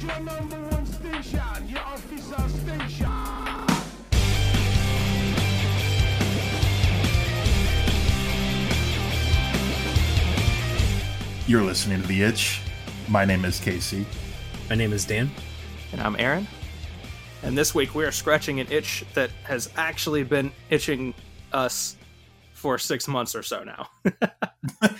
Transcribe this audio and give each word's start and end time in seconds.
is 0.00 0.06
your 0.06 0.20
number 0.20 0.56
one 0.68 0.86
station, 0.86 1.68
your 1.68 1.80
official 1.94 2.48
station. 2.48 3.10
You're 11.46 11.62
listening 11.62 12.02
to 12.02 12.08
The 12.08 12.22
Itch. 12.22 12.62
My 13.08 13.24
name 13.24 13.44
is 13.44 13.58
Casey. 13.58 14.06
My 14.68 14.76
name 14.76 14.92
is 14.92 15.04
Dan. 15.04 15.30
And 15.92 16.00
I'm 16.00 16.16
Aaron. 16.16 16.46
And 17.42 17.56
this 17.56 17.74
week 17.74 17.94
we 17.94 18.04
are 18.04 18.12
scratching 18.12 18.60
an 18.60 18.68
itch 18.70 19.04
that 19.14 19.30
has 19.44 19.70
actually 19.76 20.22
been 20.22 20.52
itching 20.68 21.14
us 21.52 21.96
for 22.52 22.78
six 22.78 23.08
months 23.08 23.34
or 23.34 23.42
so 23.42 23.64
now. 23.64 23.88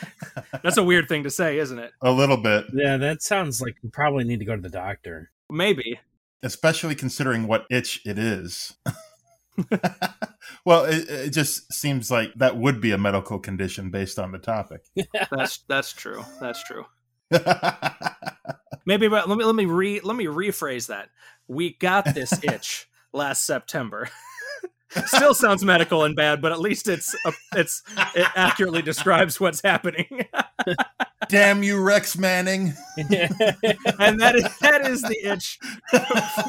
That's 0.63 0.77
a 0.77 0.83
weird 0.83 1.09
thing 1.09 1.23
to 1.25 1.31
say, 1.31 1.59
isn't 1.59 1.79
it? 1.79 1.93
A 2.03 2.11
little 2.11 2.37
bit, 2.37 2.67
Yeah, 2.73 2.97
that 2.97 3.23
sounds 3.23 3.61
like 3.61 3.77
we 3.83 3.91
probably 3.91 4.25
need 4.25 4.39
to 4.41 4.45
go 4.45 4.57
to 4.57 4.63
the 4.63 4.69
doctor. 4.69 5.31
Maybe. 5.51 5.99
especially 6.43 6.95
considering 6.95 7.47
what 7.47 7.67
itch 7.71 8.01
it 8.07 8.19
is. 8.19 8.75
well, 10.65 10.85
it, 10.85 11.09
it 11.09 11.31
just 11.31 11.73
seems 11.73 12.11
like 12.11 12.33
that 12.37 12.57
would 12.57 12.81
be 12.81 12.93
a 12.93 12.99
medical 12.99 13.39
condition 13.39 13.91
based 13.91 14.19
on 14.19 14.33
the 14.33 14.39
topic. 14.39 14.83
That's 15.31 15.59
that's 15.69 15.93
true. 15.93 16.25
That's 16.41 16.63
true. 16.65 16.87
Maybe 18.87 19.09
but 19.09 19.29
let 19.29 19.39
me 19.39 19.45
let 19.45 19.55
me 19.55 19.67
re 19.67 20.01
let 20.01 20.17
me 20.17 20.27
rephrase 20.27 20.89
that. 20.89 21.09
We 21.49 21.75
got 21.75 22.15
this 22.15 22.33
itch 22.43 22.89
last 23.13 23.45
September. 23.45 24.09
Still 25.07 25.35
sounds 25.35 25.65
medical 25.65 26.05
and 26.05 26.17
bad, 26.17 26.43
but 26.43 26.53
at 26.53 26.61
least 26.61 26.89
it's 26.89 27.15
a, 27.25 27.33
it's 27.55 27.83
it 28.15 28.27
accurately 28.35 28.83
describes 28.83 29.39
what's 29.39 29.63
happening. 29.63 30.27
Damn 31.29 31.63
you, 31.63 31.81
Rex 31.81 32.19
Manning. 32.19 32.75
and 32.97 34.21
that 34.21 34.35
is 34.35 34.59
that 34.59 34.87
is 34.87 35.03
the 35.03 35.19
itch 35.23 35.59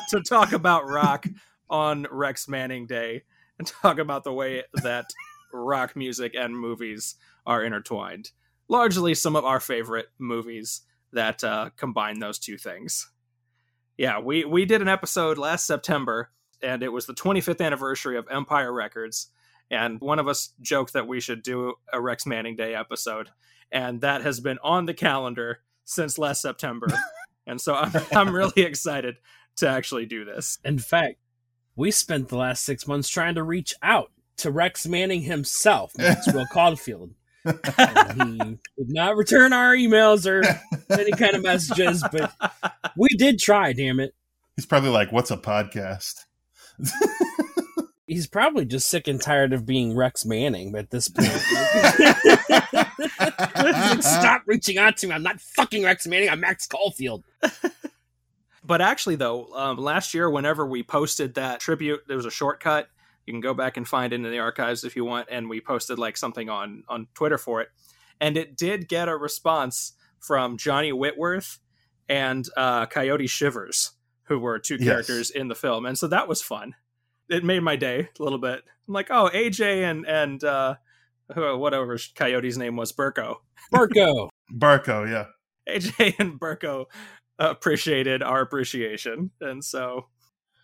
to 0.09 0.21
talk 0.21 0.53
about 0.53 0.87
rock 0.87 1.27
on 1.69 2.07
Rex 2.09 2.47
Manning 2.47 2.87
Day 2.87 3.23
and 3.59 3.67
talk 3.67 3.99
about 3.99 4.23
the 4.23 4.33
way 4.33 4.63
that 4.81 5.05
rock 5.53 5.95
music 5.95 6.33
and 6.35 6.57
movies 6.57 7.15
are 7.45 7.63
intertwined. 7.63 8.31
Largely, 8.67 9.13
some 9.13 9.35
of 9.35 9.45
our 9.45 9.59
favorite 9.59 10.07
movies 10.17 10.81
that 11.13 11.43
uh, 11.43 11.69
combine 11.77 12.19
those 12.19 12.39
two 12.39 12.57
things. 12.57 13.11
Yeah, 13.97 14.19
we 14.19 14.45
we 14.45 14.65
did 14.65 14.81
an 14.81 14.87
episode 14.87 15.37
last 15.37 15.67
September, 15.67 16.31
and 16.63 16.83
it 16.83 16.89
was 16.89 17.05
the 17.05 17.13
25th 17.13 17.61
anniversary 17.61 18.17
of 18.17 18.27
Empire 18.29 18.71
Records. 18.71 19.27
And 19.69 19.99
one 20.01 20.19
of 20.19 20.27
us 20.27 20.53
joked 20.61 20.93
that 20.93 21.07
we 21.07 21.21
should 21.21 21.43
do 21.43 21.75
a 21.93 22.01
Rex 22.01 22.25
Manning 22.25 22.55
Day 22.55 22.75
episode, 22.75 23.29
and 23.71 24.01
that 24.01 24.21
has 24.21 24.39
been 24.39 24.59
on 24.63 24.85
the 24.85 24.93
calendar 24.93 25.61
since 25.85 26.17
last 26.17 26.41
September. 26.41 26.87
and 27.47 27.59
so 27.59 27.75
I'm 27.75 27.91
I'm 28.11 28.35
really 28.35 28.51
excited 28.63 29.17
to 29.57 29.69
actually 29.69 30.05
do 30.05 30.25
this. 30.25 30.59
In 30.65 30.77
fact, 30.77 31.15
we 31.75 31.91
spent 31.91 32.29
the 32.29 32.37
last 32.37 32.63
six 32.63 32.85
months 32.85 33.07
trying 33.07 33.35
to 33.35 33.43
reach 33.43 33.73
out 33.81 34.11
to 34.37 34.51
Rex 34.51 34.87
Manning 34.87 35.21
himself, 35.21 35.93
Maxwell 35.97 36.47
Caulfield. 36.51 37.13
And 37.45 38.21
he 38.21 38.37
did 38.77 38.89
not 38.89 39.15
return 39.15 39.51
our 39.53 39.73
emails 39.73 40.27
or 40.27 40.43
any 40.91 41.11
kind 41.11 41.35
of 41.35 41.43
messages, 41.43 42.03
but 42.11 42.31
we 42.97 43.07
did 43.17 43.39
try, 43.39 43.73
damn 43.73 43.99
it. 43.99 44.13
He's 44.55 44.65
probably 44.65 44.89
like, 44.89 45.11
"What's 45.11 45.31
a 45.31 45.37
podcast?" 45.37 46.25
He's 48.07 48.27
probably 48.27 48.65
just 48.65 48.89
sick 48.89 49.07
and 49.07 49.21
tired 49.21 49.53
of 49.53 49.65
being 49.65 49.95
Rex 49.95 50.25
Manning 50.25 50.75
at 50.75 50.89
this 50.89 51.07
point. 51.07 51.29
Stop 54.03 54.43
reaching 54.45 54.77
out 54.77 54.97
to 54.97 55.07
me. 55.07 55.13
I'm 55.13 55.23
not 55.23 55.39
fucking 55.39 55.83
Rex 55.83 56.05
Manning. 56.07 56.29
I'm 56.29 56.41
Max 56.41 56.67
Caulfield. 56.67 57.23
But 58.63 58.81
actually, 58.81 59.15
though, 59.15 59.47
um, 59.53 59.77
last 59.77 60.13
year, 60.13 60.29
whenever 60.29 60.65
we 60.65 60.83
posted 60.83 61.35
that 61.35 61.59
tribute, 61.59 62.01
there 62.07 62.17
was 62.17 62.25
a 62.25 62.31
shortcut. 62.31 62.87
You 63.25 63.33
can 63.33 63.41
go 63.41 63.53
back 63.53 63.77
and 63.77 63.87
find 63.87 64.13
it 64.13 64.17
in 64.17 64.23
the 64.23 64.39
archives 64.39 64.83
if 64.83 64.95
you 64.95 65.03
want. 65.03 65.27
And 65.31 65.49
we 65.49 65.61
posted 65.61 65.97
like 65.97 66.17
something 66.17 66.49
on 66.49 66.83
on 66.87 67.07
Twitter 67.13 67.37
for 67.37 67.61
it, 67.61 67.69
and 68.19 68.37
it 68.37 68.55
did 68.55 68.87
get 68.87 69.09
a 69.09 69.17
response 69.17 69.93
from 70.19 70.57
Johnny 70.57 70.91
Whitworth 70.91 71.59
and 72.07 72.47
uh, 72.55 72.85
Coyote 72.85 73.27
Shivers, 73.27 73.91
who 74.31 74.39
were 74.39 74.57
two 74.59 74.75
Yes. 74.79 74.85
characters 74.87 75.29
in 75.29 75.49
the 75.49 75.55
film, 75.55 75.85
and 75.85 75.97
so 75.97 76.07
that 76.07 76.29
was 76.29 76.41
fun. 76.41 76.73
It 77.29 77.43
made 77.43 77.59
my 77.63 77.75
day 77.75 78.07
a 78.17 78.23
little 78.23 78.39
bit. 78.39 78.63
I'm 78.87 78.93
like, 78.93 79.07
oh, 79.11 79.29
AJ 79.33 79.83
and 79.89 80.05
and 80.07 80.41
uh, 80.43 80.75
whatever 81.35 81.97
Coyote's 82.15 82.55
name 82.55 82.77
was, 82.77 82.93
Berko. 82.93 83.37
Berko. 83.73 84.29
Berko, 84.53 85.09
yeah. 85.09 85.25
AJ 85.69 86.15
and 86.19 86.39
Berko 86.39 86.85
appreciated 87.39 88.23
our 88.23 88.39
appreciation, 88.41 89.31
and 89.41 89.63
so 89.63 90.07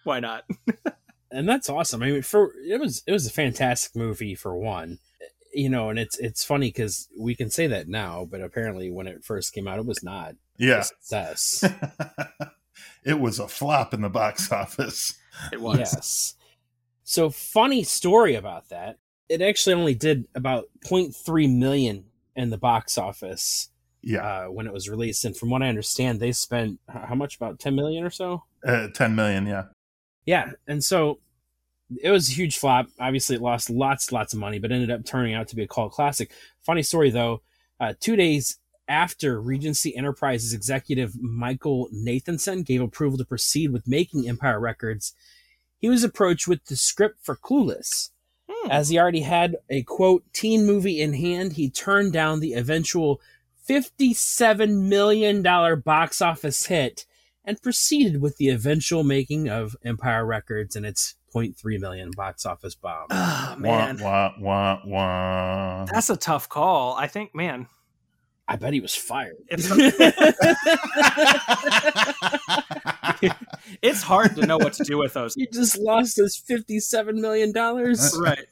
why 0.05 0.19
not? 0.21 0.43
and 1.31 1.47
that's 1.49 1.69
awesome. 1.69 2.01
I 2.03 2.11
mean, 2.11 2.21
for 2.21 2.53
it 2.65 2.79
was 2.79 3.03
it 3.05 3.11
was 3.11 3.27
a 3.27 3.31
fantastic 3.31 3.95
movie 3.95 4.35
for 4.35 4.55
one, 4.57 4.99
you 5.53 5.69
know, 5.69 5.89
and 5.89 5.99
it's 5.99 6.17
it's 6.19 6.43
funny 6.45 6.69
because 6.69 7.09
we 7.19 7.35
can 7.35 7.49
say 7.49 7.67
that 7.67 7.87
now, 7.89 8.25
but 8.29 8.41
apparently 8.41 8.89
when 8.91 9.07
it 9.07 9.23
first 9.25 9.53
came 9.53 9.67
out, 9.67 9.79
it 9.79 9.85
was 9.85 10.03
not 10.03 10.31
a 10.31 10.35
Yeah. 10.57 10.81
success. 10.81 11.63
it 13.07 13.19
was 13.19 13.39
a 13.39 13.47
flop 13.47 13.93
in 13.93 14.01
the 14.01 14.09
box 14.09 14.51
office. 14.51 15.17
It 15.51 15.61
was. 15.61 15.79
yes. 15.79 16.35
So 17.03 17.29
funny 17.29 17.83
story 17.83 18.35
about 18.35 18.69
that. 18.69 18.97
It 19.29 19.41
actually 19.41 19.73
only 19.75 19.93
did 19.95 20.25
about 20.35 20.65
0.3 20.85 21.57
million 21.57 22.05
in 22.35 22.49
the 22.49 22.57
box 22.57 22.97
office 22.97 23.69
Yeah. 24.01 24.25
uh, 24.25 24.45
when 24.51 24.67
it 24.67 24.73
was 24.73 24.89
released, 24.89 25.25
and 25.25 25.35
from 25.35 25.49
what 25.49 25.61
I 25.63 25.69
understand, 25.69 26.19
they 26.19 26.31
spent 26.31 26.79
how 26.87 27.15
much? 27.15 27.35
About 27.37 27.59
10 27.59 27.75
million 27.75 28.03
or 28.03 28.09
so. 28.09 28.43
Uh, 28.65 28.87
10 28.93 29.15
million, 29.15 29.47
yeah. 29.47 29.65
Yeah, 30.25 30.51
and 30.67 30.83
so 30.83 31.19
it 32.03 32.09
was 32.11 32.29
a 32.29 32.33
huge 32.33 32.57
flop. 32.57 32.87
Obviously, 32.99 33.37
it 33.37 33.41
lost 33.41 33.69
lots, 33.69 34.11
lots 34.11 34.33
of 34.33 34.39
money, 34.39 34.59
but 34.59 34.71
ended 34.73 34.91
up 34.91 35.05
turning 35.05 35.33
out 35.33 35.47
to 35.49 35.55
be 35.55 35.63
a 35.63 35.67
cult 35.67 35.93
classic. 35.93 36.31
Funny 36.63 36.83
story 36.83 37.09
though, 37.09 37.41
uh, 37.79 37.93
two 37.99 38.15
days 38.17 38.57
after 38.87 39.41
Regency 39.41 39.95
Enterprises 39.95 40.53
executive 40.53 41.21
Michael 41.21 41.89
Nathanson 41.93 42.65
gave 42.65 42.81
approval 42.81 43.17
to 43.17 43.25
proceed 43.25 43.71
with 43.71 43.87
making 43.87 44.27
Empire 44.27 44.59
Records, 44.59 45.13
he 45.77 45.89
was 45.89 46.03
approached 46.03 46.47
with 46.47 46.65
the 46.65 46.75
script 46.75 47.19
for 47.21 47.35
Clueless. 47.35 48.09
Hmm. 48.49 48.71
As 48.71 48.89
he 48.89 48.97
already 48.99 49.21
had 49.21 49.57
a 49.69 49.83
quote 49.83 50.23
teen 50.33 50.65
movie 50.65 51.01
in 51.01 51.13
hand, 51.13 51.53
he 51.53 51.69
turned 51.69 52.13
down 52.13 52.39
the 52.39 52.53
eventual 52.53 53.21
$57 53.67 54.87
million 54.87 55.41
box 55.81 56.21
office 56.21 56.67
hit 56.67 57.05
and 57.43 57.61
proceeded 57.61 58.21
with 58.21 58.37
the 58.37 58.49
eventual 58.49 59.03
making 59.03 59.49
of 59.49 59.75
Empire 59.83 60.25
Records 60.25 60.75
and 60.75 60.85
its 60.85 61.15
0.3 61.33 61.79
million 61.79 62.11
box 62.11 62.45
office 62.45 62.75
bomb. 62.75 63.07
Oh 63.09 63.55
man, 63.57 63.99
Wah, 63.99 64.33
wah, 64.39 64.79
wah, 64.85 64.85
wah. 64.85 65.85
that's 65.85 66.09
a 66.09 66.17
tough 66.17 66.49
call. 66.49 66.95
I 66.95 67.07
think, 67.07 67.35
man, 67.35 67.67
I 68.47 68.55
bet 68.55 68.73
he 68.73 68.79
was 68.79 68.95
fired. 68.95 69.35
it's 73.81 74.01
hard 74.01 74.35
to 74.35 74.45
know 74.45 74.57
what 74.57 74.73
to 74.73 74.83
do 74.83 74.97
with 74.97 75.13
those. 75.13 75.35
he 75.35 75.47
just 75.51 75.77
lost 75.79 76.17
his 76.17 76.37
57 76.37 77.19
million 77.19 77.51
dollars. 77.51 78.17
right 78.21 78.45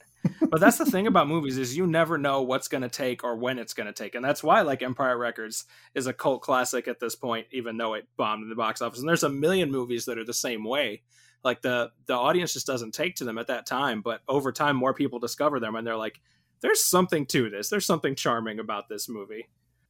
but 0.49 0.59
that's 0.59 0.77
the 0.77 0.85
thing 0.85 1.05
about 1.05 1.27
movies 1.27 1.57
is 1.57 1.77
you 1.77 1.85
never 1.85 2.17
know 2.17 2.41
what's 2.41 2.67
going 2.67 2.81
to 2.81 2.89
take 2.89 3.23
or 3.23 3.35
when 3.35 3.59
it's 3.59 3.73
going 3.73 3.87
to 3.87 3.93
take 3.93 4.15
and 4.15 4.25
that's 4.25 4.43
why 4.43 4.61
like 4.61 4.81
empire 4.81 5.17
records 5.17 5.65
is 5.93 6.07
a 6.07 6.13
cult 6.13 6.41
classic 6.41 6.87
at 6.87 6.99
this 6.99 7.15
point 7.15 7.45
even 7.51 7.77
though 7.77 7.93
it 7.93 8.07
bombed 8.17 8.43
in 8.43 8.49
the 8.49 8.55
box 8.55 8.81
office 8.81 8.99
and 8.99 9.07
there's 9.07 9.23
a 9.23 9.29
million 9.29 9.71
movies 9.71 10.05
that 10.05 10.17
are 10.17 10.25
the 10.25 10.33
same 10.33 10.63
way 10.63 11.01
like 11.43 11.61
the 11.61 11.91
the 12.07 12.15
audience 12.15 12.53
just 12.53 12.65
doesn't 12.65 12.93
take 12.93 13.15
to 13.15 13.23
them 13.23 13.37
at 13.37 13.47
that 13.47 13.65
time 13.65 14.01
but 14.01 14.21
over 14.27 14.51
time 14.51 14.75
more 14.75 14.93
people 14.93 15.19
discover 15.19 15.59
them 15.59 15.75
and 15.75 15.85
they're 15.85 15.95
like 15.95 16.19
there's 16.61 16.83
something 16.83 17.25
to 17.25 17.49
this 17.49 17.69
there's 17.69 17.85
something 17.85 18.15
charming 18.15 18.59
about 18.59 18.89
this 18.89 19.07
movie 19.07 19.47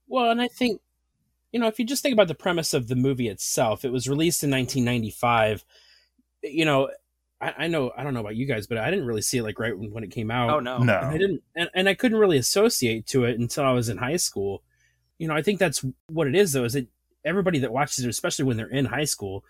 Well, 0.08 0.32
and 0.32 0.42
I 0.42 0.48
think, 0.48 0.82
you 1.52 1.60
know, 1.60 1.68
if 1.68 1.80
you 1.80 1.86
just 1.86 2.04
think 2.04 2.14
about 2.14 2.28
the 2.28 2.36
premise 2.36 2.74
of 2.74 2.88
the 2.88 2.96
movie 2.96 3.28
itself, 3.28 3.86
it 3.86 3.92
was 3.92 4.08
released 4.08 4.44
in 4.44 4.52
1995. 4.52 5.64
You 6.44 6.66
know, 6.66 6.90
I, 7.42 7.54
I 7.60 7.68
know, 7.68 7.92
I 7.98 8.04
don't 8.04 8.14
know 8.14 8.20
about 8.20 8.36
you 8.36 8.46
guys, 8.46 8.68
but 8.68 8.78
I 8.78 8.90
didn't 8.90 9.06
really 9.06 9.22
see 9.22 9.38
it 9.38 9.44
like 9.44 9.60
right 9.60 9.78
when, 9.78 9.92
when 9.92 10.04
it 10.04 10.12
came 10.12 10.32
out. 10.32 10.50
oh 10.50 10.60
no 10.60 10.78
And 10.78 10.86
no. 10.88 11.00
I 11.00 11.18
didn't, 11.18 11.42
and, 11.56 11.70
and 11.74 11.90
I 11.90 11.94
couldn't 11.94 12.18
really 12.18 12.38
associate 12.38 13.08
to 13.08 13.26
it 13.26 13.40
until 13.40 13.64
I 13.64 13.72
was 13.72 13.90
in 13.90 13.98
high 13.98 14.18
school. 14.18 14.64
You 15.18 15.28
know, 15.28 15.36
I 15.36 15.42
think 15.42 15.60
that's 15.60 15.84
what 16.10 16.28
it 16.28 16.36
is, 16.36 16.52
though, 16.54 16.66
is 16.66 16.74
that 16.74 16.88
everybody 17.24 17.60
that 17.60 17.72
watches 17.72 18.06
it, 18.06 18.10
especially 18.10 18.46
when 18.46 18.58
they're 18.58 18.68
in 18.68 18.86
high 18.86 19.06
school, 19.06 19.44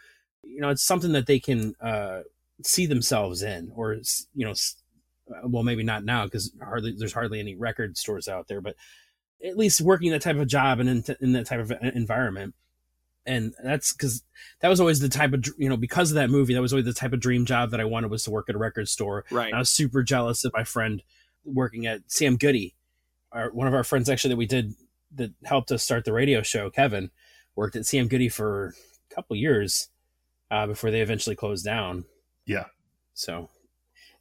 you 0.43 0.61
know, 0.61 0.69
it's 0.69 0.83
something 0.83 1.11
that 1.13 1.25
they 1.25 1.39
can 1.39 1.75
uh, 1.81 2.21
see 2.63 2.85
themselves 2.85 3.41
in, 3.41 3.71
or 3.75 3.97
you 4.33 4.45
know, 4.45 4.53
uh, 5.31 5.47
well, 5.47 5.63
maybe 5.63 5.83
not 5.83 6.05
now 6.05 6.25
because 6.25 6.51
hardly 6.63 6.93
there's 6.97 7.13
hardly 7.13 7.39
any 7.39 7.55
record 7.55 7.97
stores 7.97 8.27
out 8.27 8.47
there, 8.47 8.61
but 8.61 8.75
at 9.43 9.57
least 9.57 9.81
working 9.81 10.11
that 10.11 10.21
type 10.21 10.37
of 10.37 10.47
job 10.47 10.79
and 10.79 10.89
in, 10.89 11.03
in 11.21 11.31
that 11.33 11.45
type 11.45 11.59
of 11.59 11.71
environment. 11.81 12.55
And 13.25 13.53
that's 13.63 13.91
because 13.91 14.23
that 14.61 14.69
was 14.69 14.79
always 14.79 14.99
the 14.99 15.09
type 15.09 15.33
of 15.33 15.45
you 15.57 15.67
know 15.67 15.77
because 15.77 16.11
of 16.11 16.15
that 16.15 16.29
movie 16.29 16.53
that 16.53 16.61
was 16.61 16.73
always 16.73 16.85
the 16.85 16.93
type 16.93 17.11
of 17.11 17.19
dream 17.19 17.45
job 17.45 17.71
that 17.71 17.81
I 17.81 17.85
wanted 17.85 18.11
was 18.11 18.23
to 18.25 18.31
work 18.31 18.49
at 18.49 18.55
a 18.55 18.59
record 18.59 18.87
store 18.87 19.25
right 19.31 19.51
I 19.51 19.57
was 19.57 19.69
super 19.71 20.03
jealous 20.03 20.45
of 20.45 20.53
my 20.53 20.63
friend 20.63 21.01
working 21.43 21.87
at 21.87 22.01
Sam 22.07 22.37
Goody. 22.37 22.75
Our, 23.31 23.49
one 23.51 23.67
of 23.67 23.73
our 23.73 23.83
friends 23.83 24.09
actually 24.09 24.29
that 24.29 24.37
we 24.37 24.45
did 24.45 24.73
that 25.15 25.31
helped 25.43 25.71
us 25.71 25.83
start 25.83 26.05
the 26.05 26.13
radio 26.13 26.41
show, 26.41 26.69
Kevin, 26.69 27.11
worked 27.55 27.75
at 27.75 27.85
Sam 27.85 28.07
Goody 28.07 28.29
for 28.29 28.73
a 29.11 29.15
couple 29.15 29.35
years 29.35 29.89
uh, 30.51 30.67
before 30.67 30.91
they 30.91 31.01
eventually 31.01 31.35
closed 31.35 31.65
down. 31.65 32.05
Yeah. 32.45 32.65
So 33.13 33.49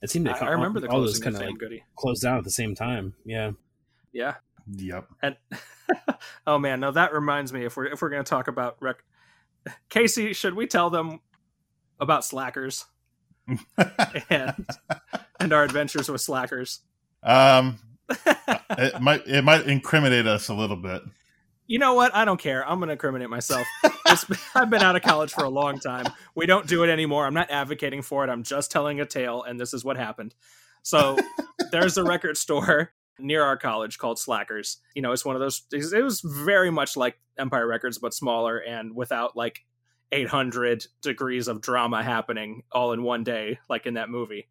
it 0.02 0.10
seemed 0.10 0.28
I, 0.28 0.32
like 0.32 0.42
I 0.42 0.50
remember 0.50 0.80
the 0.80 0.88
all 0.88 1.00
those 1.00 1.18
kind 1.18 1.36
of 1.36 1.42
of 1.42 1.48
like 1.48 1.58
Goody. 1.58 1.84
closed 1.96 2.22
down 2.22 2.38
at 2.38 2.44
the 2.44 2.50
same 2.50 2.74
time. 2.74 3.14
Yeah. 3.24 3.52
Yeah. 4.12 4.34
Yep. 4.70 5.08
And 5.22 5.36
oh 6.46 6.58
man, 6.58 6.80
now 6.80 6.90
that 6.92 7.12
reminds 7.12 7.52
me. 7.52 7.64
If 7.64 7.76
we're 7.76 7.86
if 7.86 8.02
we're 8.02 8.10
gonna 8.10 8.24
talk 8.24 8.48
about 8.48 8.76
rec, 8.80 9.02
Casey, 9.88 10.32
should 10.32 10.54
we 10.54 10.66
tell 10.66 10.90
them 10.90 11.20
about 12.00 12.24
Slackers 12.24 12.86
and 14.30 14.66
and 15.40 15.52
our 15.52 15.64
adventures 15.64 16.08
with 16.08 16.20
Slackers? 16.20 16.80
um, 17.22 17.78
it 18.70 19.00
might 19.00 19.26
it 19.26 19.42
might 19.42 19.66
incriminate 19.66 20.26
us 20.26 20.48
a 20.48 20.54
little 20.54 20.76
bit. 20.76 21.02
You 21.66 21.78
know 21.78 21.94
what? 21.94 22.14
I 22.14 22.26
don't 22.26 22.40
care. 22.40 22.66
I'm 22.68 22.78
gonna 22.78 22.92
incriminate 22.92 23.30
myself. 23.30 23.66
I've 24.54 24.68
been 24.70 24.82
out 24.82 24.96
of 24.96 25.02
college 25.02 25.32
for 25.32 25.44
a 25.44 25.48
long 25.48 25.80
time. 25.80 26.06
We 26.34 26.46
don't 26.46 26.66
do 26.66 26.84
it 26.84 26.90
anymore. 26.90 27.26
I'm 27.26 27.34
not 27.34 27.50
advocating 27.50 28.02
for 28.02 28.22
it. 28.24 28.30
I'm 28.30 28.42
just 28.42 28.70
telling 28.70 29.00
a 29.00 29.06
tale, 29.06 29.42
and 29.42 29.58
this 29.58 29.72
is 29.72 29.84
what 29.84 29.96
happened. 29.96 30.34
So 30.82 31.16
there's 31.72 31.96
a 31.96 32.04
record 32.04 32.36
store 32.36 32.92
near 33.18 33.42
our 33.42 33.56
college 33.56 33.98
called 33.98 34.18
Slackers. 34.18 34.78
You 34.94 35.02
know, 35.02 35.12
it's 35.12 35.24
one 35.24 35.36
of 35.36 35.40
those. 35.40 35.62
It 35.72 36.02
was 36.02 36.20
very 36.20 36.70
much 36.70 36.96
like 36.96 37.18
Empire 37.38 37.66
Records, 37.66 37.98
but 37.98 38.14
smaller 38.14 38.58
and 38.58 38.94
without 38.94 39.36
like 39.36 39.64
800 40.12 40.86
degrees 41.02 41.48
of 41.48 41.60
drama 41.60 42.02
happening 42.02 42.62
all 42.72 42.92
in 42.92 43.02
one 43.02 43.24
day, 43.24 43.58
like 43.68 43.86
in 43.86 43.94
that 43.94 44.08
movie. 44.08 44.48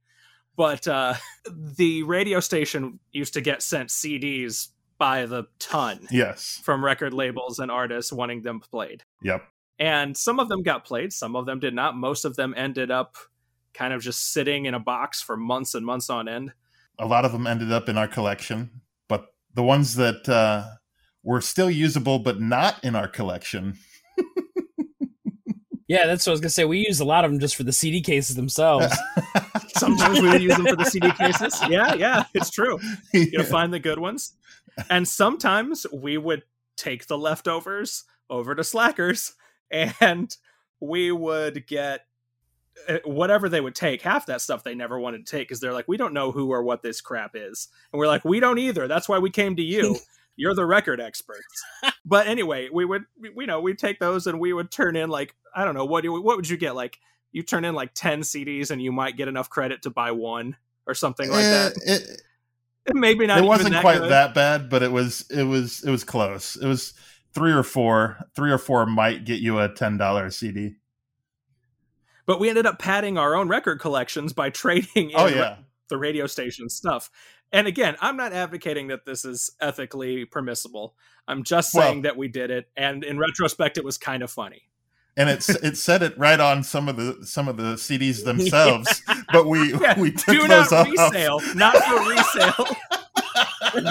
But 0.56 0.88
uh, 0.88 1.16
the 1.78 2.04
radio 2.04 2.40
station 2.40 3.00
used 3.12 3.34
to 3.34 3.42
get 3.42 3.62
sent 3.64 3.90
CDs 3.90 4.70
by 4.98 5.26
the 5.26 5.46
ton 5.60 6.08
Yes. 6.12 6.62
from 6.64 6.84
record 6.86 7.14
labels 7.14 7.60
and 7.60 7.72
artists 7.72 8.14
wanting 8.14 8.42
them 8.42 8.60
played. 8.60 9.04
Yep. 9.22 9.44
And 9.80 10.16
some 10.16 10.40
of 10.40 10.50
them 10.50 10.62
got 10.62 10.86
played, 10.86 11.12
some 11.12 11.36
of 11.36 11.46
them 11.46 11.60
did 11.60 11.74
not. 11.74 11.98
Most 11.98 12.26
of 12.26 12.36
them 12.36 12.54
ended 12.56 12.92
up 12.92 13.16
kind 13.74 13.92
of 13.94 14.02
just 14.02 14.32
sitting 14.32 14.66
in 14.66 14.74
a 14.76 14.80
box 14.80 15.22
for 15.22 15.36
months 15.36 15.74
and 15.74 15.86
months 15.86 16.10
on 16.10 16.28
end. 16.28 16.54
A 17.00 17.06
lot 17.06 17.26
of 17.26 17.32
them 17.32 17.48
ended 17.48 17.72
up 17.72 17.90
in 17.90 17.98
our 17.98 18.08
collection, 18.08 18.82
but 19.10 19.28
the 19.54 19.64
ones 19.64 19.96
that 19.96 20.28
uh, 20.30 20.66
were 21.24 21.42
still 21.42 21.70
usable 21.70 22.20
but 22.20 22.40
not 22.40 22.84
in 22.84 22.96
our 22.96 23.08
collection. 23.08 23.78
Yeah, 25.94 26.08
that's 26.08 26.26
what 26.26 26.32
I 26.32 26.34
was 26.34 26.40
gonna 26.40 26.50
say. 26.50 26.66
We 26.66 26.86
use 26.88 27.02
a 27.02 27.06
lot 27.06 27.26
of 27.26 27.32
them 27.32 27.40
just 27.40 27.56
for 27.56 27.64
the 27.64 27.72
CD 27.72 28.02
cases 28.02 28.36
themselves. 28.36 28.88
Sometimes 29.78 30.22
we 30.22 30.30
would 30.30 30.42
use 30.42 30.56
them 30.56 30.66
for 30.66 30.76
the 30.76 30.86
CD 30.86 31.12
cases. 31.12 31.60
Yeah, 31.70 31.94
yeah, 31.94 32.24
it's 32.34 32.50
true. 32.50 32.80
You 33.14 33.38
know, 33.38 33.44
find 33.44 33.72
the 33.72 33.80
good 33.80 34.00
ones. 34.00 34.34
And 34.90 35.08
sometimes 35.08 35.86
we 35.94 36.18
would 36.18 36.44
take 36.78 37.06
the 37.06 37.18
leftovers 37.18 38.06
over 38.28 38.56
to 38.56 38.64
Slackers 38.64 39.34
and 39.70 40.36
we 40.80 41.12
would 41.12 41.68
get 41.68 42.06
whatever 43.06 43.50
they 43.50 43.62
would 43.62 43.76
take. 43.76 44.02
Half 44.02 44.26
that 44.28 44.42
stuff 44.42 44.64
they 44.64 44.76
never 44.76 45.00
wanted 45.00 45.26
to 45.26 45.32
take 45.32 45.48
because 45.48 45.60
they're 45.60 45.74
like, 45.74 45.88
we 45.88 45.98
don't 45.98 46.14
know 46.14 46.32
who 46.32 46.52
or 46.52 46.64
what 46.64 46.82
this 46.82 47.02
crap 47.02 47.32
is. 47.36 47.68
And 47.92 48.00
we're 48.00 48.08
like, 48.08 48.26
we 48.26 48.40
don't 48.40 48.60
either. 48.60 48.88
That's 48.88 49.08
why 49.08 49.20
we 49.20 49.30
came 49.30 49.56
to 49.56 49.64
you. 49.64 49.98
You're 50.36 50.56
the 50.56 50.66
record 50.66 51.00
experts. 51.00 51.64
but 52.06 52.28
anyway, 52.28 52.70
we 52.74 52.86
would, 52.86 53.04
we, 53.20 53.32
you 53.38 53.48
know, 53.48 53.62
we'd 53.62 53.78
take 53.78 54.00
those 54.00 54.26
and 54.26 54.40
we 54.40 54.52
would 54.52 54.72
turn 54.72 54.96
in 54.96 55.10
like, 55.10 55.36
I 55.56 55.64
don't 55.64 55.76
know, 55.76 55.86
what 55.86 56.02
do 56.02 56.12
you, 56.12 56.22
what 56.22 56.38
would 56.38 56.50
you 56.50 56.58
get? 56.58 56.76
Like, 56.76 57.00
you 57.32 57.44
turn 57.44 57.66
in 57.66 57.76
like 57.76 57.94
10 57.94 58.22
CDs 58.22 58.72
and 58.72 58.82
you 58.82 58.92
might 58.92 59.16
get 59.18 59.28
enough 59.28 59.50
credit 59.50 59.84
to 59.84 59.90
buy 59.92 60.12
one 60.12 60.56
or 60.88 60.94
something 60.96 61.30
like 61.30 61.44
Eh, 61.46 61.50
that. 61.52 61.74
It, 61.86 62.22
Maybe 62.94 63.26
not 63.28 63.38
it 63.40 63.46
wasn't 63.46 63.72
that 63.74 63.82
quite 63.82 64.00
good. 64.00 64.12
that 64.12 64.34
bad, 64.34 64.70
but 64.70 64.84
it 64.84 64.92
was 64.92 65.26
it 65.30 65.44
was 65.44 65.84
it 65.86 65.90
was 65.90 66.04
close. 66.04 66.58
It 66.58 66.68
was 66.68 66.94
three 67.34 67.54
or 67.54 67.64
four. 67.64 68.18
Three 68.36 68.52
or 68.52 68.58
four 68.58 68.86
might 68.86 69.24
get 69.24 69.40
you 69.40 69.58
a 69.60 69.70
ten 69.70 69.98
dollar 69.98 70.30
CD. 70.32 70.76
But 72.26 72.40
we 72.40 72.50
ended 72.50 72.66
up 72.66 72.80
padding 72.80 73.18
our 73.18 73.36
own 73.36 73.48
record 73.48 73.80
collections 73.80 74.34
by 74.34 74.50
trading 74.62 75.10
in 75.12 75.16
Oh 75.16 75.28
yeah. 75.28 75.58
the 75.90 75.98
radio 75.98 76.28
station 76.28 76.70
stuff. 76.70 77.10
And 77.52 77.68
again, 77.68 77.96
I'm 78.02 78.18
not 78.18 78.34
advocating 78.34 78.88
that 78.88 79.06
this 79.06 79.26
is 79.26 79.52
ethically 79.62 80.26
permissible. 80.26 80.96
I'm 81.28 81.44
just 81.44 81.74
Well- 81.74 81.88
saying 81.88 82.02
that 82.04 82.18
we 82.18 82.28
did 82.28 82.50
it, 82.52 82.68
and 82.76 83.04
in 83.04 83.18
retrospect, 83.20 83.78
it 83.78 83.84
was 83.86 83.98
kind 83.98 84.24
of 84.24 84.32
funny. 84.32 84.64
and 85.16 85.30
it's 85.30 85.48
it 85.64 85.78
said 85.78 86.02
it 86.02 86.18
right 86.18 86.40
on 86.40 86.64
some 86.64 86.90
of 86.90 86.96
the 86.98 87.24
some 87.26 87.48
of 87.48 87.58
the 87.58 87.76
CDs 87.76 88.24
themselves, 88.26 89.02
but 89.32 89.48
we 89.48 89.74
Yeah, 89.80 90.00
we 90.00 90.12
took 90.12 90.36
Do 90.36 90.48
those 90.48 90.72
not 90.72 90.88
off. 90.88 91.12
resale, 91.14 91.40
not 91.56 91.78
for 91.78 92.10
resale. 92.10 92.76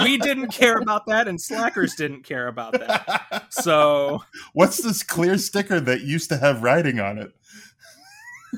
we 0.03 0.17
didn't 0.17 0.47
care 0.49 0.77
about 0.77 1.05
that, 1.07 1.27
and 1.29 1.39
Slackers 1.39 1.95
didn't 1.95 2.23
care 2.23 2.47
about 2.47 2.73
that. 2.73 3.45
So 3.51 4.23
What's 4.53 4.81
this 4.83 5.01
clear 5.03 5.37
sticker 5.37 5.79
that 5.79 6.01
used 6.01 6.29
to 6.29 6.37
have 6.37 6.61
writing 6.63 6.99
on 6.99 7.17
it? 7.17 7.31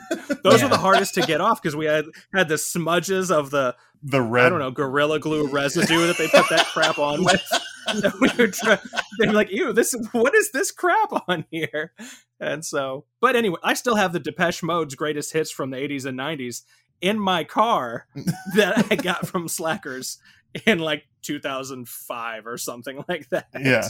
those 0.44 0.60
Yeah. 0.60 0.66
were 0.66 0.70
the 0.70 0.78
hardest 0.78 1.14
to 1.16 1.22
get 1.22 1.42
off 1.42 1.62
because 1.62 1.76
we 1.76 1.86
had 1.86 2.06
had 2.34 2.48
the 2.50 2.58
smudges 2.58 3.32
of 3.32 3.50
the 3.52 3.76
The 4.04 4.22
red. 4.22 4.48
I 4.48 4.50
don't 4.50 4.60
know 4.60 4.72
gorilla 4.72 5.20
glue 5.20 5.48
residue 5.48 6.08
that 6.08 6.18
they 6.18 6.28
put 6.28 6.50
that 6.50 6.66
crap 6.68 7.00
on 7.00 7.24
with. 7.24 7.42
We 8.20 8.30
were 8.36 8.48
try- 8.48 8.80
be 9.20 9.28
like, 9.28 9.52
"Ew, 9.52 9.72
this 9.72 9.94
what 10.12 10.34
is 10.34 10.52
this 10.52 10.72
crap 10.72 11.12
on 11.28 11.46
here?" 11.52 11.94
And 12.40 12.66
so, 12.66 13.06
but 13.22 13.36
anyway, 13.36 13.60
I 13.64 13.76
still 13.76 13.94
have 13.96 14.12
the 14.12 14.20
Depeche 14.20 14.64
Mode's 14.64 14.96
greatest 14.96 15.34
hits 15.34 15.52
from 15.52 15.70
the 15.70 15.78
'80s 15.78 16.04
and 16.06 16.18
'90s 16.18 16.64
in 17.00 17.20
my 17.20 17.44
car 17.44 18.08
that 18.56 18.88
I 18.90 18.96
got 18.96 19.28
from 19.28 19.48
Slackers 19.48 20.18
in 20.66 20.80
like 20.80 21.04
2005 21.22 22.48
or 22.48 22.58
something 22.58 23.04
like 23.08 23.30
that. 23.30 23.50
Yeah, 23.54 23.90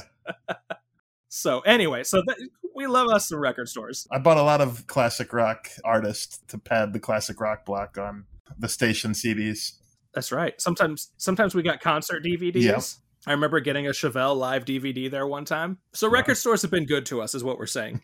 So 1.36 1.60
anyway, 1.62 2.04
so 2.04 2.22
that, 2.26 2.38
we 2.74 2.88
love 2.88 3.10
us 3.10 3.28
some 3.28 3.40
record 3.40 3.68
stores. 3.68 4.08
I 4.10 4.20
bought 4.20 4.38
a 4.38 4.42
lot 4.42 4.62
of 4.62 4.88
classic 4.88 5.34
rock 5.34 5.70
artists 5.84 6.40
to 6.48 6.58
pad 6.58 6.94
the 6.94 7.00
classic 7.00 7.42
rock 7.42 7.66
block 7.66 7.98
on 7.98 8.24
the 8.58 8.70
station 8.70 9.12
CDs. 9.12 9.74
That's 10.14 10.32
right. 10.32 10.60
Sometimes 10.62 11.12
sometimes 11.18 11.54
we 11.54 11.62
got 11.62 11.82
concert 11.82 12.24
DVDs. 12.24 12.56
Yeah. 12.62 12.80
I 13.28 13.32
remember 13.34 13.60
getting 13.60 13.86
a 13.86 13.90
Chevelle 13.90 14.38
live 14.38 14.64
DVD 14.64 15.12
there 15.12 15.28
one 15.28 15.44
time. 15.44 15.80
So 15.94 16.10
record 16.10 16.36
stores 16.38 16.62
have 16.62 16.72
been 16.72 16.86
good 16.86 17.06
to 17.08 17.22
us, 17.22 17.36
is 17.36 17.44
what 17.44 17.58
we're 17.58 17.66
saying. 17.66 18.02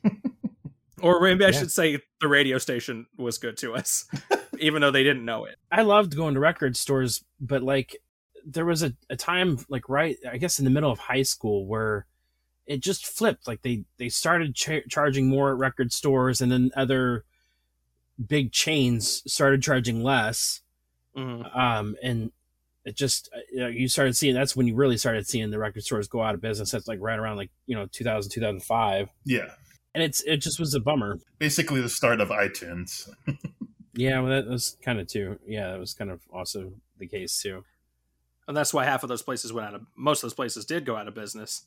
or 1.02 1.22
maybe 1.22 1.46
I 1.46 1.50
Yeah. 1.50 1.60
should 1.60 1.72
say 1.72 2.00
the 2.20 2.28
radio 2.28 2.58
station 2.58 3.06
was 3.18 3.38
good 3.38 3.56
to 3.58 3.76
us, 3.76 4.08
even 4.60 4.82
though 4.82 4.92
they 4.92 5.04
didn't 5.04 5.24
know 5.24 5.46
it. 5.46 5.56
I 5.72 5.84
loved 5.84 6.18
going 6.18 6.34
to 6.34 6.42
record 6.42 6.76
stores, 6.76 7.24
but 7.40 7.64
like 7.64 7.96
there 8.46 8.66
was 8.66 8.84
a, 8.84 8.94
a 9.10 9.16
time 9.16 9.58
like 9.70 9.88
right 9.88 10.18
I 10.30 10.38
guess 10.38 10.60
in 10.60 10.66
the 10.66 10.72
middle 10.72 10.92
of 10.92 11.00
high 11.00 11.22
school 11.24 11.66
where 11.66 12.08
it 12.68 12.82
just 12.82 13.06
flipped. 13.06 13.48
Like 13.48 13.62
they 13.62 13.84
they 13.98 14.10
started 14.10 14.56
cha- 14.56 14.86
charging 14.90 15.28
more 15.28 15.52
at 15.52 15.58
record 15.58 15.92
stores, 15.92 16.42
and 16.42 16.52
then 16.52 16.72
other 16.76 17.26
big 18.28 18.52
chains 18.52 19.24
started 19.32 19.62
charging 19.64 20.04
less. 20.04 20.62
Mhm. 21.16 21.56
Um, 21.58 21.96
and 22.02 22.32
it 22.86 22.96
just 22.96 23.30
uh, 23.36 23.40
you, 23.52 23.60
know, 23.60 23.68
you 23.68 23.88
started 23.88 24.16
seeing 24.16 24.34
that's 24.34 24.56
when 24.56 24.68
you 24.68 24.76
really 24.76 24.98
started 24.98 25.28
seeing 25.28 25.52
the 25.52 25.60
record 25.60 25.84
stores 25.84 26.08
go 26.08 26.22
out 26.24 26.36
of 26.36 26.42
business. 26.42 26.72
That's 26.72 26.88
like 26.88 27.00
right 27.02 27.20
around 27.20 27.38
like 27.38 27.52
you 27.66 27.76
know 27.76 27.88
2000 27.88 28.32
2005, 28.32 29.10
Yeah, 29.26 29.52
and 29.94 30.04
it's 30.04 30.22
it 30.22 30.38
just 30.38 30.60
was 30.60 30.74
a 30.74 30.80
bummer. 30.80 31.20
basically 31.40 31.82
the 31.82 31.90
start 31.90 32.22
of 32.22 32.30
iTunes. 32.30 33.10
Yeah, 33.94 34.22
well, 34.22 34.32
that 34.32 34.48
was 34.50 34.78
kind 34.82 35.02
of 35.02 35.08
too. 35.08 35.38
Yeah, 35.46 35.72
that 35.72 35.78
was 35.80 35.94
kind 35.94 36.10
of 36.10 36.22
also 36.34 36.72
the 36.98 37.06
case 37.08 37.42
too. 37.42 37.66
And 38.48 38.56
that's 38.56 38.74
why 38.74 38.86
half 38.86 39.04
of 39.04 39.10
those 39.10 39.22
places 39.22 39.52
went 39.52 39.68
out 39.68 39.74
of 39.76 39.82
most 39.98 40.20
of 40.20 40.30
those 40.30 40.34
places 40.34 40.64
did 40.64 40.86
go 40.86 40.96
out 40.96 41.10
of 41.10 41.14
business. 41.14 41.66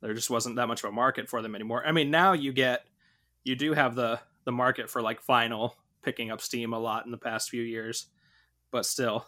There 0.00 0.14
just 0.14 0.30
wasn't 0.30 0.56
that 0.56 0.68
much 0.68 0.84
of 0.84 0.90
a 0.90 0.92
market 0.92 1.28
for 1.28 1.42
them 1.42 1.54
anymore. 1.54 1.82
I 1.86 1.92
mean, 1.92 2.10
now 2.10 2.32
you 2.32 2.52
get 2.52 2.84
you 3.44 3.56
do 3.56 3.72
have 3.72 3.94
the 3.94 4.20
the 4.44 4.52
market 4.52 4.90
for 4.90 5.02
like 5.02 5.24
vinyl 5.24 5.72
picking 6.02 6.30
up 6.30 6.40
steam 6.40 6.72
a 6.72 6.78
lot 6.78 7.04
in 7.04 7.10
the 7.10 7.18
past 7.18 7.50
few 7.50 7.62
years, 7.62 8.06
but 8.70 8.86
still. 8.86 9.26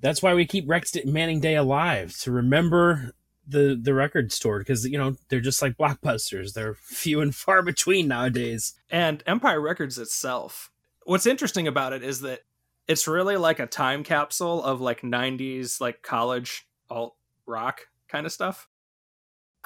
that's 0.00 0.22
why 0.22 0.34
we 0.34 0.46
keep 0.46 0.68
Rex 0.68 0.96
Manning 1.04 1.40
Day 1.40 1.54
alive 1.54 2.16
to 2.18 2.32
remember 2.32 3.12
the 3.46 3.78
the 3.80 3.94
record 3.94 4.32
store 4.32 4.58
because 4.58 4.84
you 4.84 4.98
know 4.98 5.16
they're 5.28 5.40
just 5.40 5.62
like 5.62 5.76
blockbusters. 5.76 6.52
They're 6.52 6.74
few 6.74 7.20
and 7.20 7.34
far 7.34 7.62
between 7.62 8.08
nowadays. 8.08 8.74
And 8.90 9.22
Empire 9.26 9.60
Records 9.60 9.98
itself, 9.98 10.70
what's 11.04 11.26
interesting 11.26 11.68
about 11.68 11.92
it 11.92 12.02
is 12.02 12.20
that 12.22 12.40
it's 12.88 13.06
really 13.06 13.36
like 13.36 13.58
a 13.58 13.66
time 13.66 14.04
capsule 14.04 14.62
of 14.62 14.80
like 14.80 15.02
90s 15.02 15.80
like 15.80 16.02
college 16.02 16.66
alt 16.90 17.16
rock 17.46 17.82
kind 18.08 18.26
of 18.26 18.32
stuff. 18.32 18.68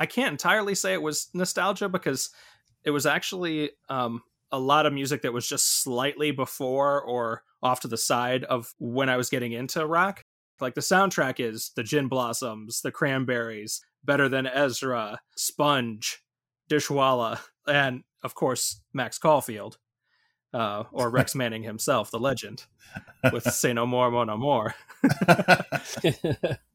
I 0.01 0.07
can't 0.07 0.33
entirely 0.33 0.75
say 0.75 0.95
it 0.95 1.03
was 1.03 1.29
nostalgia 1.35 1.89
because 1.89 2.31
it 2.85 2.91
was 2.91 3.07
actually 3.07 3.71
um 3.89 4.23
a 4.51 4.59
lot 4.59 4.87
of 4.87 4.93
music 4.93 5.23
that 5.23 5.33
was 5.33 5.47
just 5.47 5.83
slightly 5.83 6.33
before 6.33 7.01
or 7.03 7.45
off 7.63 7.81
to 7.81 7.89
the 7.89 7.97
side 7.97 8.43
of 8.45 8.75
when 8.79 9.09
I 9.09 9.17
was 9.17 9.31
getting 9.31 9.53
into 9.53 9.87
rock. 9.87 10.25
Like 10.61 10.75
the 10.75 10.81
soundtrack 10.81 11.39
is 11.39 11.71
the 11.77 11.85
Gin 11.85 12.09
Blossoms, 12.09 12.81
the 12.81 12.91
Cranberries, 12.91 13.81
Better 14.03 14.29
Than 14.29 14.47
Ezra, 14.47 15.21
Sponge, 15.37 16.23
Dishwalla, 16.69 17.41
and 17.67 18.03
of 18.23 18.35
course 18.35 18.81
Max 18.93 19.19
Caulfield, 19.19 19.79
uh, 20.53 20.85
or 20.91 21.11
Rex 21.11 21.35
Manning 21.37 21.63
himself, 21.63 22.11
the 22.11 22.19
legend, 22.19 22.65
with 23.33 23.45
"Say 23.45 23.73
No 23.73 23.87
More, 23.87 24.11
Mon 24.11 24.29
Amour." 24.29 24.75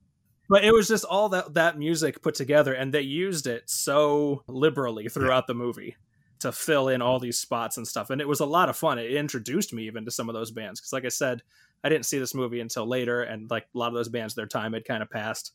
But 0.47 0.63
it 0.63 0.73
was 0.73 0.87
just 0.87 1.05
all 1.05 1.29
that 1.29 1.55
that 1.55 1.77
music 1.77 2.21
put 2.21 2.35
together, 2.35 2.73
and 2.73 2.93
they 2.93 3.01
used 3.01 3.47
it 3.47 3.63
so 3.67 4.43
liberally 4.47 5.09
throughout 5.09 5.47
the 5.47 5.55
movie 5.55 5.95
to 6.39 6.51
fill 6.51 6.89
in 6.89 7.01
all 7.01 7.19
these 7.19 7.39
spots 7.39 7.77
and 7.77 7.87
stuff. 7.87 8.09
And 8.09 8.21
it 8.21 8.27
was 8.27 8.41
a 8.41 8.45
lot 8.45 8.69
of 8.69 8.77
fun. 8.77 8.99
It 8.99 9.11
introduced 9.11 9.73
me 9.73 9.87
even 9.87 10.05
to 10.05 10.11
some 10.11 10.29
of 10.29 10.35
those 10.35 10.51
bands 10.51 10.79
because, 10.79 10.93
like 10.93 11.05
I 11.05 11.09
said, 11.09 11.41
I 11.83 11.89
didn't 11.89 12.05
see 12.05 12.19
this 12.19 12.35
movie 12.35 12.59
until 12.59 12.87
later, 12.87 13.23
and 13.23 13.49
like 13.49 13.65
a 13.73 13.77
lot 13.77 13.87
of 13.87 13.95
those 13.95 14.09
bands, 14.09 14.35
their 14.35 14.45
time 14.45 14.73
had 14.73 14.85
kind 14.85 15.01
of 15.01 15.09
passed. 15.09 15.53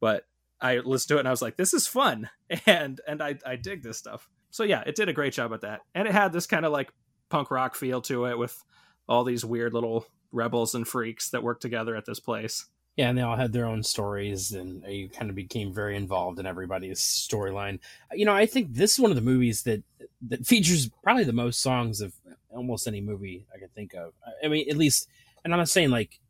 But 0.00 0.24
I 0.60 0.78
listened 0.78 1.08
to 1.08 1.16
it 1.16 1.20
and 1.20 1.28
I 1.28 1.32
was 1.32 1.42
like, 1.42 1.56
this 1.56 1.74
is 1.74 1.86
fun, 1.86 2.30
and 2.66 3.00
and 3.06 3.22
I 3.22 3.38
I 3.44 3.56
dig 3.56 3.82
this 3.82 3.98
stuff. 3.98 4.28
So 4.50 4.64
yeah, 4.64 4.82
it 4.86 4.96
did 4.96 5.08
a 5.08 5.14
great 5.14 5.32
job 5.32 5.52
at 5.52 5.62
that, 5.62 5.80
and 5.94 6.08
it 6.08 6.12
had 6.12 6.32
this 6.32 6.46
kind 6.46 6.64
of 6.64 6.72
like 6.72 6.90
punk 7.28 7.50
rock 7.50 7.74
feel 7.74 8.00
to 8.02 8.26
it 8.26 8.38
with 8.38 8.62
all 9.08 9.24
these 9.24 9.44
weird 9.44 9.74
little 9.74 10.06
rebels 10.32 10.74
and 10.74 10.86
freaks 10.86 11.30
that 11.30 11.42
work 11.42 11.60
together 11.60 11.96
at 11.96 12.06
this 12.06 12.20
place. 12.20 12.66
Yeah, 13.00 13.08
and 13.08 13.16
they 13.16 13.22
all 13.22 13.36
had 13.36 13.54
their 13.54 13.64
own 13.64 13.82
stories, 13.82 14.52
and 14.52 14.84
you 14.86 15.08
kind 15.08 15.30
of 15.30 15.34
became 15.34 15.72
very 15.72 15.96
involved 15.96 16.38
in 16.38 16.44
everybody's 16.44 17.00
storyline. 17.00 17.78
You 18.12 18.26
know, 18.26 18.34
I 18.34 18.44
think 18.44 18.74
this 18.74 18.92
is 18.92 19.00
one 19.00 19.10
of 19.10 19.14
the 19.14 19.22
movies 19.22 19.62
that 19.62 19.82
that 20.28 20.44
features 20.44 20.90
probably 21.02 21.24
the 21.24 21.32
most 21.32 21.62
songs 21.62 22.02
of 22.02 22.12
almost 22.50 22.86
any 22.86 23.00
movie 23.00 23.46
I 23.54 23.58
can 23.58 23.68
think 23.68 23.94
of. 23.94 24.12
I 24.44 24.48
mean, 24.48 24.68
at 24.68 24.76
least, 24.76 25.08
and 25.42 25.54
I'm 25.54 25.58
not 25.58 25.70
saying 25.70 25.88
like 25.88 26.20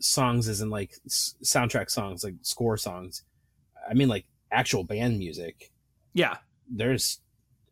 songs 0.00 0.48
as 0.48 0.60
in 0.60 0.68
like 0.68 0.96
soundtrack 1.08 1.88
songs, 1.88 2.22
like 2.22 2.34
score 2.42 2.76
songs. 2.76 3.22
I 3.88 3.94
mean, 3.94 4.08
like 4.08 4.26
actual 4.52 4.84
band 4.84 5.18
music. 5.18 5.72
Yeah, 6.12 6.36
there's 6.70 7.20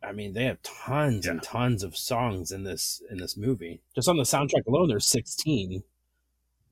I 0.01 0.13
mean, 0.13 0.33
they 0.33 0.45
have 0.45 0.63
tons 0.63 1.27
yeah. 1.27 1.33
and 1.33 1.43
tons 1.43 1.83
of 1.83 1.95
songs 1.95 2.51
in 2.51 2.63
this 2.63 3.03
in 3.11 3.19
this 3.19 3.37
movie. 3.37 3.81
Just 3.93 4.09
on 4.09 4.17
the 4.17 4.23
soundtrack 4.23 4.65
alone, 4.67 4.87
there's 4.87 5.05
16. 5.05 5.83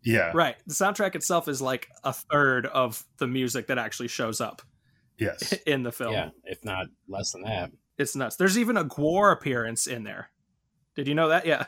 Yeah. 0.06 0.32
Right. 0.34 0.56
The 0.68 0.74
soundtrack 0.74 1.16
itself 1.16 1.48
is 1.48 1.62
like 1.62 1.90
a 2.04 2.14
third 2.14 2.68
of 2.68 3.04
the 3.18 3.28
music 3.28 3.68
that 3.68 3.78
actually 3.78 4.08
shows 4.08 4.40
up. 4.40 4.62
Yes. 5.18 5.54
In 5.66 5.84
the 5.84 5.92
film. 5.92 6.14
Yeah, 6.14 6.30
if 6.44 6.64
not 6.64 6.88
less 7.08 7.32
than 7.32 7.42
that. 7.44 7.72
It's 7.98 8.16
nuts. 8.16 8.36
There's 8.36 8.58
even 8.58 8.78
a 8.78 8.84
Gwar 8.84 9.32
appearance 9.32 9.88
in 9.88 10.04
there. 10.04 10.30
Did 10.96 11.08
you 11.08 11.16
know 11.16 11.30
that? 11.30 11.46
Yeah. 11.46 11.66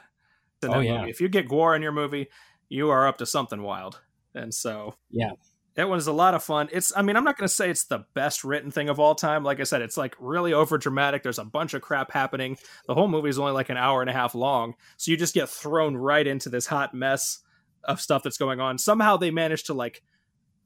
oh, 0.64 0.80
yeah. 0.82 1.00
Movie. 1.00 1.10
If 1.10 1.22
you 1.22 1.30
get 1.30 1.48
Gwar 1.48 1.74
in 1.74 1.82
your 1.82 1.94
movie, 1.94 2.28
you 2.68 2.90
are 2.90 3.08
up 3.08 3.20
to 3.20 3.26
something 3.26 3.62
wild. 3.62 4.02
And 4.36 4.54
so, 4.54 4.96
yeah, 5.10 5.32
that 5.76 5.88
one's 5.88 6.08
a 6.08 6.12
lot 6.12 6.34
of 6.34 6.44
fun. 6.44 6.68
It's, 6.74 6.92
I 6.98 7.02
mean, 7.02 7.16
I'm 7.16 7.24
not 7.24 7.38
going 7.38 7.48
to 7.48 7.54
say 7.54 7.70
it's 7.70 7.86
the 7.86 8.06
best 8.14 8.44
written 8.44 8.72
thing 8.72 8.90
of 8.90 9.00
all 9.00 9.16
time. 9.16 9.46
Like 9.46 9.62
I 9.62 9.64
said, 9.64 9.82
it's 9.82 9.96
like 9.96 10.16
really 10.20 10.52
over 10.52 10.78
dramatic. 10.78 11.24
There's 11.24 11.40
a 11.40 11.46
bunch 11.46 11.74
of 11.74 11.82
crap 11.82 12.12
happening. 12.12 12.58
The 12.88 12.94
whole 12.94 13.08
movie 13.08 13.30
is 13.30 13.40
only 13.40 13.54
like 13.54 13.70
an 13.70 13.78
hour 13.78 14.02
and 14.02 14.10
a 14.10 14.14
half 14.14 14.36
long. 14.36 14.74
So 14.98 15.12
you 15.12 15.18
just 15.18 15.34
get 15.34 15.48
thrown 15.48 15.96
right 15.96 16.28
into 16.28 16.50
this 16.50 16.68
hot 16.68 16.94
mess 16.94 17.40
of 17.84 18.02
stuff 18.02 18.24
that's 18.24 18.38
going 18.38 18.60
on. 18.60 18.78
Somehow 18.78 19.18
they 19.18 19.32
managed 19.32 19.68
to 19.68 19.74
like 19.74 20.04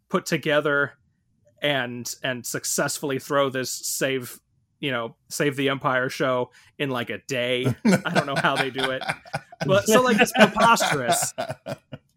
put 0.10 0.26
together 0.26 0.94
and 1.62 2.16
and 2.24 2.46
successfully 2.46 3.20
throw 3.20 3.50
this 3.50 3.70
save 3.72 4.40
you 4.80 4.90
know 4.90 5.16
save 5.30 5.56
the 5.56 5.70
empire 5.70 6.10
show 6.10 6.50
in 6.80 6.90
like 6.90 7.12
a 7.12 7.20
day 7.28 7.68
i 7.86 8.10
don't 8.16 8.26
know 8.26 8.36
how 8.36 8.56
they 8.56 8.72
do 8.72 8.90
it 8.90 9.04
but 9.68 9.86
so 9.86 10.02
like 10.02 10.20
it's 10.20 10.32
preposterous 10.32 11.32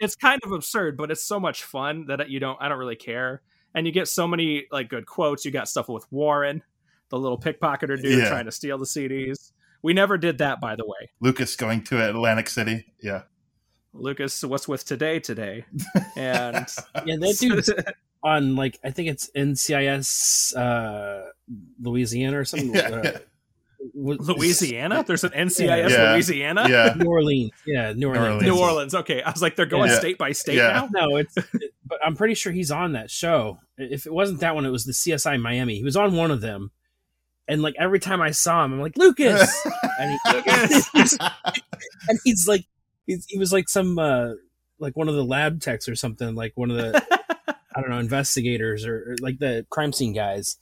it's 0.05 0.15
kind 0.15 0.41
of 0.45 0.53
absurd, 0.53 0.97
but 0.97 1.11
it's 1.11 1.25
so 1.25 1.41
much 1.41 1.65
fun 1.65 2.07
that 2.07 2.29
you 2.31 2.41
don't 2.41 2.59
I 2.61 2.69
don't 2.69 2.79
really 2.79 2.97
care. 2.97 3.43
And 3.75 3.87
you 3.87 3.93
get 3.93 4.07
so 4.07 4.29
many 4.29 4.67
like 4.71 4.89
good 4.89 5.07
quotes. 5.07 5.45
You 5.45 5.51
got 5.51 5.69
stuff 5.69 5.89
with 5.89 6.07
Warren, 6.13 6.63
the 7.09 7.19
little 7.19 7.39
pickpocketer 7.39 8.01
dude 8.01 8.19
yeah. 8.19 8.29
trying 8.29 8.45
to 8.45 8.53
steal 8.53 8.79
the 8.79 8.85
CDs. 8.85 9.53
We 9.83 9.93
never 9.93 10.17
did 10.17 10.39
that, 10.39 10.61
by 10.61 10.77
the 10.77 10.87
way. 10.87 11.11
Lucas 11.21 11.57
going 11.57 11.83
to 11.85 12.09
Atlantic 12.09 12.49
City. 12.49 12.87
Yeah. 13.01 13.23
Lucas, 13.95 14.43
what's 14.45 14.69
with 14.69 14.85
today 14.85 15.21
today? 15.21 15.65
And 16.17 16.67
yeah, 17.05 17.17
that 17.17 17.37
dude's 17.41 17.71
on 18.23 18.57
like 18.57 18.79
I 18.85 18.91
think 18.91 19.09
it's 19.09 19.31
NCIS 19.35 20.57
uh 20.57 21.31
Louisiana 21.81 22.39
or 22.39 22.45
something. 22.45 22.75
Yeah, 22.75 22.81
uh, 22.81 23.03
yeah. 23.05 23.19
Louisiana? 23.95 25.05
There's 25.07 25.25
an 25.25 25.31
NCIS 25.31 25.91
yeah. 25.91 26.13
Louisiana? 26.13 26.67
Yeah. 26.69 26.95
New 26.97 27.07
Orleans. 27.07 27.51
Yeah, 27.67 27.93
New 27.93 28.09
Orleans. 28.09 28.43
New 28.43 28.59
Orleans. 28.59 28.95
Okay. 28.95 29.23
I 29.23 29.31
was 29.31 29.43
like, 29.43 29.57
they're 29.57 29.67
going 29.67 29.91
yeah. 29.91 29.99
state 29.99 30.19
by 30.19 30.33
state 30.33 30.57
yeah. 30.57 30.69
now? 30.69 30.89
No, 30.93 31.17
it's 31.17 31.37
it, 31.37 31.75
but 31.87 31.99
I'm 32.05 32.17
pretty 32.17 32.35
sure 32.35 32.53
he's 32.53 32.71
on 32.71 32.93
that 32.93 33.11
show. 33.11 33.59
If 33.77 34.07
it 34.07 34.13
wasn't 34.13 34.41
that 34.41 34.55
one, 34.55 34.65
it 34.65 34.71
was 34.71 34.85
the 34.85 34.93
CSI 34.93 35.41
Miami. 35.41 35.77
He 35.77 35.85
was 35.85 35.97
on 35.97 36.17
one 36.17 36.31
of 36.31 36.41
them. 36.41 36.71
And 37.47 37.61
like 37.61 37.75
every 37.79 38.01
time 38.01 38.23
I 38.23 38.31
saw 38.31 38.65
him, 38.65 38.73
I'm 38.73 38.81
like, 38.81 38.97
Lucas. 38.97 39.67
and, 39.99 40.11
he, 40.11 40.33
Lucas. 40.33 41.19
and 42.09 42.19
he's 42.25 42.49
like 42.49 42.65
he's, 43.07 43.27
he 43.27 43.39
was 43.39 43.53
like 43.53 43.69
some 43.69 43.99
uh 43.99 44.33
like 44.79 44.97
one 44.97 45.09
of 45.09 45.15
the 45.15 45.25
lab 45.25 45.61
techs 45.61 45.89
or 45.89 45.95
something, 45.95 46.35
like 46.35 46.53
one 46.57 46.71
of 46.71 46.77
the 46.77 47.03
I 47.77 47.81
don't 47.81 47.91
know, 47.91 47.99
investigators 47.99 48.87
or, 48.87 48.97
or 48.97 49.17
like 49.21 49.39
the 49.39 49.67
crime 49.71 49.93
scene 49.93 50.13
guys. 50.13 50.57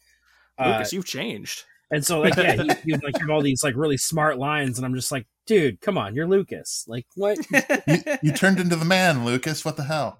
Lucas, 0.58 0.92
uh, 0.92 0.96
you've 0.96 1.06
changed. 1.06 1.64
And 1.90 2.04
so 2.04 2.20
like 2.20 2.36
yeah, 2.36 2.54
he, 2.54 2.70
he 2.84 2.92
would 2.92 3.04
like 3.04 3.18
have 3.18 3.30
all 3.30 3.42
these 3.42 3.62
like 3.62 3.76
really 3.76 3.98
smart 3.98 4.38
lines, 4.38 4.78
and 4.78 4.86
I'm 4.86 4.94
just 4.94 5.12
like, 5.12 5.26
dude, 5.46 5.80
come 5.82 5.98
on, 5.98 6.14
you're 6.14 6.26
Lucas. 6.26 6.86
Like 6.88 7.06
what? 7.14 7.38
you, 7.86 7.98
you, 8.22 8.32
turned 8.32 8.58
into 8.58 8.76
the 8.76 8.86
man, 8.86 9.26
Lucas. 9.26 9.64
What 9.64 9.76
the 9.76 9.84
hell? 9.84 10.18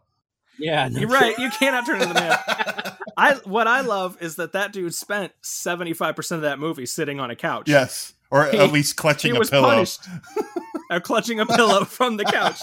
Yeah, 0.59 0.88
no. 0.88 1.00
you're 1.00 1.09
right. 1.09 1.37
You 1.38 1.49
cannot 1.49 1.87
turn 1.87 2.02
into 2.02 2.12
the 2.12 2.21
man. 2.21 2.38
I 3.17 3.35
what 3.45 3.67
I 3.67 3.81
love 3.81 4.19
is 4.21 4.37
that 4.37 4.52
that 4.52 4.73
dude 4.73 4.95
spent 4.95 5.33
75 5.41 6.14
percent 6.14 6.37
of 6.37 6.43
that 6.43 6.59
movie 6.59 6.85
sitting 6.85 7.21
on 7.21 7.31
a 7.31 7.37
couch. 7.37 7.71
Yes, 7.71 8.12
or 8.31 8.45
he, 8.47 8.59
at 8.59 8.71
least 8.71 8.97
clutching 8.97 9.35
a 9.35 9.41
pillow. 9.41 9.71
Punished, 9.71 10.07
or 10.92 11.00
clutching 11.00 11.40
a 11.40 11.46
pillow 11.46 11.84
from 11.87 12.16
the 12.16 12.25
couch. 12.25 12.61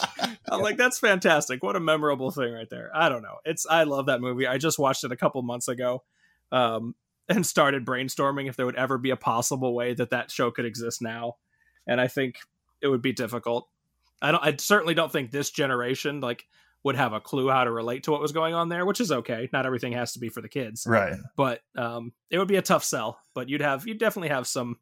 I'm 0.50 0.62
like, 0.62 0.78
that's 0.78 1.00
fantastic. 1.00 1.64
What 1.64 1.76
a 1.76 1.80
memorable 1.80 2.32
thing 2.32 2.54
right 2.54 2.70
there. 2.70 2.92
I 2.94 3.10
don't 3.10 3.24
know. 3.24 3.38
It's 3.46 3.66
I 3.70 3.84
love 3.84 4.06
that 4.06 4.22
movie. 4.22 4.48
I 4.48 4.58
just 4.58 4.80
watched 4.80 5.04
it 5.04 5.12
a 5.12 5.18
couple 5.18 5.42
months 5.42 5.68
ago. 5.68 6.04
Um, 6.52 6.96
and 7.30 7.46
started 7.46 7.86
brainstorming 7.86 8.50
if 8.50 8.56
there 8.56 8.66
would 8.66 8.76
ever 8.76 8.98
be 8.98 9.12
a 9.12 9.16
possible 9.16 9.76
way 9.76 9.94
that 9.94 10.10
that 10.10 10.32
show 10.32 10.50
could 10.50 10.66
exist 10.66 11.02
now. 11.02 11.36
And 11.86 12.02
I 12.02 12.08
think 12.08 12.40
it 12.82 12.88
would 12.88 13.04
be 13.04 13.14
difficult. 13.14 13.70
I 14.22 14.32
don't. 14.32 14.44
I 14.44 14.56
certainly 14.58 14.96
don't 14.96 15.12
think 15.12 15.32
this 15.32 15.52
generation 15.52 16.20
like 16.20 16.46
would 16.84 16.96
have 16.96 17.14
a 17.14 17.20
clue 17.20 17.50
how 17.50 17.64
to 17.64 17.72
relate 17.72 18.04
to 18.04 18.12
what 18.12 18.22
was 18.22 18.32
going 18.32 18.54
on 18.54 18.70
there, 18.70 18.86
which 18.86 19.00
is 19.00 19.12
okay. 19.12 19.50
Not 19.54 19.66
everything 19.66 19.94
has 19.94 20.14
to 20.14 20.20
be 20.20 20.30
for 20.30 20.42
the 20.42 20.50
kids, 20.50 20.86
right? 20.88 21.16
But 21.36 21.62
um, 21.78 22.14
it 22.30 22.38
would 22.38 22.48
be 22.48 22.58
a 22.58 22.62
tough 22.62 22.84
sell. 22.84 23.20
But 23.34 23.48
you'd 23.48 23.62
have 23.62 23.88
you'd 23.88 24.00
definitely 24.00 24.30
have 24.30 24.48
some 24.48 24.78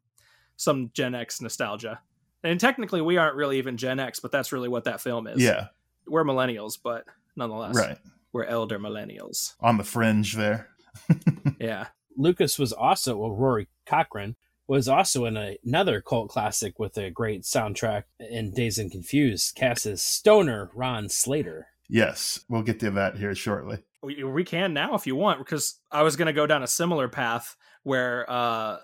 some 0.56 0.90
Gen 0.92 1.14
X 1.14 1.40
nostalgia. 1.40 2.00
And 2.44 2.60
technically, 2.60 3.00
we 3.00 3.16
aren't 3.16 3.36
really 3.36 3.58
even 3.58 3.76
Gen 3.76 3.98
X, 3.98 4.20
but 4.20 4.30
that's 4.30 4.52
really 4.52 4.68
what 4.68 4.84
that 4.84 5.00
film 5.00 5.26
is. 5.26 5.42
Yeah, 5.42 5.68
we're 6.06 6.24
millennials, 6.24 6.78
but 6.82 7.04
nonetheless, 7.36 7.76
right? 7.76 7.98
We're 8.32 8.44
elder 8.44 8.78
millennials 8.78 9.54
on 9.60 9.76
the 9.76 9.84
fringe 9.84 10.34
there. 10.34 10.68
yeah. 11.60 11.88
Lucas 12.16 12.58
was 12.58 12.72
also, 12.72 13.16
well, 13.16 13.32
Rory 13.32 13.68
Cochrane 13.86 14.34
was 14.66 14.88
also 14.88 15.24
in 15.24 15.36
a, 15.36 15.56
another 15.64 16.00
cult 16.00 16.28
classic 16.28 16.78
with 16.78 16.96
a 16.98 17.10
great 17.10 17.42
soundtrack 17.42 18.04
in 18.18 18.52
Dazed 18.52 18.78
and 18.78 18.90
Confused, 18.90 19.54
cast 19.54 19.86
as 19.86 20.02
Stoner 20.02 20.70
Ron 20.74 21.08
Slater. 21.08 21.68
Yes, 21.88 22.44
we'll 22.48 22.62
get 22.62 22.80
to 22.80 22.90
that 22.90 23.16
here 23.16 23.34
shortly. 23.34 23.78
We, 24.02 24.22
we 24.22 24.44
can 24.44 24.74
now 24.74 24.94
if 24.94 25.06
you 25.06 25.16
want, 25.16 25.38
because 25.38 25.80
I 25.90 26.02
was 26.02 26.16
going 26.16 26.26
to 26.26 26.32
go 26.32 26.46
down 26.46 26.62
a 26.62 26.68
similar 26.68 27.08
path 27.08 27.56
where 27.82 28.30
uh, 28.30 28.78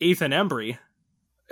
Ethan 0.00 0.32
Embry 0.32 0.78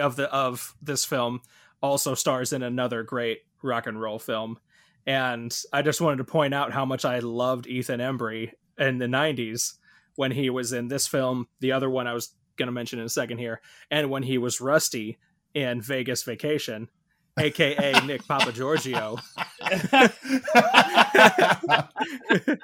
of 0.00 0.16
the 0.16 0.32
of 0.32 0.74
this 0.82 1.04
film 1.04 1.40
also 1.82 2.14
stars 2.14 2.52
in 2.52 2.62
another 2.62 3.02
great 3.02 3.40
rock 3.62 3.86
and 3.86 4.00
roll 4.00 4.18
film. 4.18 4.58
And 5.06 5.56
I 5.72 5.82
just 5.82 6.00
wanted 6.00 6.18
to 6.18 6.24
point 6.24 6.54
out 6.54 6.72
how 6.72 6.84
much 6.84 7.04
I 7.04 7.20
loved 7.20 7.66
Ethan 7.66 8.00
Embry 8.00 8.52
in 8.78 8.98
the 8.98 9.06
90s 9.06 9.74
when 10.16 10.32
he 10.32 10.50
was 10.50 10.72
in 10.72 10.88
this 10.88 11.06
film, 11.06 11.46
the 11.60 11.72
other 11.72 11.88
one 11.88 12.06
I 12.06 12.12
was 12.12 12.34
going 12.56 12.66
to 12.66 12.72
mention 12.72 12.98
in 12.98 13.06
a 13.06 13.10
second 13.10 13.38
here, 13.38 13.60
and 13.90 14.10
when 14.10 14.22
he 14.22 14.38
was 14.38 14.60
Rusty 14.60 15.18
in 15.54 15.80
Vegas 15.80 16.22
Vacation, 16.22 16.88
aka 17.38 17.92
Nick 18.06 18.24
Papagiorgio. 18.24 19.20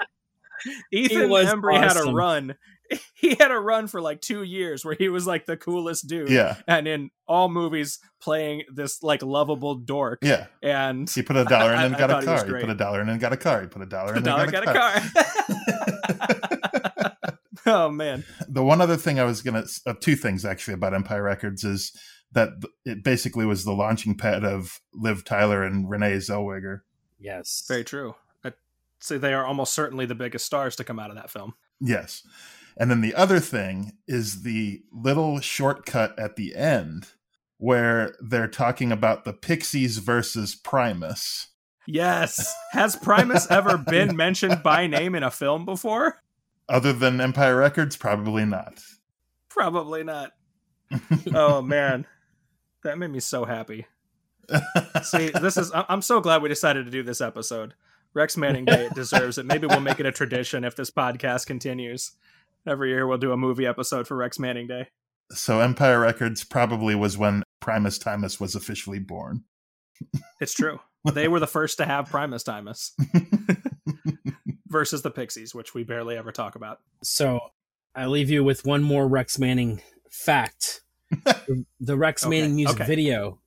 Ethan 0.92 1.28
Embry 1.28 1.78
awesome. 1.78 1.82
had 1.82 1.96
a 1.96 2.12
run. 2.12 2.54
He 3.18 3.34
had 3.34 3.50
a 3.50 3.58
run 3.58 3.86
for 3.86 4.02
like 4.02 4.20
two 4.20 4.42
years 4.42 4.84
where 4.84 4.94
he 4.94 5.08
was 5.08 5.26
like 5.26 5.46
the 5.46 5.56
coolest 5.56 6.06
dude. 6.06 6.28
Yeah. 6.28 6.56
And 6.68 6.86
in 6.86 7.10
all 7.26 7.48
movies 7.48 7.98
playing 8.20 8.64
this 8.72 9.02
like 9.02 9.22
lovable 9.22 9.74
dork. 9.74 10.18
Yeah. 10.22 10.46
And 10.62 11.08
he 11.10 11.22
put 11.22 11.36
a 11.36 11.44
dollar 11.44 11.72
in 11.72 11.80
and 11.80 11.96
got 11.96 12.10
a 12.10 12.22
car. 12.22 12.44
He, 12.44 12.52
he, 12.52 12.60
put 12.60 12.68
a 12.68 12.74
dollar 12.74 13.00
in 13.00 13.08
and 13.08 13.18
got 13.18 13.32
a 13.32 13.38
car. 13.38 13.62
He 13.62 13.68
put 13.68 13.80
a 13.80 13.86
dollar 13.86 14.12
in 14.12 14.18
and 14.18 14.26
got, 14.26 14.52
got 14.52 14.68
a 14.68 14.72
car. 14.74 15.00
oh 17.66 17.90
man. 17.90 18.22
The 18.48 18.62
one 18.62 18.82
other 18.82 18.98
thing 18.98 19.18
I 19.18 19.24
was 19.24 19.40
gonna, 19.40 19.64
uh, 19.86 19.94
two 19.98 20.14
things 20.14 20.44
actually 20.44 20.74
about 20.74 20.92
Empire 20.92 21.22
Records 21.22 21.64
is 21.64 21.98
that 22.32 22.50
it 22.84 23.02
basically 23.02 23.46
was 23.46 23.64
the 23.64 23.72
launching 23.72 24.14
pad 24.14 24.44
of 24.44 24.80
Liv 24.92 25.24
Tyler 25.24 25.64
and 25.64 25.88
Renee 25.88 26.16
Zellweger. 26.18 26.80
Yes, 27.18 27.64
very 27.66 27.82
true. 27.82 28.14
I'd 28.44 28.54
say 29.00 29.16
they 29.16 29.32
are 29.32 29.46
almost 29.46 29.72
certainly 29.72 30.04
the 30.04 30.14
biggest 30.14 30.44
stars 30.44 30.76
to 30.76 30.84
come 30.84 30.98
out 30.98 31.08
of 31.08 31.16
that 31.16 31.30
film. 31.30 31.54
Yes, 31.80 32.22
and 32.76 32.90
then 32.90 33.00
the 33.00 33.14
other 33.14 33.40
thing 33.40 33.92
is 34.06 34.42
the 34.42 34.82
little 34.92 35.40
shortcut 35.40 36.18
at 36.18 36.36
the 36.36 36.54
end 36.54 37.08
where 37.58 38.14
they're 38.20 38.48
talking 38.48 38.92
about 38.92 39.24
the 39.24 39.32
Pixies 39.32 39.98
versus 39.98 40.54
Primus. 40.54 41.48
Yes. 41.86 42.54
Has 42.72 42.96
Primus 42.96 43.50
ever 43.50 43.78
been 43.88 44.16
mentioned 44.16 44.62
by 44.62 44.86
name 44.86 45.14
in 45.14 45.22
a 45.22 45.30
film 45.30 45.64
before? 45.64 46.22
Other 46.68 46.92
than 46.92 47.20
Empire 47.20 47.56
Records, 47.56 47.96
probably 47.96 48.44
not. 48.44 48.82
Probably 49.48 50.04
not. 50.04 50.32
oh 51.34 51.62
man, 51.62 52.06
that 52.84 52.98
made 52.98 53.10
me 53.10 53.20
so 53.20 53.44
happy. 53.44 53.86
See, 55.02 55.30
this 55.30 55.56
is 55.56 55.72
I'm 55.74 56.02
so 56.02 56.20
glad 56.20 56.42
we 56.42 56.48
decided 56.48 56.84
to 56.84 56.90
do 56.90 57.02
this 57.02 57.20
episode. 57.20 57.74
Rex 58.14 58.36
Manning 58.36 58.64
Day 58.64 58.88
deserves 58.94 59.38
it. 59.38 59.46
Maybe 59.46 59.66
we'll 59.66 59.80
make 59.80 60.00
it 60.00 60.06
a 60.06 60.12
tradition 60.12 60.64
if 60.64 60.76
this 60.76 60.90
podcast 60.90 61.46
continues. 61.46 62.12
Every 62.66 62.90
year 62.90 63.06
we'll 63.06 63.18
do 63.18 63.32
a 63.32 63.36
movie 63.36 63.66
episode 63.66 64.06
for 64.08 64.16
Rex 64.16 64.38
Manning 64.38 64.66
Day. 64.66 64.88
so 65.32 65.60
Empire 65.60 66.00
Records 66.00 66.44
probably 66.44 66.94
was 66.94 67.16
when 67.16 67.42
Primus 67.60 67.98
Timus 67.98 68.40
was 68.40 68.54
officially 68.54 68.98
born. 68.98 69.44
It's 70.40 70.54
true. 70.54 70.80
They 71.14 71.28
were 71.28 71.38
the 71.38 71.46
first 71.46 71.78
to 71.78 71.84
have 71.86 72.06
Primus 72.10 72.42
Timus 72.42 72.90
versus 74.66 75.02
the 75.02 75.10
Pixies, 75.12 75.54
which 75.54 75.72
we 75.72 75.84
barely 75.84 76.16
ever 76.16 76.32
talk 76.32 76.56
about. 76.56 76.80
So 77.04 77.38
I 77.94 78.06
leave 78.06 78.28
you 78.28 78.42
with 78.42 78.66
one 78.66 78.82
more 78.82 79.06
Rex 79.06 79.38
Manning 79.38 79.80
fact. 80.10 80.80
the, 81.24 81.64
the 81.80 81.96
Rex 81.96 82.24
Okay, 82.24 82.30
Manning 82.30 82.56
music 82.56 82.80
okay. 82.80 82.86
video, 82.88 83.38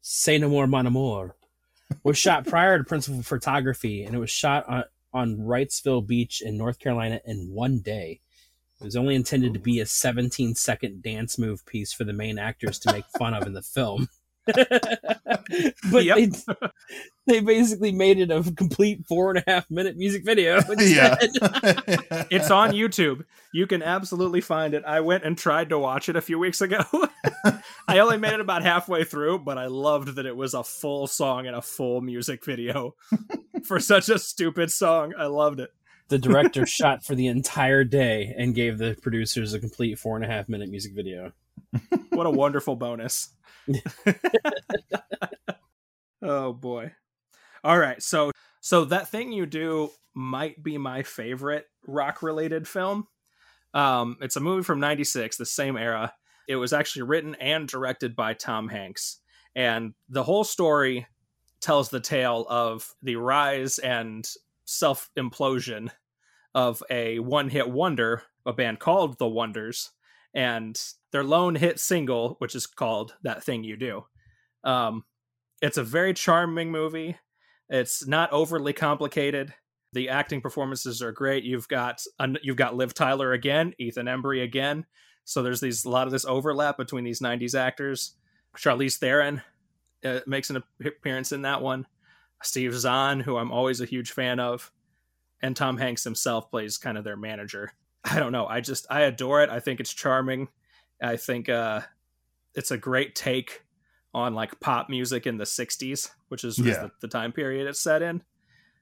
Say 0.00 0.38
No 0.38 0.48
More 0.48 0.66
Mon 0.66 0.88
Amour, 0.88 1.36
was 2.02 2.18
shot 2.18 2.46
prior 2.48 2.78
to 2.78 2.82
principal 2.84 3.22
photography 3.22 4.02
and 4.02 4.16
it 4.16 4.18
was 4.18 4.30
shot 4.30 4.68
on, 4.68 4.82
on 5.12 5.36
Wrightsville 5.36 6.04
Beach 6.04 6.42
in 6.42 6.58
North 6.58 6.80
Carolina 6.80 7.20
in 7.24 7.50
one 7.52 7.78
day. 7.80 8.20
It 8.80 8.84
was 8.84 8.96
only 8.96 9.14
intended 9.14 9.54
to 9.54 9.60
be 9.60 9.80
a 9.80 9.86
17 9.86 10.54
second 10.54 11.02
dance 11.02 11.38
move 11.38 11.66
piece 11.66 11.92
for 11.92 12.04
the 12.04 12.12
main 12.12 12.38
actors 12.38 12.78
to 12.80 12.92
make 12.92 13.04
fun 13.18 13.34
of 13.34 13.46
in 13.46 13.52
the 13.52 13.62
film. 13.62 14.08
but 14.46 16.04
Yep. 16.04 16.16
they, 16.16 16.30
they 17.26 17.40
basically 17.40 17.92
made 17.92 18.18
it 18.18 18.30
a 18.30 18.42
complete 18.56 19.04
four 19.06 19.30
and 19.30 19.42
a 19.46 19.50
half 19.50 19.70
minute 19.70 19.96
music 19.96 20.24
video. 20.24 20.60
yeah. 20.78 21.16
It's 22.30 22.50
on 22.50 22.70
YouTube. 22.72 23.24
You 23.52 23.66
can 23.66 23.82
absolutely 23.82 24.40
find 24.40 24.74
it. 24.74 24.84
I 24.86 25.00
went 25.00 25.24
and 25.24 25.36
tried 25.36 25.68
to 25.70 25.78
watch 25.78 26.08
it 26.08 26.16
a 26.16 26.20
few 26.22 26.38
weeks 26.38 26.60
ago. 26.60 26.82
I 27.86 27.98
only 27.98 28.16
made 28.18 28.34
it 28.34 28.40
about 28.40 28.62
halfway 28.62 29.04
through, 29.04 29.40
but 29.40 29.58
I 29.58 29.66
loved 29.66 30.16
that 30.16 30.26
it 30.26 30.36
was 30.36 30.54
a 30.54 30.62
full 30.64 31.06
song 31.06 31.46
and 31.46 31.56
a 31.56 31.62
full 31.62 32.00
music 32.00 32.44
video 32.44 32.94
for 33.64 33.80
such 33.80 34.08
a 34.08 34.18
stupid 34.18 34.70
song. 34.70 35.12
I 35.18 35.26
loved 35.26 35.60
it. 35.60 35.72
The 36.08 36.18
director 36.18 36.66
shot 36.66 37.04
for 37.04 37.14
the 37.14 37.26
entire 37.26 37.84
day 37.84 38.34
and 38.36 38.54
gave 38.54 38.78
the 38.78 38.96
producers 39.02 39.54
a 39.54 39.60
complete 39.60 39.98
four 39.98 40.16
and 40.16 40.24
a 40.24 40.28
half 40.28 40.48
minute 40.48 40.70
music 40.70 40.94
video. 40.94 41.32
What 42.10 42.26
a 42.26 42.30
wonderful 42.30 42.76
bonus. 42.76 43.30
oh 46.22 46.52
boy. 46.52 46.92
All 47.62 47.78
right, 47.78 48.02
so 48.02 48.30
so 48.60 48.86
that 48.86 49.08
thing 49.08 49.32
you 49.32 49.46
do 49.46 49.90
might 50.14 50.62
be 50.62 50.78
my 50.78 51.02
favorite 51.02 51.66
rock 51.86 52.22
related 52.22 52.66
film. 52.66 53.06
Um 53.74 54.16
it's 54.20 54.36
a 54.36 54.40
movie 54.40 54.62
from 54.62 54.80
96, 54.80 55.36
the 55.36 55.46
same 55.46 55.76
era. 55.76 56.12
It 56.48 56.56
was 56.56 56.72
actually 56.72 57.02
written 57.02 57.34
and 57.36 57.68
directed 57.68 58.16
by 58.16 58.32
Tom 58.32 58.68
Hanks. 58.68 59.18
And 59.54 59.92
the 60.08 60.22
whole 60.22 60.44
story 60.44 61.06
tells 61.60 61.90
the 61.90 62.00
tale 62.00 62.46
of 62.48 62.94
the 63.02 63.16
rise 63.16 63.78
and 63.78 64.26
self 64.68 65.10
implosion 65.18 65.90
of 66.54 66.82
a 66.90 67.18
one 67.20 67.48
hit 67.48 67.70
wonder, 67.70 68.22
a 68.44 68.52
band 68.52 68.78
called 68.78 69.18
The 69.18 69.26
Wonders, 69.26 69.90
and 70.34 70.78
their 71.10 71.24
lone 71.24 71.54
hit 71.54 71.80
single, 71.80 72.36
which 72.38 72.54
is 72.54 72.66
called 72.66 73.14
That 73.22 73.42
Thing 73.42 73.64
You 73.64 73.76
Do. 73.76 74.04
Um, 74.64 75.04
it's 75.62 75.78
a 75.78 75.82
very 75.82 76.12
charming 76.12 76.70
movie. 76.70 77.16
It's 77.70 78.06
not 78.06 78.30
overly 78.30 78.74
complicated. 78.74 79.54
The 79.94 80.10
acting 80.10 80.42
performances 80.42 81.00
are 81.00 81.12
great. 81.12 81.44
You've 81.44 81.68
got 81.68 82.02
you've 82.42 82.56
got 82.56 82.76
Liv 82.76 82.92
Tyler 82.92 83.32
again, 83.32 83.72
Ethan 83.78 84.06
Embry 84.06 84.42
again. 84.42 84.84
So 85.24 85.42
there's 85.42 85.60
these 85.60 85.86
a 85.86 85.90
lot 85.90 86.06
of 86.06 86.12
this 86.12 86.26
overlap 86.26 86.76
between 86.76 87.04
these 87.04 87.20
'90s 87.20 87.58
actors. 87.58 88.14
Charlize 88.56 88.98
Theron 88.98 89.40
uh, 90.04 90.20
makes 90.26 90.50
an 90.50 90.62
appearance 90.84 91.32
in 91.32 91.42
that 91.42 91.62
one. 91.62 91.86
Steve 92.42 92.74
Zahn, 92.74 93.20
who 93.20 93.36
I'm 93.36 93.50
always 93.52 93.80
a 93.80 93.84
huge 93.86 94.12
fan 94.12 94.38
of, 94.40 94.70
and 95.42 95.56
Tom 95.56 95.76
Hanks 95.78 96.04
himself 96.04 96.50
plays 96.50 96.78
kind 96.78 96.96
of 96.98 97.04
their 97.04 97.16
manager. 97.16 97.72
I 98.04 98.18
don't 98.18 98.32
know. 98.32 98.46
I 98.46 98.60
just 98.60 98.86
I 98.90 99.00
adore 99.02 99.42
it. 99.42 99.50
I 99.50 99.60
think 99.60 99.80
it's 99.80 99.92
charming. 99.92 100.48
I 101.02 101.16
think 101.16 101.48
uh, 101.48 101.80
it's 102.54 102.70
a 102.70 102.78
great 102.78 103.14
take 103.14 103.62
on 104.14 104.34
like 104.34 104.58
pop 104.60 104.88
music 104.88 105.26
in 105.26 105.36
the 105.36 105.44
'60s, 105.44 106.10
which 106.28 106.44
is, 106.44 106.58
Yeah. 106.58 106.82
the, 106.84 106.90
the 107.02 107.08
time 107.08 107.32
period 107.32 107.66
it's 107.66 107.80
set 107.80 108.02
in. 108.02 108.22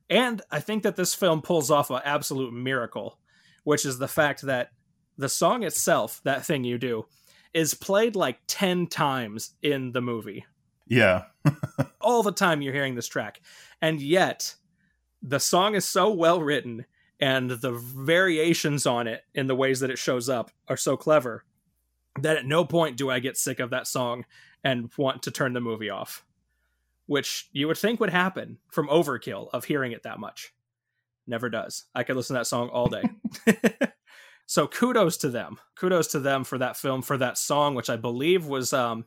And 0.09 0.41
I 0.51 0.61
think 0.61 0.85
that 0.85 0.97
this 0.97 1.15
film 1.15 1.43
pulls 1.43 1.71
off 1.71 1.91
an 1.91 2.01
absolute 2.05 2.53
miracle, 2.53 3.19
which 3.65 3.85
is 3.85 3.99
the 3.99 4.07
fact 4.09 4.43
that 4.43 4.71
the 5.19 5.29
song 5.29 5.63
itself, 5.65 6.21
that 6.25 6.47
thing 6.47 6.63
you 6.63 6.79
do, 6.79 7.07
is 7.53 7.75
played 7.75 8.15
like 8.15 8.39
10 8.47 8.87
times 8.87 9.55
in 9.63 9.91
the 9.93 10.01
movie. 10.03 10.45
Yeah. 10.87 11.25
All 12.01 12.23
the 12.23 12.33
time 12.33 12.63
you're 12.63 12.75
hearing 12.75 12.95
this 12.95 13.09
track. 13.09 13.41
And 13.81 14.01
yet, 14.01 14.55
the 15.23 15.41
song 15.41 15.75
is 15.75 15.85
so 15.87 16.11
well 16.11 16.41
written 16.41 16.87
and 17.21 17.51
the 17.51 17.73
variations 17.73 18.87
on 18.87 19.07
it 19.07 19.23
in 19.35 19.47
the 19.47 19.55
ways 19.55 19.81
that 19.81 19.91
it 19.91 19.99
shows 19.99 20.29
up 20.29 20.51
are 20.69 20.77
so 20.77 20.97
clever 20.97 21.45
that 22.21 22.37
at 22.37 22.47
no 22.47 22.65
point 22.65 22.97
do 22.97 23.11
I 23.11 23.21
get 23.21 23.37
sick 23.37 23.61
of 23.61 23.71
that 23.71 23.87
song 23.87 24.25
and 24.63 24.91
want 24.97 25.23
to 25.23 25.31
turn 25.31 25.53
the 25.53 25.61
movie 25.61 25.91
off. 25.91 26.25
Which 27.07 27.49
you 27.53 27.69
would 27.69 27.79
think 27.79 28.01
would 28.01 28.11
happen 28.11 28.59
from 28.71 28.89
overkill 28.89 29.49
of 29.53 29.65
hearing 29.65 29.93
it 29.93 30.03
that 30.03 30.19
much. 30.19 30.53
Never 31.27 31.49
does. 31.49 31.85
I 31.95 32.03
could 32.03 32.17
listen 32.17 32.35
to 32.35 32.41
that 32.41 32.47
song 32.47 32.69
all 32.69 32.89
day. 32.89 33.05
so 34.47 34.67
kudos 34.67 35.17
to 35.19 35.29
them. 35.29 35.59
Kudos 35.77 36.09
to 36.09 36.21
them 36.21 36.43
for 36.43 36.59
that 36.59 36.77
film, 36.77 37.03
for 37.03 37.17
that 37.17 37.39
song, 37.39 37.75
which 37.75 37.91
I 37.91 37.97
believe 37.97 38.47
was 38.47 38.73
um, 38.73 39.05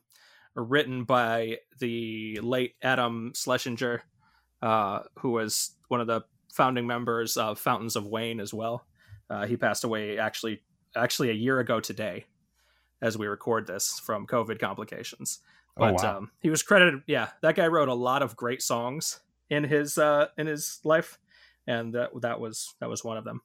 written 0.56 1.04
by 1.04 1.58
the 1.80 2.40
late 2.42 2.76
Adam 2.82 3.32
Schlesinger, 3.36 4.04
uh, 4.62 5.02
who 5.20 5.32
was 5.32 5.72
one 5.88 6.02
of 6.02 6.08
the 6.08 6.22
founding 6.54 6.88
members 6.88 7.38
of 7.38 7.60
Fountains 7.60 7.96
of 7.96 8.06
Wayne 8.06 8.40
as 8.40 8.54
well. 8.54 8.86
Uh, 9.30 9.46
he 9.46 9.58
passed 9.58 9.84
away 9.84 10.18
actually 10.18 10.62
actually 10.96 11.30
a 11.30 11.34
year 11.34 11.60
ago 11.60 11.80
today, 11.80 12.26
as 13.02 13.18
we 13.18 13.28
record 13.28 13.68
this 13.68 14.00
from 14.00 14.26
COVID 14.26 14.60
complications. 14.60 15.40
Oh, 15.78 15.82
But 15.82 16.04
wow. 16.04 16.18
um, 16.18 16.32
he 16.40 16.50
was 16.50 16.64
credited. 16.64 17.04
Yeah, 17.08 17.30
that 17.42 17.56
guy 17.56 17.68
wrote 17.68 17.90
a 17.90 17.94
lot 17.94 18.22
of 18.24 18.36
great 18.36 18.62
songs 18.62 19.20
in 19.50 19.64
his 19.64 19.98
uh, 19.98 20.28
in 20.38 20.48
his 20.48 20.80
life, 20.84 21.20
and 21.68 21.94
that 21.94 22.10
that 22.22 22.40
was 22.40 22.74
that 22.80 22.90
was 22.90 23.04
one 23.04 23.18
of 23.18 23.24
them. 23.24 23.42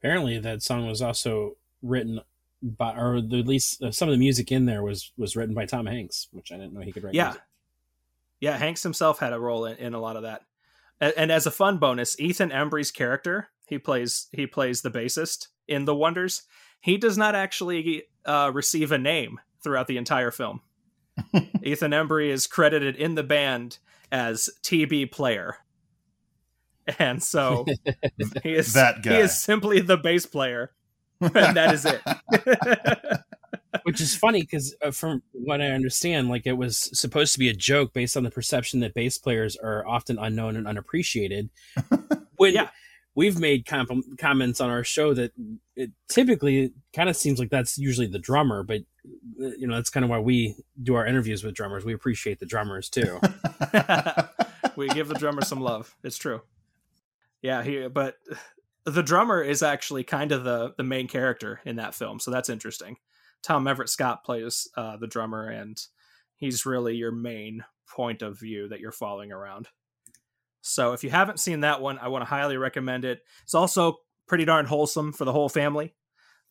Apparently, 0.00 0.38
that 0.38 0.62
song 0.62 0.86
was 0.86 1.02
also 1.02 1.56
written 1.82 2.20
by, 2.64 2.94
or 2.96 3.16
at 3.16 3.30
least 3.30 3.82
uh, 3.82 3.90
some 3.90 4.08
of 4.08 4.12
the 4.12 4.18
music 4.18 4.50
in 4.50 4.66
there 4.66 4.82
was 4.82 5.12
was 5.16 5.36
written 5.36 5.54
by 5.54 5.66
Tom 5.66 5.86
Hanks, 5.86 6.28
which 6.32 6.50
I 6.50 6.56
didn't 6.56 6.72
know 6.72 6.80
he 6.80 6.92
could 6.92 7.04
write. 7.04 7.14
Yeah, 7.14 7.26
music. 7.26 7.42
yeah. 8.40 8.56
Hanks 8.56 8.82
himself 8.82 9.18
had 9.18 9.32
a 9.32 9.38
role 9.38 9.66
in, 9.66 9.76
in 9.76 9.94
a 9.94 10.00
lot 10.00 10.16
of 10.16 10.22
that. 10.22 10.42
And, 11.00 11.12
and 11.16 11.32
as 11.32 11.46
a 11.46 11.50
fun 11.50 11.78
bonus, 11.78 12.18
Ethan 12.18 12.50
Embry's 12.50 12.90
character 12.90 13.50
he 13.66 13.78
plays 13.78 14.28
he 14.32 14.46
plays 14.46 14.82
the 14.82 14.90
bassist 14.90 15.48
in 15.66 15.84
The 15.84 15.94
Wonders. 15.94 16.42
He 16.80 16.98
does 16.98 17.16
not 17.16 17.34
actually 17.34 18.04
uh, 18.24 18.50
receive 18.52 18.92
a 18.92 18.98
name 18.98 19.40
throughout 19.62 19.86
the 19.86 19.96
entire 19.96 20.30
film. 20.30 20.60
Ethan 21.62 21.92
Embry 21.92 22.28
is 22.28 22.46
credited 22.46 22.96
in 22.96 23.14
the 23.14 23.22
band 23.22 23.78
as 24.12 24.50
TB 24.62 25.12
Player, 25.12 25.58
and 26.98 27.22
so 27.22 27.64
he 28.42 28.54
is 28.54 28.74
That 28.74 29.02
guy. 29.02 29.14
He 29.14 29.20
is 29.20 29.38
simply 29.38 29.80
the 29.80 29.96
bass 29.96 30.26
player, 30.26 30.72
and 31.20 31.56
that 31.56 31.72
is 31.74 31.84
it. 31.86 33.20
which 33.84 34.00
is 34.00 34.14
funny 34.16 34.40
because 34.40 34.74
uh, 34.82 34.90
from 34.90 35.22
what 35.32 35.60
I 35.60 35.66
understand, 35.66 36.28
like 36.28 36.46
it 36.46 36.54
was 36.54 36.90
supposed 36.98 37.32
to 37.34 37.38
be 37.38 37.48
a 37.48 37.54
joke 37.54 37.92
based 37.92 38.16
on 38.16 38.22
the 38.22 38.30
perception 38.30 38.80
that 38.80 38.94
bass 38.94 39.18
players 39.18 39.56
are 39.56 39.86
often 39.86 40.18
unknown 40.18 40.56
and 40.56 40.66
unappreciated. 40.66 41.50
when 42.36 42.54
Yeah. 42.54 42.70
we've 43.14 43.38
made 43.38 43.66
com- 43.66 44.02
comments 44.18 44.60
on 44.60 44.70
our 44.70 44.84
show 44.84 45.12
that 45.14 45.32
it 45.76 45.90
typically 46.08 46.72
kind 46.94 47.08
of 47.08 47.16
seems 47.16 47.38
like 47.38 47.50
that's 47.50 47.76
usually 47.78 48.06
the 48.06 48.18
drummer, 48.18 48.62
but 48.62 48.82
uh, 49.42 49.48
you 49.58 49.66
know 49.66 49.74
that's 49.74 49.90
kind 49.90 50.02
of 50.04 50.10
why 50.10 50.18
we 50.18 50.56
do 50.82 50.94
our 50.94 51.06
interviews 51.06 51.44
with 51.44 51.54
drummers. 51.54 51.84
We 51.84 51.92
appreciate 51.94 52.40
the 52.40 52.46
drummers 52.46 52.88
too. 52.88 53.20
we 54.76 54.88
give 54.88 55.08
the 55.08 55.16
drummer 55.18 55.42
some 55.42 55.60
love. 55.60 55.94
It's 56.02 56.16
true. 56.16 56.42
Yeah, 57.42 57.62
he 57.62 57.86
but 57.88 58.16
the 58.84 59.02
drummer 59.02 59.42
is 59.42 59.62
actually 59.62 60.04
kind 60.04 60.32
of 60.32 60.44
the 60.44 60.74
the 60.76 60.82
main 60.82 61.08
character 61.08 61.60
in 61.64 61.76
that 61.76 61.94
film, 61.94 62.20
so 62.20 62.30
that's 62.30 62.48
interesting. 62.48 62.96
Tom 63.42 63.66
Everett 63.66 63.88
Scott 63.88 64.24
plays 64.24 64.68
uh, 64.76 64.96
the 64.96 65.06
drummer, 65.06 65.48
and 65.48 65.78
he's 66.36 66.66
really 66.66 66.94
your 66.94 67.12
main 67.12 67.64
point 67.88 68.22
of 68.22 68.38
view 68.38 68.68
that 68.68 68.80
you're 68.80 68.92
following 68.92 69.32
around. 69.32 69.68
So 70.62 70.92
if 70.92 71.04
you 71.04 71.10
haven't 71.10 71.40
seen 71.40 71.60
that 71.60 71.82
one, 71.82 71.98
I 71.98 72.08
want 72.08 72.22
to 72.22 72.30
highly 72.30 72.56
recommend 72.56 73.04
it. 73.04 73.20
It's 73.42 73.54
also 73.54 73.98
pretty 74.26 74.46
darn 74.46 74.64
wholesome 74.64 75.12
for 75.12 75.26
the 75.26 75.32
whole 75.32 75.50
family, 75.50 75.94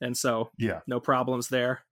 and 0.02 0.16
so 0.18 0.52
yeah. 0.58 0.82
no 0.88 1.00
problems 1.00 1.50
there 1.50 1.84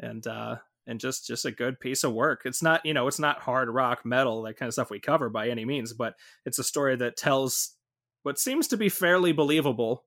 and 0.00 0.26
uh 0.26 0.56
and 0.86 1.00
just 1.00 1.26
just 1.26 1.44
a 1.44 1.50
good 1.50 1.80
piece 1.80 2.04
of 2.04 2.12
work 2.12 2.42
it's 2.44 2.62
not 2.62 2.84
you 2.84 2.94
know 2.94 3.06
it's 3.06 3.18
not 3.18 3.40
hard 3.40 3.68
rock 3.68 4.04
metal 4.04 4.42
that 4.42 4.56
kind 4.56 4.68
of 4.68 4.72
stuff 4.72 4.90
we 4.90 5.00
cover 5.00 5.28
by 5.28 5.48
any 5.48 5.64
means 5.64 5.92
but 5.92 6.14
it's 6.44 6.58
a 6.58 6.64
story 6.64 6.96
that 6.96 7.16
tells 7.16 7.74
what 8.26 8.40
seems 8.40 8.66
to 8.66 8.76
be 8.76 8.88
fairly 8.88 9.30
believable 9.30 10.02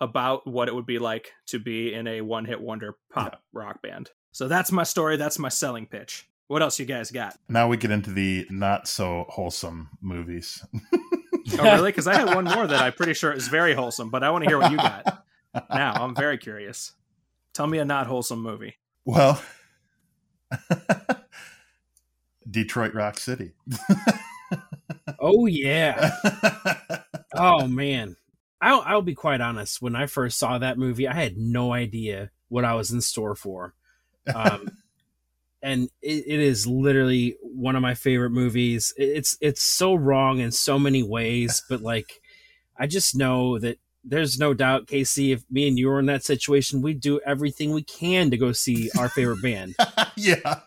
about 0.00 0.46
what 0.46 0.66
it 0.66 0.74
would 0.74 0.86
be 0.86 0.98
like 0.98 1.32
to 1.44 1.58
be 1.58 1.92
in 1.92 2.06
a 2.06 2.22
one 2.22 2.46
hit 2.46 2.58
wonder 2.58 2.96
pop 3.12 3.42
rock 3.52 3.82
band 3.82 4.08
So 4.32 4.48
that's 4.48 4.72
my 4.72 4.82
story. 4.82 5.18
That's 5.18 5.38
my 5.38 5.50
selling 5.50 5.84
pitch. 5.84 6.26
What 6.46 6.62
else 6.62 6.78
you 6.78 6.86
guys 6.86 7.10
got? 7.10 7.36
Now 7.50 7.68
we 7.68 7.76
get 7.76 7.90
into 7.90 8.12
the 8.12 8.46
not 8.48 8.88
so 8.88 9.26
wholesome 9.28 9.90
movies. 10.00 10.64
Oh, 11.58 11.62
really? 11.62 11.90
Because 11.90 12.06
I 12.06 12.16
had 12.16 12.34
one 12.34 12.44
more 12.44 12.66
that 12.66 12.80
I'm 12.80 12.94
pretty 12.94 13.12
sure 13.12 13.30
is 13.30 13.48
very 13.48 13.74
wholesome, 13.74 14.08
but 14.08 14.24
I 14.24 14.30
want 14.30 14.44
to 14.44 14.48
hear 14.48 14.58
what 14.58 14.70
you 14.70 14.78
got. 14.78 15.24
Now 15.68 15.94
I'm 15.94 16.14
very 16.14 16.38
curious. 16.38 16.92
Tell 17.54 17.66
me 17.66 17.78
a 17.78 17.84
not 17.84 18.06
wholesome 18.06 18.40
movie. 18.40 18.76
Well, 19.04 19.42
Detroit 22.50 22.94
Rock 22.94 23.18
City. 23.18 23.52
Oh 25.18 25.46
yeah. 25.46 26.12
Oh 27.34 27.66
man. 27.66 28.16
I'll 28.60 28.82
I'll 28.84 29.02
be 29.02 29.14
quite 29.14 29.40
honest. 29.40 29.80
When 29.80 29.96
I 29.96 30.06
first 30.06 30.38
saw 30.38 30.58
that 30.58 30.78
movie, 30.78 31.08
I 31.08 31.14
had 31.14 31.36
no 31.38 31.72
idea 31.72 32.30
what 32.48 32.64
I 32.64 32.74
was 32.74 32.90
in 32.90 33.00
store 33.00 33.34
for. 33.34 33.74
Um, 34.34 34.68
and 35.62 35.88
it, 36.02 36.24
it 36.26 36.40
is 36.40 36.66
literally 36.66 37.36
one 37.42 37.76
of 37.76 37.82
my 37.82 37.94
favorite 37.94 38.30
movies. 38.30 38.92
It- 38.96 39.16
It's 39.16 39.36
it's 39.40 39.62
so 39.62 39.94
wrong 39.94 40.38
in 40.40 40.52
so 40.52 40.78
many 40.78 41.02
ways, 41.02 41.62
but 41.70 41.80
like 41.82 42.20
I 42.78 42.86
just 42.86 43.14
know 43.16 43.58
that 43.58 43.78
there's 44.02 44.38
no 44.38 44.54
doubt, 44.54 44.86
Casey, 44.86 45.32
if 45.32 45.42
me 45.50 45.68
and 45.68 45.78
you 45.78 45.88
were 45.88 45.98
in 46.00 46.06
that 46.06 46.24
situation, 46.24 46.80
we'd 46.80 47.00
do 47.00 47.20
everything 47.26 47.72
we 47.72 47.82
can 47.82 48.30
to 48.30 48.38
go 48.38 48.52
see 48.52 48.90
our 48.98 49.10
favorite 49.10 49.42
band. 49.42 49.74
yeah. 50.16 50.60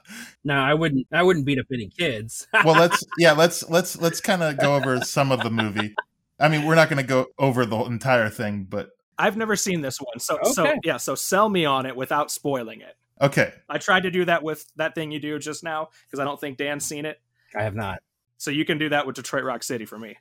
Now 0.44 0.64
I 0.66 0.74
wouldn't 0.76 1.08
I 1.12 1.24
wouldn't 1.24 1.46
beat 1.46 1.60
up 1.60 1.66
any 1.74 1.90
kids. 1.90 2.48
Well, 2.64 2.76
let's 2.76 3.04
yeah, 3.18 3.32
let's 3.34 3.68
let's 3.70 4.00
let's 4.00 4.22
kind 4.22 4.44
of 4.44 4.58
go 4.60 4.76
over 4.76 5.02
some 5.02 5.32
of 5.32 5.42
the 5.42 5.50
movie. 5.52 5.96
I 6.44 6.50
mean, 6.50 6.66
we're 6.66 6.76
not 6.76 6.90
going 6.90 7.02
to 7.02 7.08
go 7.08 7.28
over 7.40 7.66
the 7.66 7.80
entire 7.86 8.30
thing, 8.30 8.68
but 8.70 8.90
I've 9.18 9.38
never 9.38 9.56
seen 9.56 9.80
this 9.80 9.98
one, 10.00 10.20
so 10.20 10.38
so 10.44 10.76
yeah. 10.84 10.98
So 10.98 11.16
sell 11.16 11.48
me 11.48 11.64
on 11.64 11.86
it 11.86 11.96
without 11.96 12.32
spoiling 12.32 12.82
it. 12.82 12.98
okay. 13.22 13.54
I 13.70 13.78
tried 13.78 14.04
to 14.04 14.12
do 14.12 14.26
that 14.26 14.44
with 14.44 14.66
that 14.76 14.94
thing 14.94 15.12
you 15.12 15.20
do 15.20 15.40
just 15.40 15.64
now 15.64 15.90
because 16.06 16.20
I 16.20 16.26
don't 16.26 16.40
think 16.40 16.58
Dan's 16.58 16.84
seen 16.84 17.06
it. 17.06 17.22
I 17.56 17.64
have 17.64 17.76
not. 17.76 18.00
So 18.38 18.52
you 18.52 18.66
can 18.66 18.78
do 18.78 18.90
that 18.90 19.08
with 19.08 19.16
Detroit 19.16 19.46
Rock 19.46 19.64
City 19.64 19.86
for 19.86 19.98
me. 19.98 20.18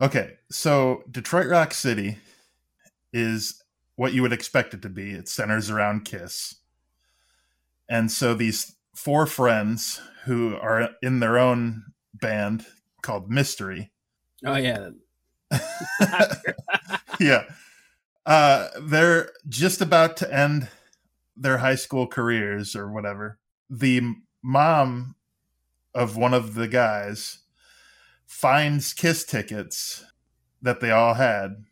Okay. 0.00 0.38
So, 0.50 1.04
Detroit 1.08 1.46
Rock 1.46 1.72
City 1.72 2.18
is 3.12 3.62
what 3.94 4.12
you 4.12 4.22
would 4.22 4.32
expect 4.32 4.74
it 4.74 4.82
to 4.82 4.88
be. 4.88 5.12
It 5.12 5.28
centers 5.28 5.70
around 5.70 6.04
Kiss. 6.04 6.56
And 7.88 8.10
so 8.10 8.34
these 8.34 8.74
four 8.96 9.26
friends 9.26 10.00
who 10.24 10.56
are 10.56 10.88
in 11.00 11.20
their 11.20 11.38
own 11.38 11.84
band 12.14 12.66
called 13.02 13.30
Mystery 13.30 13.92
Oh 14.44 14.56
yeah. 14.56 14.90
yeah. 17.20 17.44
Uh, 18.26 18.68
they're 18.80 19.30
just 19.48 19.80
about 19.80 20.16
to 20.16 20.34
end 20.34 20.68
their 21.36 21.58
high 21.58 21.74
school 21.74 22.06
careers 22.06 22.74
or 22.74 22.90
whatever. 22.90 23.38
The 23.68 24.00
mom 24.42 25.16
of 25.94 26.16
one 26.16 26.34
of 26.34 26.54
the 26.54 26.68
guys 26.68 27.40
finds 28.26 28.92
kiss 28.92 29.24
tickets 29.24 30.04
that 30.62 30.80
they 30.80 30.90
all 30.90 31.14
had 31.14 31.64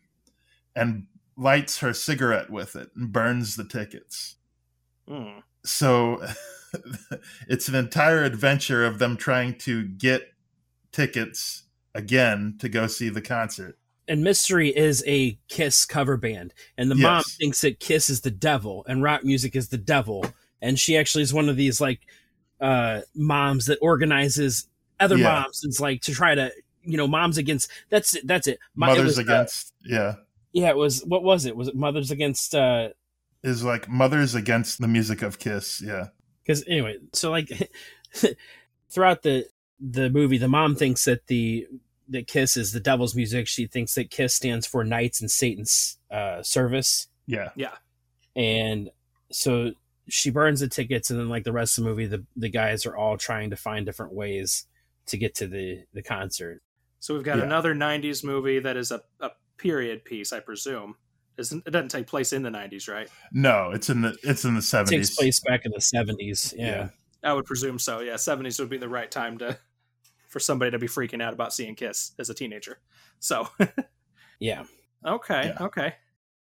and 0.76 1.06
lights 1.36 1.78
her 1.78 1.92
cigarette 1.92 2.50
with 2.50 2.76
it 2.76 2.90
and 2.94 3.12
burns 3.12 3.56
the 3.56 3.64
tickets. 3.64 4.36
Hmm. 5.08 5.40
So 5.64 6.22
it's 7.48 7.68
an 7.68 7.74
entire 7.74 8.22
adventure 8.22 8.84
of 8.84 8.98
them 8.98 9.16
trying 9.16 9.58
to 9.58 9.84
get 9.84 10.32
tickets 10.92 11.61
again 11.94 12.56
to 12.60 12.68
go 12.68 12.86
see 12.86 13.08
the 13.08 13.20
concert. 13.22 13.78
and 14.08 14.22
Mystery 14.24 14.68
is 14.76 15.02
a 15.06 15.38
Kiss 15.48 15.84
cover 15.84 16.16
band, 16.16 16.52
and 16.76 16.90
the 16.90 16.94
mom 16.94 17.22
thinks 17.24 17.60
that 17.62 17.80
Kiss 17.80 18.10
is 18.10 18.20
the 18.22 18.30
devil 18.30 18.84
and 18.88 19.02
rock 19.02 19.24
music 19.24 19.54
is 19.56 19.68
the 19.68 19.78
devil, 19.78 20.24
and 20.60 20.78
she 20.78 20.96
actually 20.96 21.22
is 21.22 21.32
one 21.34 21.48
of 21.48 21.56
these 21.56 21.80
like 21.80 22.00
uh 22.60 23.00
moms 23.14 23.66
that 23.66 23.78
organizes 23.82 24.68
other 25.00 25.16
Yeah. 25.16 25.24
moms. 25.42 25.62
It's 25.64 25.80
like 25.80 26.00
to 26.02 26.12
try 26.12 26.34
to 26.34 26.52
you 26.82 26.96
know 26.96 27.06
moms 27.08 27.38
against 27.38 27.70
that's 27.90 28.14
it. 28.14 28.26
That's 28.26 28.46
it. 28.46 28.54
It 28.54 28.58
Mothers 28.74 29.04
was, 29.04 29.18
uh, 29.18 29.22
against 29.22 29.72
yeah. 29.84 30.14
yeah, 30.52 30.70
it 30.70 30.76
was 30.76 31.04
what 31.04 31.22
was 31.22 31.44
it? 31.46 31.56
Was 31.56 31.68
it 31.68 31.76
mothers 31.76 32.10
against? 32.10 32.54
uh 32.54 32.90
is 33.44 33.64
like 33.64 33.88
mothers 33.88 34.34
against 34.36 34.80
the 34.80 34.86
music 34.88 35.22
of 35.22 35.38
Kiss. 35.40 35.82
Yeah, 35.84 36.08
because 36.44 36.64
anyway 36.68 36.98
so 37.12 37.30
like 37.32 37.50
throughout 38.90 39.22
the 39.22 39.46
the 39.84 40.08
movie 40.10 40.38
the 40.38 40.46
mom 40.48 40.76
thinks 40.76 41.04
that 41.06 41.26
the 41.26 41.66
that 42.08 42.28
kiss 42.28 42.56
is 42.56 42.72
the 42.72 42.78
devil's 42.80 43.14
music 43.16 43.48
she 43.48 43.66
thinks 43.66 43.94
that 43.94 44.10
kiss 44.10 44.32
stands 44.34 44.64
for 44.66 44.84
knights 44.84 45.20
in 45.20 45.28
satan's 45.28 45.98
uh 46.10 46.40
service 46.42 47.08
yeah, 47.26 47.48
yeah. 47.56 47.72
and 48.36 48.90
so 49.30 49.72
she 50.08 50.30
burns 50.30 50.60
the 50.60 50.68
tickets 50.68 51.10
and 51.10 51.18
then 51.18 51.28
like 51.28 51.44
the 51.44 51.52
rest 51.52 51.78
of 51.78 51.84
the 51.84 51.90
movie 51.90 52.06
the 52.06 52.24
the 52.36 52.48
guys 52.48 52.86
are 52.86 52.96
all 52.96 53.16
trying 53.16 53.50
to 53.50 53.56
find 53.56 53.84
different 53.86 54.12
ways 54.12 54.66
to 55.06 55.16
get 55.16 55.34
to 55.34 55.46
the 55.46 55.82
the 55.94 56.02
concert 56.02 56.62
So 57.00 57.14
we've 57.14 57.24
got 57.24 57.38
Yeah. 57.38 57.44
another 57.44 57.74
'90s 57.74 58.22
movie 58.24 58.60
that 58.60 58.76
is 58.76 58.90
a, 58.92 59.02
a 59.20 59.30
period 59.56 60.04
piece, 60.04 60.32
I 60.32 60.38
presume. 60.40 60.94
Isn't, 61.38 61.66
it 61.66 61.70
doesn't 61.70 61.88
take 61.90 62.06
place 62.06 62.32
in 62.32 62.42
the 62.42 62.50
'90s, 62.50 62.88
right? 62.92 63.08
no, 63.32 63.70
it's 63.72 63.88
in 63.90 64.02
the 64.02 64.16
it's 64.22 64.44
in 64.44 64.54
the 64.54 64.58
it 64.58 64.62
seventies. 64.62 65.08
takes 65.08 65.16
place 65.18 65.40
back 65.40 65.64
in 65.64 65.72
the 65.72 65.78
70s 65.80 66.54
yeah, 66.56 66.66
Yeah. 66.66 66.88
I 67.24 67.32
would 67.32 67.44
presume 67.46 67.78
so. 67.78 68.00
Yeah, 68.00 68.14
'70s 68.14 68.58
would 68.60 68.68
be 68.70 68.76
the 68.78 68.88
right 68.88 69.10
time 69.10 69.38
to 69.38 69.56
for 70.32 70.40
somebody 70.40 70.70
to 70.72 70.78
be 70.78 70.88
freaking 70.88 71.22
out 71.22 71.32
about 71.32 71.52
seeing 71.52 71.74
Kiss 71.74 72.12
as 72.18 72.30
a 72.30 72.34
teenager. 72.34 72.78
So 73.20 73.48
yeah. 74.40 74.64
okay, 75.06 75.52
Yeah. 75.54 75.64
okay. 75.66 75.94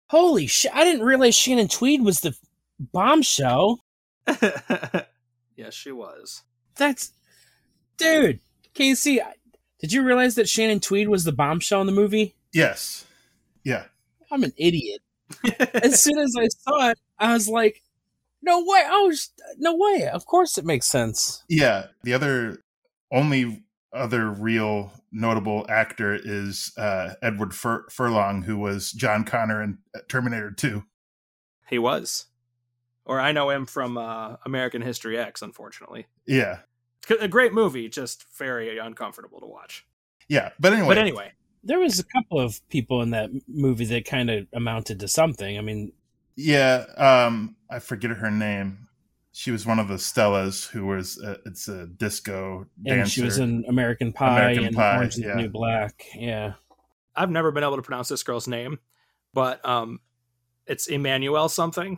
holy 0.09 0.47
shit 0.47 0.71
i 0.75 0.83
didn't 0.83 1.05
realize 1.05 1.33
shannon 1.35 1.67
tweed 1.67 2.01
was 2.01 2.19
the 2.21 2.33
bombshell 2.79 3.79
yes, 5.55 5.73
she 5.73 5.91
was. 5.91 6.43
That's 6.77 7.11
dude, 7.97 8.39
Casey. 8.73 9.21
I- 9.21 9.33
Did 9.79 9.91
you 9.91 10.03
realize 10.03 10.35
that 10.35 10.47
Shannon 10.47 10.79
Tweed 10.79 11.09
was 11.09 11.23
the 11.25 11.33
bombshell 11.33 11.81
in 11.81 11.87
the 11.87 11.93
movie? 11.93 12.35
Yes, 12.53 13.05
yeah, 13.65 13.85
I'm 14.31 14.43
an 14.43 14.53
idiot. 14.57 15.01
As 15.73 16.01
soon 16.01 16.19
as 16.19 16.33
I 16.39 16.47
saw 16.47 16.89
it, 16.91 16.99
I 17.19 17.33
was 17.33 17.49
like, 17.49 17.81
"No 18.41 18.59
way! 18.59 18.83
Oh, 18.85 19.11
sh- 19.13 19.27
no 19.57 19.75
way! 19.75 20.07
Of 20.07 20.25
course, 20.25 20.57
it 20.57 20.65
makes 20.65 20.87
sense." 20.87 21.43
yeah. 21.49 21.87
The 22.03 22.13
other 22.13 22.61
only 23.13 23.63
other 23.93 24.29
real 24.29 24.91
notable 25.11 25.65
actor 25.69 26.13
is 26.21 26.73
uh, 26.77 27.13
Edward 27.21 27.53
Fur- 27.53 27.87
Furlong, 27.89 28.41
who 28.41 28.57
was 28.57 28.91
John 28.91 29.23
Connor 29.23 29.61
in 29.61 29.77
Terminator 30.09 30.51
Two. 30.51 30.83
he 31.69 31.77
was, 31.79 32.25
or 33.05 33.19
I 33.19 33.31
know 33.31 33.49
him 33.51 33.65
from 33.65 33.97
uh, 33.97 34.37
American 34.45 34.81
History 34.81 35.17
X. 35.17 35.41
Unfortunately, 35.41 36.07
Yeah, 36.25 36.59
a 37.21 37.27
great 37.27 37.53
movie, 37.53 37.87
just 37.87 38.25
very 38.37 38.77
uncomfortable 38.79 39.39
to 39.39 39.45
watch. 39.45 39.85
yeah. 40.27 40.49
But 40.59 40.73
anyway, 40.73 40.87
But 40.87 40.97
anyway, 40.97 41.31
There 41.63 41.79
was 41.79 41.99
a 41.99 42.03
couple 42.03 42.39
of 42.39 42.67
people 42.69 43.01
in 43.03 43.11
that 43.11 43.29
movie 43.47 43.85
that 43.85 44.05
kind 44.05 44.29
of 44.31 44.47
amounted 44.53 44.99
to 45.01 45.07
something. 45.07 45.57
I 45.57 45.61
mean, 45.61 45.91
yeah. 46.35 46.85
Um, 46.97 47.55
I 47.69 47.77
forget 47.79 48.09
her 48.11 48.31
name. 48.31 48.87
She 49.35 49.49
was 49.49 49.65
one 49.65 49.79
of 49.79 49.87
the 49.87 49.95
Stellas, 49.95 50.69
who 50.69 50.85
was 50.85 51.19
uh, 51.19 51.37
it's 51.45 51.67
a 51.67 51.87
disco 51.87 52.67
dancer. 52.83 52.99
and 53.01 53.09
she 53.09 53.23
was 53.23 53.39
in 53.39 53.65
American 53.67 54.13
Pie 54.13 54.37
American 54.37 54.65
and 54.65 54.75
Pie, 54.75 54.95
Orange 54.95 55.13
is 55.13 55.21
yeah. 55.21 55.35
the 55.35 55.41
New 55.41 55.49
Black. 55.49 56.05
Yeah, 56.15 56.53
I've 57.15 57.31
never 57.31 57.51
been 57.51 57.63
able 57.63 57.77
to 57.77 57.81
pronounce 57.81 58.09
this 58.09 58.21
girl's 58.21 58.47
name, 58.47 58.77
but 59.33 59.67
um, 59.67 60.01
it's 60.67 60.85
Emmanuel 60.85 61.49
something, 61.49 61.97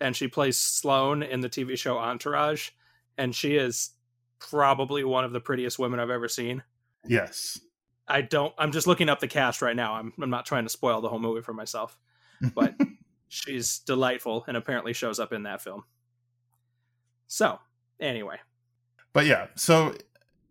and 0.00 0.16
she 0.16 0.26
plays 0.26 0.58
Sloane 0.58 1.22
in 1.22 1.42
the 1.42 1.50
TV 1.50 1.78
show 1.78 1.98
Entourage, 1.98 2.70
and 3.18 3.34
she 3.34 3.56
is 3.56 3.90
probably 4.38 5.04
one 5.04 5.24
of 5.24 5.32
the 5.32 5.40
prettiest 5.40 5.78
women 5.78 6.00
I've 6.00 6.10
ever 6.10 6.28
seen. 6.28 6.62
yes. 7.06 7.60
I 8.08 8.22
don't. 8.22 8.52
I'm 8.58 8.72
just 8.72 8.88
looking 8.88 9.08
up 9.08 9.20
the 9.20 9.28
cast 9.28 9.62
right 9.62 9.76
now. 9.76 9.94
I'm. 9.94 10.12
I'm 10.20 10.30
not 10.30 10.44
trying 10.44 10.64
to 10.64 10.70
spoil 10.70 11.00
the 11.00 11.08
whole 11.08 11.20
movie 11.20 11.42
for 11.42 11.52
myself, 11.52 11.96
but 12.54 12.74
she's 13.28 13.78
delightful 13.80 14.44
and 14.48 14.56
apparently 14.56 14.94
shows 14.94 15.20
up 15.20 15.32
in 15.32 15.44
that 15.44 15.62
film. 15.62 15.84
So, 17.32 17.60
anyway, 18.00 18.38
but 19.12 19.24
yeah 19.24 19.46
so 19.54 19.94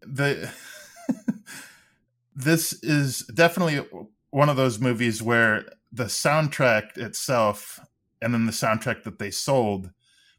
the 0.02 0.50
this 2.36 2.74
is 2.84 3.20
definitely 3.34 3.86
one 4.30 4.50
of 4.50 4.56
those 4.56 4.80
movies 4.80 5.22
where 5.22 5.66
the 5.92 6.06
soundtrack 6.06 6.98
itself 6.98 7.80
and 8.22 8.34
then 8.34 8.46
the 8.46 8.52
soundtrack 8.52 9.04
that 9.04 9.20
they 9.20 9.32
sold 9.32 9.92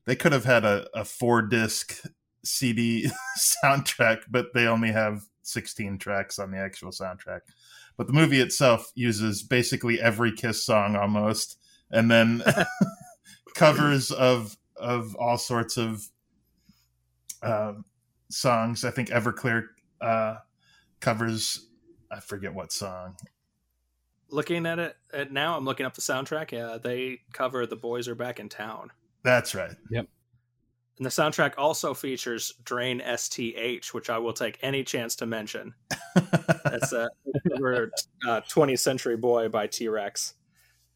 they 0.07 0.17
could 0.17 0.33
have 0.33 0.45
had 0.45 0.65
a, 0.65 0.87
a 0.95 1.05
four 1.05 1.43
disc 1.43 2.03
cd 2.45 3.11
soundtrack 3.65 4.21
but 4.31 4.47
they 4.55 4.67
only 4.67 4.93
have 4.93 5.23
16 5.43 5.99
tracks 5.99 6.39
on 6.39 6.51
the 6.51 6.59
actual 6.59 6.91
soundtrack. 6.91 7.41
But 7.97 8.07
the 8.07 8.13
movie 8.13 8.41
itself 8.41 8.91
uses 8.95 9.43
basically 9.43 10.01
every 10.01 10.33
kiss 10.33 10.65
song 10.65 10.97
almost 10.97 11.59
and 11.91 12.11
then 12.11 12.43
covers 13.55 14.11
of 14.11 14.57
of 14.77 15.15
all 15.17 15.37
sorts 15.37 15.77
of 15.77 16.09
um, 17.43 17.85
songs. 18.29 18.85
I 18.85 18.91
think 18.91 19.09
Everclear 19.09 19.69
uh, 20.01 20.37
covers. 21.01 21.67
I 22.11 22.21
forget 22.21 22.53
what 22.53 22.73
song. 22.73 23.17
looking 24.31 24.67
at 24.67 24.79
it 24.79 24.97
at 25.13 25.33
now, 25.33 25.57
I'm 25.57 25.65
looking 25.65 25.87
up 25.87 25.95
the 25.95 26.01
soundtrack. 26.01 26.53
Yeah, 26.53 26.79
they 26.83 27.21
cover 27.33 27.67
"The 27.67 27.77
Boys 27.77 28.09
Are 28.09 28.15
Back 28.15 28.41
in 28.41 28.49
Town." 28.49 28.91
That's 29.23 29.55
right. 29.55 29.75
Yep. 29.91 30.07
And 31.01 31.07
the 31.07 31.11
soundtrack 31.11 31.55
also 31.57 31.95
features 31.95 32.53
Drain 32.63 33.01
STH, 33.01 33.95
which 33.95 34.11
I 34.11 34.19
will 34.19 34.35
take 34.35 34.59
any 34.61 34.85
chance 34.85 35.17
to 35.17 35.27
mention. 35.27 35.73
That's 36.65 36.93
a 36.93 37.09
uh, 38.29 38.41
20th 38.43 38.81
Century 38.81 39.17
Boy 39.17 39.49
by 39.49 39.67
T 39.67 39.89
Rex, 39.89 40.35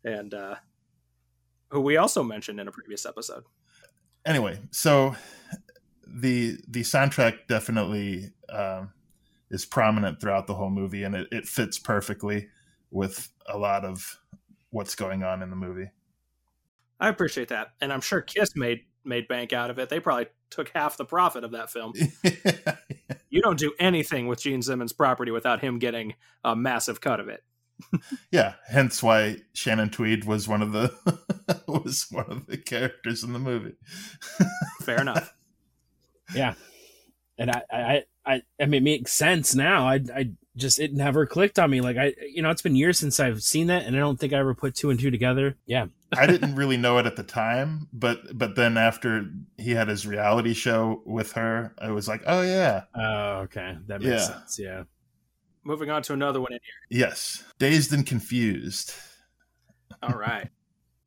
and 0.04 0.34
uh, 0.34 0.56
who 1.70 1.80
we 1.80 1.96
also 1.96 2.22
mentioned 2.22 2.60
in 2.60 2.68
a 2.68 2.72
previous 2.72 3.06
episode. 3.06 3.44
Anyway, 4.26 4.58
so 4.70 5.16
the 6.14 6.58
the 6.68 6.80
soundtrack 6.80 7.46
definitely 7.48 8.30
um, 8.48 8.92
is 9.50 9.64
prominent 9.64 10.20
throughout 10.20 10.46
the 10.46 10.54
whole 10.54 10.70
movie, 10.70 11.02
and 11.02 11.14
it, 11.14 11.28
it 11.32 11.46
fits 11.46 11.78
perfectly 11.78 12.48
with 12.90 13.28
a 13.48 13.58
lot 13.58 13.84
of 13.84 14.18
what's 14.70 14.94
going 14.94 15.22
on 15.22 15.42
in 15.42 15.50
the 15.50 15.56
movie. 15.56 15.90
I 17.00 17.08
appreciate 17.08 17.48
that, 17.48 17.72
and 17.80 17.92
I'm 17.92 18.00
sure 18.00 18.20
Kiss 18.20 18.54
made 18.54 18.82
made 19.04 19.28
bank 19.28 19.52
out 19.52 19.70
of 19.70 19.78
it. 19.78 19.88
They 19.88 20.00
probably 20.00 20.26
took 20.50 20.70
half 20.70 20.96
the 20.96 21.04
profit 21.04 21.44
of 21.44 21.50
that 21.50 21.70
film. 21.70 21.92
you 23.28 23.42
don't 23.42 23.58
do 23.58 23.74
anything 23.78 24.28
with 24.28 24.40
Gene 24.40 24.62
Simmons' 24.62 24.92
property 24.92 25.30
without 25.30 25.60
him 25.60 25.78
getting 25.78 26.14
a 26.44 26.54
massive 26.54 27.00
cut 27.00 27.20
of 27.20 27.28
it. 27.28 27.42
yeah, 28.30 28.54
hence 28.68 29.02
why 29.02 29.38
Shannon 29.52 29.90
Tweed 29.90 30.24
was 30.24 30.46
one 30.46 30.62
of 30.62 30.72
the 30.72 30.94
was 31.68 32.06
one 32.10 32.30
of 32.30 32.46
the 32.46 32.56
characters 32.56 33.24
in 33.24 33.32
the 33.32 33.38
movie. 33.38 33.74
Fair 34.82 35.00
enough. 35.00 35.34
Yeah, 36.34 36.54
and 37.38 37.50
I, 37.50 37.62
I, 37.70 38.02
I, 38.24 38.42
I 38.60 38.66
mean, 38.66 38.82
it 38.82 38.84
makes 38.84 39.12
sense 39.12 39.54
now. 39.54 39.86
I, 39.86 40.00
I 40.14 40.30
just 40.56 40.78
it 40.78 40.92
never 40.92 41.26
clicked 41.26 41.58
on 41.58 41.70
me. 41.70 41.80
Like 41.80 41.96
I, 41.96 42.14
you 42.32 42.42
know, 42.42 42.50
it's 42.50 42.62
been 42.62 42.76
years 42.76 42.98
since 42.98 43.18
I've 43.20 43.42
seen 43.42 43.66
that, 43.68 43.84
and 43.84 43.96
I 43.96 43.98
don't 43.98 44.18
think 44.18 44.32
I 44.32 44.38
ever 44.38 44.54
put 44.54 44.74
two 44.74 44.90
and 44.90 44.98
two 44.98 45.10
together. 45.10 45.56
Yeah, 45.66 45.86
I 46.16 46.26
didn't 46.26 46.54
really 46.54 46.76
know 46.76 46.98
it 46.98 47.06
at 47.06 47.16
the 47.16 47.22
time, 47.22 47.88
but 47.92 48.36
but 48.36 48.56
then 48.56 48.76
after 48.76 49.26
he 49.58 49.72
had 49.72 49.88
his 49.88 50.06
reality 50.06 50.54
show 50.54 51.02
with 51.04 51.32
her, 51.32 51.74
I 51.78 51.90
was 51.90 52.08
like, 52.08 52.22
oh 52.26 52.42
yeah. 52.42 52.84
Oh, 52.94 53.40
okay, 53.42 53.76
that 53.86 54.00
makes 54.00 54.10
yeah. 54.10 54.26
sense. 54.26 54.58
Yeah. 54.58 54.82
Moving 55.66 55.88
on 55.88 56.02
to 56.02 56.12
another 56.12 56.40
one 56.40 56.52
in 56.52 56.60
here. 56.62 57.00
Yes, 57.00 57.42
dazed 57.58 57.92
and 57.92 58.04
confused. 58.04 58.92
All 60.02 60.14
right. 60.14 60.50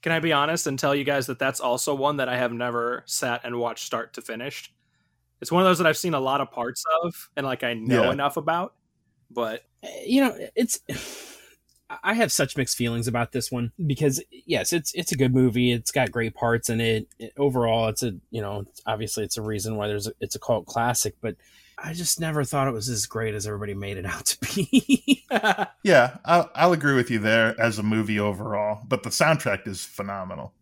Can 0.02 0.12
I 0.12 0.20
be 0.20 0.34
honest 0.34 0.68
and 0.68 0.80
tell 0.80 0.96
you 0.96 1.04
guys 1.04 1.28
that 1.28 1.38
that's 1.38 1.60
also 1.60 1.94
one 1.94 2.18
that 2.18 2.30
I 2.30 2.38
have 2.38 2.52
never 2.52 3.04
sat 3.06 3.42
and 3.44 3.58
watched 3.58 3.86
start 3.86 4.14
to 4.14 4.22
finish? 4.22 4.74
It's 5.42 5.52
one 5.52 5.62
of 5.62 5.68
those 5.68 5.78
that 5.78 5.88
I've 5.88 5.98
seen 5.98 6.14
a 6.14 6.20
lot 6.20 6.42
of 6.42 6.52
parts 6.52 6.84
of 7.04 7.30
and 7.36 7.46
like 7.46 7.64
I 7.64 7.74
know 7.74 8.06
yeah. 8.06 8.12
enough 8.12 8.38
about, 8.38 8.74
but 9.30 9.64
eh, 9.84 10.04
you 10.06 10.22
know, 10.22 10.36
it's 10.56 10.80
I 12.04 12.16
have 12.16 12.32
such 12.32 12.58
mixed 12.58 12.76
feelings 12.76 13.08
about 13.08 13.32
this 13.32 13.52
one 13.52 13.72
because 13.86 14.22
yes, 14.30 14.74
it's 14.74 14.94
it's 14.94 15.12
a 15.12 15.18
good 15.18 15.34
movie. 15.34 15.72
It's 15.72 15.92
got 15.92 16.12
great 16.12 16.36
parts 16.36 16.70
in 16.70 16.82
it. 16.82 17.08
it 17.20 17.34
overall, 17.38 17.88
it's 17.88 18.04
a 18.04 18.14
you 18.30 18.42
know 18.42 18.66
obviously 18.86 19.24
it's 19.24 19.38
a 19.38 19.42
reason 19.42 19.76
why 19.76 19.88
there's 19.88 20.08
a, 20.08 20.14
it's 20.20 20.36
a 20.36 20.40
cult 20.40 20.66
classic, 20.66 21.16
but 21.22 21.36
I 21.78 21.94
just 21.94 22.20
never 22.20 22.44
thought 22.44 22.68
it 22.68 22.74
was 22.74 22.90
as 22.90 23.06
great 23.06 23.36
as 23.36 23.46
everybody 23.46 23.76
made 23.76 23.98
it 23.98 24.06
out 24.06 24.26
to 24.26 24.40
be. 24.40 25.26
yeah, 25.84 26.18
I'll, 26.26 26.50
I'll 26.56 26.74
agree 26.74 26.96
with 26.96 27.12
you 27.12 27.20
there 27.20 27.60
as 27.62 27.78
a 27.78 27.84
movie 27.84 28.20
overall, 28.20 28.84
but 28.88 29.04
the 29.04 29.10
soundtrack 29.10 29.68
is 29.68 29.86
phenomenal. 29.86 30.54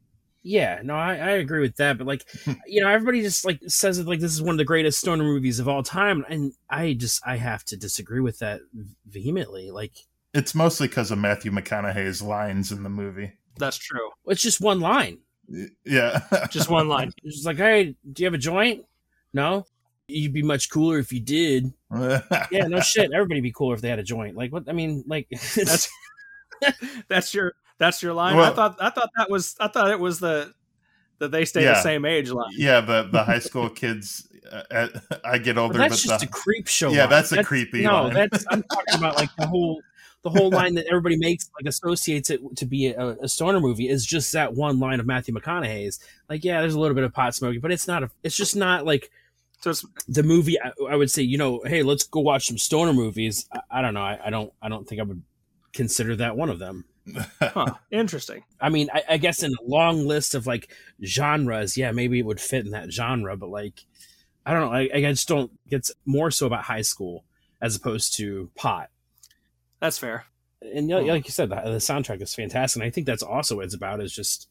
Yeah, 0.47 0.81
no, 0.83 0.93
I, 0.93 1.15
I 1.15 1.31
agree 1.31 1.61
with 1.61 1.77
that. 1.77 1.97
But 1.97 2.05
like, 2.05 2.23
you 2.67 2.79
know, 2.79 2.87
everybody 2.87 3.23
just 3.23 3.45
like 3.45 3.59
says 3.65 3.97
it 3.97 4.05
like 4.05 4.19
this 4.19 4.31
is 4.31 4.43
one 4.43 4.53
of 4.53 4.57
the 4.59 4.63
greatest 4.63 4.99
stoner 4.99 5.23
movies 5.23 5.57
of 5.59 5.67
all 5.67 5.81
time, 5.81 6.23
and 6.29 6.53
I 6.69 6.93
just 6.93 7.19
I 7.25 7.37
have 7.37 7.65
to 7.65 7.75
disagree 7.75 8.19
with 8.19 8.37
that 8.39 8.61
vehemently. 9.07 9.71
Like, 9.71 9.93
it's 10.35 10.53
mostly 10.53 10.87
because 10.87 11.09
of 11.09 11.17
Matthew 11.17 11.51
McConaughey's 11.51 12.21
lines 12.21 12.71
in 12.71 12.83
the 12.83 12.89
movie. 12.89 13.33
That's 13.57 13.77
true. 13.77 14.11
It's 14.27 14.43
just 14.43 14.61
one 14.61 14.79
line. 14.79 15.17
Yeah, 15.83 16.21
just 16.51 16.69
one 16.69 16.89
line. 16.89 17.11
It's 17.23 17.37
just 17.37 17.47
like, 17.47 17.57
hey, 17.57 17.95
do 18.13 18.21
you 18.21 18.27
have 18.27 18.35
a 18.35 18.37
joint? 18.37 18.85
No. 19.33 19.65
You'd 20.07 20.33
be 20.33 20.43
much 20.43 20.69
cooler 20.69 20.99
if 20.99 21.11
you 21.11 21.21
did. 21.21 21.73
yeah, 21.91 22.67
no 22.67 22.81
shit. 22.81 23.09
Everybody 23.11 23.41
be 23.41 23.51
cooler 23.51 23.73
if 23.73 23.81
they 23.81 23.89
had 23.89 23.97
a 23.97 24.03
joint. 24.03 24.37
Like 24.37 24.51
what? 24.51 24.69
I 24.69 24.73
mean, 24.73 25.03
like 25.07 25.27
that's 25.31 25.89
that's 27.07 27.33
your 27.33 27.55
that's 27.77 28.01
your 28.01 28.13
line. 28.13 28.35
Well, 28.35 28.51
I 28.51 28.55
thought 28.55 28.77
I 28.79 28.89
thought 28.89 29.09
that 29.17 29.29
was 29.29 29.55
I 29.59 29.67
thought 29.67 29.89
it 29.91 29.99
was 29.99 30.19
the 30.19 30.53
that 31.19 31.31
they 31.31 31.45
stay 31.45 31.63
yeah, 31.63 31.73
the 31.73 31.81
same 31.81 32.05
age 32.05 32.29
line. 32.29 32.51
Yeah, 32.55 32.81
the 32.81 33.09
the 33.11 33.23
high 33.23 33.39
school 33.39 33.69
kids. 33.69 34.27
Uh, 34.51 34.61
at, 34.69 34.89
I 35.25 35.37
get 35.37 35.57
older. 35.57 35.79
Well, 35.79 35.89
that's 35.89 36.03
but 36.03 36.09
just 36.09 36.21
the, 36.21 36.27
a 36.27 36.29
creep 36.29 36.67
show. 36.67 36.91
Yeah, 36.91 37.01
line. 37.01 37.09
that's 37.09 37.31
a 37.31 37.35
that's, 37.35 37.47
creepy. 37.47 37.83
No, 37.83 38.03
line. 38.03 38.13
that's 38.13 38.45
I'm 38.49 38.63
talking 38.63 38.95
about 38.95 39.15
like 39.15 39.29
the 39.37 39.47
whole 39.47 39.81
the 40.25 40.29
whole 40.29 40.49
line 40.51 40.73
that 40.75 40.85
everybody 40.87 41.17
makes 41.17 41.49
like 41.57 41.67
associates 41.67 42.29
it 42.29 42.41
to 42.57 42.65
be 42.65 42.87
a, 42.87 43.09
a, 43.21 43.29
stoner 43.29 43.59
movie 43.59 43.87
is 43.87 44.05
just 44.05 44.33
that 44.33 44.53
one 44.53 44.79
line 44.79 44.99
of 44.99 45.05
Matthew 45.05 45.33
McConaughey's. 45.33 45.99
Like, 46.29 46.43
yeah, 46.43 46.59
there's 46.61 46.73
a 46.73 46.79
little 46.79 46.95
bit 46.95 47.03
of 47.03 47.13
pot 47.13 47.33
smoking, 47.33 47.61
but 47.61 47.71
it's 47.71 47.87
not 47.87 48.03
a. 48.03 48.09
It's 48.23 48.35
just 48.35 48.55
not 48.55 48.85
like. 48.85 49.09
So 49.61 49.69
it's, 49.71 49.85
the 50.07 50.21
movie, 50.21 50.59
I, 50.61 50.71
I, 50.89 50.95
would 50.95 51.09
say, 51.09 51.23
you 51.23 51.37
know, 51.37 51.61
hey, 51.65 51.81
let's 51.81 52.03
go 52.03 52.19
watch 52.19 52.45
some 52.45 52.57
stoner 52.57 52.93
movies. 52.93 53.47
I, 53.51 53.59
I 53.71 53.81
don't 53.81 53.93
know. 53.93 54.03
I, 54.03 54.19
I, 54.25 54.29
don't. 54.29 54.51
I 54.61 54.69
don't 54.69 54.87
think 54.87 54.99
I 54.99 55.03
would 55.03 55.23
consider 55.73 56.15
that 56.17 56.35
one 56.35 56.49
of 56.49 56.59
them. 56.59 56.85
Huh, 57.39 57.73
interesting. 57.91 58.43
I 58.59 58.69
mean, 58.69 58.89
I, 58.93 59.03
I 59.11 59.17
guess 59.17 59.43
in 59.43 59.53
a 59.53 59.63
long 59.63 60.07
list 60.07 60.35
of 60.35 60.47
like 60.47 60.71
genres, 61.03 61.77
yeah, 61.77 61.91
maybe 61.91 62.19
it 62.19 62.25
would 62.25 62.39
fit 62.39 62.65
in 62.65 62.71
that 62.71 62.91
genre, 62.91 63.37
but 63.37 63.49
like, 63.49 63.85
I 64.45 64.53
don't 64.53 64.61
know. 64.61 64.73
I, 64.73 64.89
I 64.93 65.01
just 65.01 65.27
don't. 65.27 65.51
It's 65.69 65.91
more 66.05 66.31
so 66.31 66.47
about 66.47 66.63
high 66.63 66.81
school 66.81 67.25
as 67.61 67.75
opposed 67.75 68.15
to 68.17 68.49
pot. 68.55 68.89
That's 69.79 69.97
fair. 69.97 70.25
And 70.61 70.89
hmm. 70.89 71.07
like 71.07 71.25
you 71.25 71.31
said, 71.31 71.49
the, 71.49 71.55
the 71.55 71.77
soundtrack 71.77 72.21
is 72.21 72.33
fantastic. 72.33 72.81
And 72.81 72.87
I 72.87 72.91
think 72.91 73.07
that's 73.07 73.23
also 73.23 73.57
what 73.57 73.65
it's 73.65 73.75
about 73.75 74.01
is 74.01 74.13
just 74.13 74.47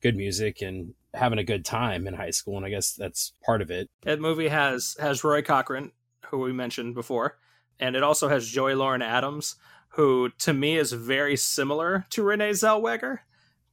good 0.00 0.16
music 0.16 0.62
and 0.62 0.94
having 1.14 1.38
a 1.38 1.44
good 1.44 1.64
time 1.64 2.06
in 2.06 2.14
high 2.14 2.30
school. 2.30 2.56
And 2.56 2.66
I 2.66 2.70
guess 2.70 2.92
that's 2.92 3.32
part 3.44 3.62
of 3.62 3.70
it. 3.70 3.88
That 4.02 4.20
movie 4.20 4.48
has 4.48 4.96
has 4.98 5.24
Roy 5.24 5.42
Cochrane, 5.42 5.92
who 6.26 6.38
we 6.38 6.52
mentioned 6.52 6.94
before, 6.94 7.38
and 7.78 7.96
it 7.96 8.02
also 8.02 8.28
has 8.28 8.48
Joey 8.48 8.74
Lauren 8.74 9.02
Adams, 9.02 9.56
who 9.94 10.30
to 10.38 10.52
me 10.52 10.76
is 10.76 10.92
very 10.92 11.36
similar 11.36 12.06
to 12.10 12.22
Renee 12.22 12.50
Zellweger. 12.50 13.18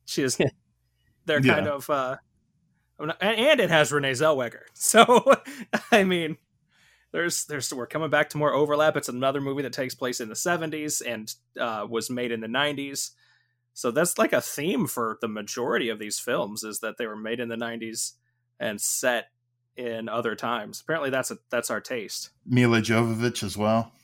She 0.05 0.23
is 0.23 0.37
they're 1.25 1.41
yeah. 1.41 1.53
kind 1.53 1.67
of 1.67 1.89
uh 1.89 2.17
and 2.99 3.59
it 3.59 3.69
has 3.69 3.91
Renee 3.91 4.11
Zellweger. 4.11 4.61
So 4.73 5.35
I 5.91 6.03
mean 6.03 6.37
there's 7.11 7.45
there's 7.45 7.73
we're 7.73 7.87
coming 7.87 8.09
back 8.09 8.29
to 8.29 8.37
more 8.37 8.53
overlap. 8.53 8.97
It's 8.97 9.09
another 9.09 9.41
movie 9.41 9.63
that 9.63 9.73
takes 9.73 9.95
place 9.95 10.19
in 10.19 10.29
the 10.29 10.35
70s 10.35 11.01
and 11.05 11.33
uh, 11.59 11.87
was 11.89 12.09
made 12.09 12.31
in 12.31 12.41
the 12.41 12.47
90s. 12.47 13.11
So 13.73 13.91
that's 13.91 14.17
like 14.17 14.33
a 14.33 14.41
theme 14.41 14.87
for 14.87 15.17
the 15.21 15.27
majority 15.27 15.89
of 15.89 15.99
these 15.99 16.19
films 16.19 16.63
is 16.63 16.79
that 16.79 16.97
they 16.97 17.07
were 17.07 17.15
made 17.15 17.39
in 17.39 17.49
the 17.49 17.55
90s 17.55 18.13
and 18.59 18.79
set 18.79 19.29
in 19.75 20.09
other 20.09 20.35
times. 20.35 20.81
Apparently 20.81 21.09
that's 21.09 21.31
a 21.31 21.37
that's 21.49 21.71
our 21.71 21.81
taste. 21.81 22.29
Milla 22.45 22.81
Jovovich 22.81 23.43
as 23.43 23.57
well. 23.57 23.91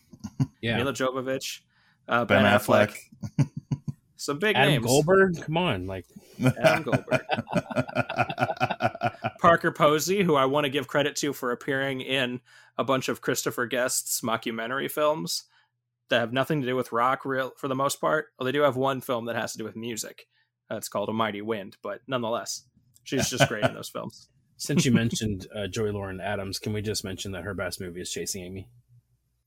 Yeah. 0.62 0.78
Milla 0.78 0.94
Jovovich, 0.94 1.60
uh, 2.08 2.26
Ben, 2.26 2.44
ben, 2.44 2.60
Affleck. 2.60 2.96
Affleck. 3.40 3.50
Some 4.18 4.40
big 4.40 4.56
Adam 4.56 4.72
names. 4.72 4.86
Goldberg, 4.86 5.42
come 5.42 5.58
on, 5.58 5.88
like 5.88 6.06
Adam 6.58 6.84
Goldberg. 6.84 7.22
Parker 9.40 9.72
Posey, 9.72 10.24
who 10.24 10.36
I 10.36 10.46
want 10.46 10.66
to 10.66 10.70
give 10.70 10.88
credit 10.88 11.16
to 11.18 11.34
for 11.34 11.52
appearing 11.52 12.02
in 12.02 12.42
a 12.78 12.84
bunch 12.84 13.10
of 13.10 13.22
Christopher 13.22 13.68
Guest's 13.68 14.22
mockumentary 14.22 14.90
films 14.90 15.44
that 16.10 16.20
have 16.20 16.34
nothing 16.34 16.62
to 16.62 16.68
do 16.68 16.76
with 16.76 16.92
rock 16.92 17.26
real 17.26 17.52
for 17.58 17.68
the 17.68 17.76
most 17.76 18.02
part. 18.02 18.28
Well, 18.38 18.46
they 18.46 18.52
do 18.52 18.62
have 18.62 18.76
one 18.76 19.02
film 19.02 19.26
that 19.26 19.36
has 19.36 19.52
to 19.52 19.58
do 19.58 19.64
with 19.64 19.76
music. 19.76 20.28
Uh, 20.72 20.78
it's 20.78 20.90
called 20.90 21.10
A 21.10 21.14
Mighty 21.14 21.42
Wind, 21.42 21.78
but 21.84 22.02
nonetheless, 22.08 22.64
she's 23.04 23.30
just 23.30 23.48
great 23.48 23.64
in 23.64 23.74
those 23.74 23.90
films. 23.90 24.30
Since 24.58 24.86
you 24.86 24.92
mentioned 24.92 25.48
uh, 25.54 25.68
Joey 25.68 25.92
Lauren 25.92 26.22
Adams, 26.22 26.60
can 26.60 26.72
we 26.72 26.82
just 26.82 27.04
mention 27.04 27.34
that 27.34 27.44
her 27.44 27.54
best 27.54 27.82
movie 27.82 28.02
is 28.02 28.10
Chasing 28.10 28.44
Amy? 28.44 28.70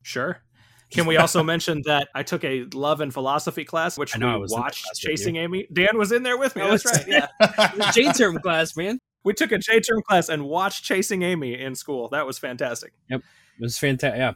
Sure. 0.03 0.43
Can 0.91 1.07
we 1.07 1.17
also 1.17 1.43
mention 1.43 1.83
that 1.85 2.09
I 2.15 2.23
took 2.23 2.45
a 2.45 2.65
love 2.73 3.01
and 3.01 3.13
philosophy 3.13 3.65
class, 3.65 3.99
which 3.99 4.17
I 4.17 4.19
know 4.19 4.39
we 4.39 4.47
watched 4.49 4.87
Chasing 4.95 5.37
Amy? 5.37 5.69
Dan 5.73 5.99
was 5.99 6.13
in 6.13 6.23
there 6.23 6.39
with 6.39 6.57
me. 6.57 6.63
That's 6.63 6.85
right. 6.87 7.07
Yeah. 7.07 7.91
J 7.93 8.13
term 8.13 8.39
class, 8.39 8.77
man. 8.77 8.99
We 9.25 9.35
took 9.35 9.53
a 9.53 9.59
J 9.59 9.81
term 9.81 10.03
class 10.03 10.29
and 10.29 10.45
watched 10.45 10.85
Chasing 10.85 11.23
Amy 11.23 11.61
in 11.61 11.75
school. 11.75 12.09
That 12.09 12.27
was 12.27 12.39
fantastic. 12.39 12.95
Yep. 13.11 13.21
It 13.21 13.63
was 13.63 13.79
fantastic. 13.79 14.19
Yeah. 14.19 14.33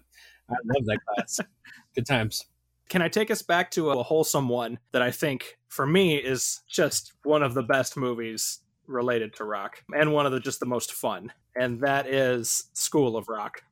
I 0.50 0.56
love 0.66 0.84
that 0.86 0.98
class. 1.06 1.40
Good 1.94 2.06
times. 2.06 2.44
Can 2.90 3.00
I 3.00 3.08
take 3.08 3.30
us 3.30 3.40
back 3.40 3.70
to 3.72 3.90
a 3.90 4.02
wholesome 4.02 4.48
one 4.50 4.78
that 4.92 5.00
I 5.00 5.10
think, 5.10 5.56
for 5.68 5.86
me, 5.86 6.16
is 6.16 6.60
just 6.68 7.14
one 7.24 7.42
of 7.42 7.54
the 7.54 7.62
best 7.62 7.96
movies 7.96 8.58
related 8.86 9.34
to 9.36 9.44
rock 9.44 9.82
and 9.96 10.12
one 10.12 10.26
of 10.26 10.32
the 10.32 10.40
just 10.40 10.60
the 10.60 10.66
most 10.66 10.92
fun? 10.92 11.32
And 11.56 11.80
that 11.80 12.06
is 12.06 12.64
School 12.74 13.16
of 13.16 13.28
Rock. 13.28 13.62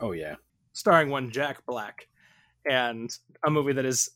Oh, 0.00 0.12
yeah 0.12 0.36
starring 0.76 1.08
one 1.08 1.30
Jack 1.30 1.64
Black, 1.64 2.06
and 2.68 3.10
a 3.42 3.50
movie 3.50 3.72
that 3.72 3.86
is 3.86 4.10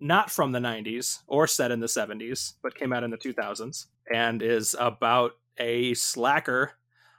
not 0.00 0.30
from 0.30 0.52
the 0.52 0.58
90s 0.58 1.18
or 1.26 1.46
set 1.46 1.70
in 1.70 1.80
the 1.80 1.86
70s, 1.86 2.54
but 2.62 2.74
came 2.74 2.92
out 2.92 3.04
in 3.04 3.10
the 3.10 3.18
2000s 3.18 3.86
and 4.10 4.42
is 4.42 4.74
about 4.78 5.32
a 5.58 5.92
slacker 5.94 6.72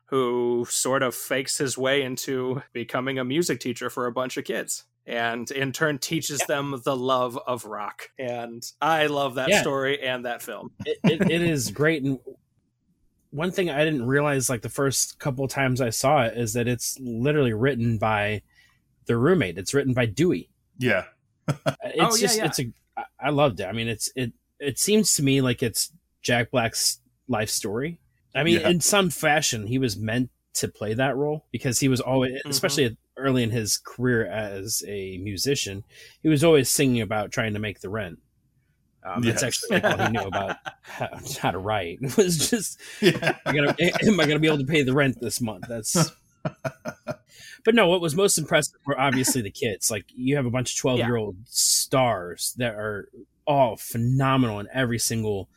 who 0.05 0.65
sort 0.69 1.03
of 1.03 1.13
fakes 1.13 1.57
his 1.57 1.77
way 1.77 2.01
into 2.01 2.61
becoming 2.73 3.19
a 3.19 3.23
music 3.23 3.59
teacher 3.59 3.89
for 3.89 4.07
a 4.07 4.11
bunch 4.11 4.35
of 4.37 4.45
kids 4.45 4.85
and 5.05 5.51
in 5.51 5.71
turn 5.71 5.99
teaches 5.99 6.39
yeah. 6.41 6.55
them 6.55 6.81
the 6.83 6.95
love 6.95 7.37
of 7.47 7.65
rock. 7.65 8.09
And 8.17 8.63
I 8.81 9.07
love 9.07 9.35
that 9.35 9.49
yeah. 9.49 9.61
story 9.61 10.01
and 10.01 10.25
that 10.25 10.41
film. 10.41 10.71
It, 10.85 10.97
it, 11.03 11.31
it 11.31 11.41
is 11.41 11.71
great. 11.71 12.03
And 12.03 12.19
one 13.31 13.51
thing 13.51 13.69
I 13.69 13.85
didn't 13.85 14.07
realize 14.07 14.49
like 14.49 14.61
the 14.61 14.69
first 14.69 15.19
couple 15.19 15.47
times 15.47 15.81
I 15.81 15.91
saw 15.91 16.23
it 16.23 16.37
is 16.37 16.53
that 16.53 16.67
it's 16.67 16.97
literally 16.99 17.53
written 17.53 17.97
by 17.97 18.41
their 19.07 19.17
roommate. 19.17 19.57
It's 19.57 19.73
written 19.73 19.93
by 19.93 20.05
Dewey. 20.05 20.49
Yeah. 20.77 21.05
It's 21.47 21.65
Oh, 21.99 22.15
yeah, 22.15 22.21
just 22.21 22.37
yeah. 22.37 22.45
it's 22.45 22.59
a 22.59 22.71
I 23.19 23.29
loved 23.29 23.59
it. 23.59 23.65
I 23.65 23.71
mean, 23.71 23.87
it's 23.87 24.11
it 24.15 24.33
it 24.59 24.77
seems 24.79 25.13
to 25.15 25.23
me 25.23 25.41
like 25.41 25.63
it's 25.63 25.91
Jack 26.21 26.51
Black's 26.51 26.99
life 27.27 27.49
story. 27.49 27.99
I 28.35 28.43
mean, 28.43 28.59
Yeah. 28.59 28.69
in 28.69 28.81
some 28.81 29.09
fashion, 29.09 29.67
he 29.67 29.79
was 29.79 29.97
meant 29.97 30.29
to 30.55 30.67
play 30.67 30.93
that 30.95 31.15
role 31.15 31.45
because 31.51 31.79
he 31.79 31.87
was 31.87 32.01
always, 32.01 32.33
Mm-hmm. 32.33 32.49
especially 32.49 32.97
early 33.17 33.43
in 33.43 33.51
his 33.51 33.77
career 33.77 34.25
as 34.27 34.83
a 34.87 35.17
musician, 35.19 35.83
he 36.21 36.29
was 36.29 36.43
always 36.43 36.69
singing 36.69 37.01
about 37.01 37.31
trying 37.31 37.53
to 37.53 37.59
make 37.59 37.79
the 37.81 37.89
rent. 37.89 38.19
Um, 39.03 39.21
That's 39.21 39.41
Yes. 39.41 39.43
actually 39.43 39.79
like 39.79 39.99
all 39.99 40.05
he 40.05 40.11
knew 40.11 40.27
about 40.27 40.57
how, 40.81 41.09
how 41.41 41.51
to 41.51 41.57
write. 41.59 41.99
It 42.01 42.17
was 42.17 42.49
just 42.49 42.79
Yeah. 43.01 43.37
I 43.45 43.53
gotta, 43.53 43.75
am 44.05 44.19
I 44.19 44.25
going 44.25 44.35
to 44.35 44.39
be 44.39 44.47
able 44.47 44.57
to 44.59 44.65
pay 44.65 44.83
the 44.83 44.93
rent 44.93 45.17
this 45.21 45.39
month? 45.39 45.65
That's. 45.69 46.11
but 47.65 47.75
no, 47.75 47.87
what 47.87 48.01
was 48.01 48.15
most 48.15 48.37
impressive 48.37 48.75
were 48.85 48.99
obviously 48.99 49.41
the 49.41 49.51
kids. 49.51 49.91
Like 49.91 50.05
you 50.15 50.35
have 50.35 50.45
a 50.45 50.51
bunch 50.51 50.73
of 50.73 50.79
twelve 50.79 50.99
year 50.99 51.15
old 51.15 51.37
stars 51.45 52.53
that 52.57 52.75
are 52.75 53.09
all 53.45 53.77
phenomenal 53.77 54.59
in 54.59 54.67
every 54.73 54.99
single 54.99 55.49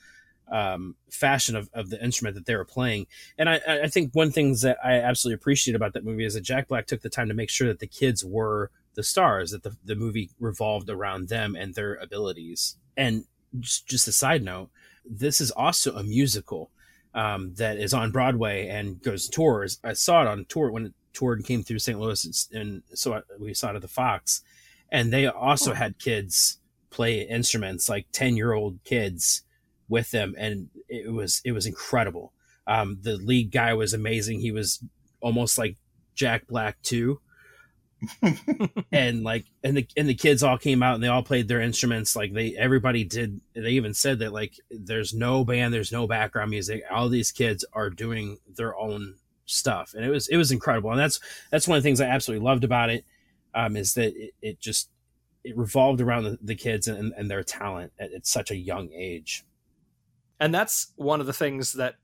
um, 0.51 0.97
fashion 1.11 1.57
of, 1.57 1.71
of 1.73 1.91
the 1.91 2.03
instrument 2.03 2.35
that 2.35 2.47
they 2.47 2.57
were 2.57 2.65
playing. 2.65 3.07
And 3.39 3.49
I, 3.49 3.61
I 3.67 3.89
think 3.89 4.15
one 4.15 4.31
things 4.31 4.63
that 4.63 4.79
I 4.85 4.95
absolutely 4.95 5.37
appreciate 5.37 5.75
about 5.75 5.93
that 5.95 6.05
movie 6.05 6.25
is 6.25 6.35
that 6.35 6.43
Jack 6.43 6.69
Black 6.69 6.87
took 6.87 7.03
the 7.03 7.09
time 7.09 7.29
to 7.29 7.35
make 7.35 7.51
sure 7.51 7.69
that 7.69 7.79
the 7.79 7.87
kids 7.87 8.25
were 8.25 8.71
the 8.95 9.03
stars, 9.03 9.53
that 9.53 9.63
the, 9.63 9.77
the 9.85 9.95
movie 9.95 10.31
revolved 10.41 10.91
around 10.91 11.29
them 11.29 11.55
and 11.55 11.75
their 11.75 11.95
abilities. 11.95 12.77
And 12.97 13.25
just, 13.59 13.87
just 13.87 14.09
a 14.09 14.13
side 14.13 14.43
note, 14.43 14.71
this 15.05 15.41
is 15.41 15.51
also 15.51 15.95
a 15.95 16.03
musical 16.03 16.71
um, 17.15 17.55
that 17.55 17.79
is 17.79 17.93
on 17.95 18.11
Broadway 18.13 18.69
and 18.69 19.01
goes 19.03 19.29
tours. 19.29 19.79
I 19.85 19.95
saw 19.95 20.23
it 20.23 20.29
on 20.29 20.45
tour 20.49 20.71
when 20.71 20.87
it 20.87 20.95
toured 21.13 21.39
and 21.39 21.47
came 21.47 21.63
through 21.63 21.81
St. 21.81 21.99
Louis, 21.99 22.49
and, 22.53 22.83
so 22.95 23.15
I- 23.15 23.23
we 23.39 23.55
saw 23.55 23.71
it 23.71 23.77
at 23.77 23.83
the 23.83 23.89
Fox. 23.89 24.43
And 24.93 25.13
they 25.13 25.27
also 25.27 25.73
had 25.73 25.99
kids 25.99 26.59
play 26.91 27.23
instruments, 27.23 27.89
like 27.89 28.07
ten 28.13 28.37
year 28.37 28.53
old 28.53 28.83
kids, 28.85 29.43
with 29.89 30.11
them, 30.13 30.35
and 30.39 30.69
it 30.89 31.13
was 31.13 31.41
it 31.45 31.53
was 31.53 31.67
incredible. 31.67 32.33
Um, 32.67 32.99
the 33.03 33.17
lead 33.17 33.51
guy 33.51 33.75
was 33.75 33.93
amazing. 33.93 34.41
He 34.41 34.53
was 34.53 34.83
almost 35.21 35.59
like 35.59 35.77
Jack 36.15 36.47
Black 36.47 36.81
too. 36.83 37.21
And 38.93 39.23
like 39.23 39.47
and 39.63 39.77
the 39.77 39.87
and 39.97 40.09
the 40.09 40.15
kids 40.15 40.43
all 40.43 40.57
came 40.57 40.83
out 40.83 40.95
and 40.95 41.03
they 41.03 41.09
all 41.09 41.23
played 41.23 41.49
their 41.49 41.61
instruments 41.61 42.17
like 42.17 42.33
they 42.33 42.57
everybody 42.57 43.05
did 43.05 43.41
they 43.55 43.71
even 43.71 43.93
said 43.93 44.19
that 44.21 44.33
like 44.33 44.55
there's 44.71 45.13
no 45.13 45.45
band 45.45 45.75
there's 45.75 45.93
no 45.93 46.07
background 46.07 46.51
music. 46.51 46.83
All 46.91 47.09
these 47.09 47.33
kids 47.33 47.65
are 47.73 47.91
doing 47.91 48.39
their 48.57 48.77
own 48.77 49.17
stuff. 49.47 49.95
And 49.95 50.05
it 50.05 50.11
was 50.11 50.29
it 50.29 50.37
was 50.37 50.53
incredible. 50.53 50.91
And 50.91 50.99
that's 50.99 51.21
that's 51.51 51.69
one 51.69 51.77
of 51.77 51.83
the 51.83 51.87
things 51.89 52.01
i 52.01 52.07
absolutely 52.07 52.45
loved 52.45 52.65
about 52.65 52.91
it 52.91 53.05
um 53.55 53.77
is 53.77 53.95
that 53.95 54.15
it, 54.17 54.33
it 54.41 54.61
just 54.61 54.91
it 55.45 55.57
revolved 55.57 56.01
around 56.01 56.25
the, 56.25 56.39
the 56.43 56.55
kids 56.55 56.89
and, 56.89 57.13
and 57.17 57.31
their 57.31 57.43
talent 57.43 57.93
at, 57.99 58.13
at 58.13 58.27
such 58.27 58.51
a 58.51 58.57
young 58.57 58.91
age. 58.93 59.45
And 60.39 60.55
that's 60.55 60.93
one 60.97 61.21
of 61.21 61.27
the 61.27 61.33
things 61.33 61.75
that 61.75 61.97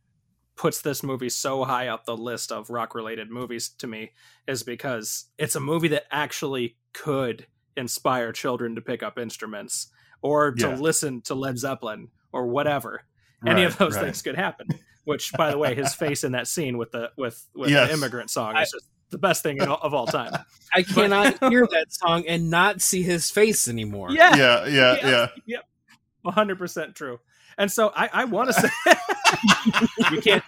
puts 0.57 0.81
this 0.81 1.03
movie 1.03 1.29
so 1.29 1.64
high 1.64 1.88
up 1.88 2.05
the 2.07 2.16
list 2.16 2.51
of 2.51 2.71
rock 2.71 2.95
related 2.95 3.31
movies 3.31 3.69
to 3.69 3.87
me 3.87 4.12
is 4.49 4.62
because 4.62 5.27
it's 5.38 5.55
a 5.55 5.61
movie 5.61 5.88
that 5.88 6.05
actually 6.11 6.77
could 6.95 7.47
inspire 7.77 8.33
children 8.33 8.75
to 8.75 8.81
pick 8.81 9.03
up 9.03 9.19
instruments 9.19 9.88
or 10.23 10.53
to 10.53 10.69
Yeah. 10.69 10.77
listen 10.77 11.21
to 11.23 11.35
Led 11.35 11.59
Zeppelin 11.59 12.09
or 12.33 12.47
whatever. 12.47 13.03
Any 13.47 13.64
of 13.64 13.77
those 13.77 13.95
right. 13.97 14.05
things 14.07 14.23
could 14.23 14.35
happen. 14.37 14.66
Which, 15.05 15.33
by 15.35 15.51
the 15.51 15.59
way, 15.59 15.75
his 15.75 15.95
face 16.05 16.25
in 16.25 16.33
that 16.33 16.49
scene 16.49 16.79
with 16.79 16.90
the 16.90 17.11
with 17.16 17.47
with 17.55 17.71
Yes. 17.71 17.88
the 17.88 17.95
immigrant 17.95 18.31
song 18.31 18.57
is 18.57 18.71
just 18.73 18.88
the 19.11 19.19
best 19.19 19.42
thing 19.42 19.61
all- 19.62 19.79
of 19.83 19.92
all 19.95 20.07
time. 20.07 20.33
i 20.75 20.83
cannot 20.83 21.38
hear 21.51 21.66
that 21.71 21.87
song 21.92 22.25
and 22.27 22.51
not 22.51 22.81
see 22.81 23.03
his 23.03 23.31
face 23.31 23.69
anymore 23.69 24.11
Yeah, 24.11 24.35
Yeah. 24.37 24.66
Yeah. 24.66 24.97
Yeah. 25.03 25.27
Yeah. 25.47 25.59
one 26.23 26.35
hundred 26.35 26.59
percent 26.59 26.95
true. 26.97 27.21
And 27.59 27.71
so 27.73 27.90
I, 27.95 28.11
I 28.12 28.25
want 28.25 28.49
to 28.49 28.55
say 28.55 28.69
you 30.12 30.21
can't 30.21 30.45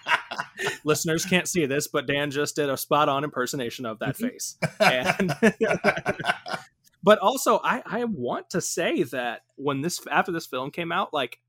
listeners 0.83 1.25
can't 1.25 1.47
see 1.47 1.65
this, 1.65 1.87
but 1.87 2.07
Dan 2.07 2.31
just 2.31 2.55
did 2.55 2.69
a 2.69 2.77
spot 2.77 3.09
on 3.09 3.23
impersonation 3.23 3.85
of 3.85 3.99
that 3.99 4.17
mm-hmm. 4.17 4.27
face. 4.27 4.57
And 4.79 5.33
but 7.03 7.19
also 7.19 7.59
I, 7.63 7.81
I 7.85 8.03
want 8.05 8.51
to 8.51 8.61
say 8.61 9.03
that 9.03 9.41
when 9.55 9.81
this 9.81 9.99
after 10.11 10.31
this 10.31 10.45
film 10.45 10.71
came 10.71 10.91
out, 10.91 11.13
like 11.13 11.39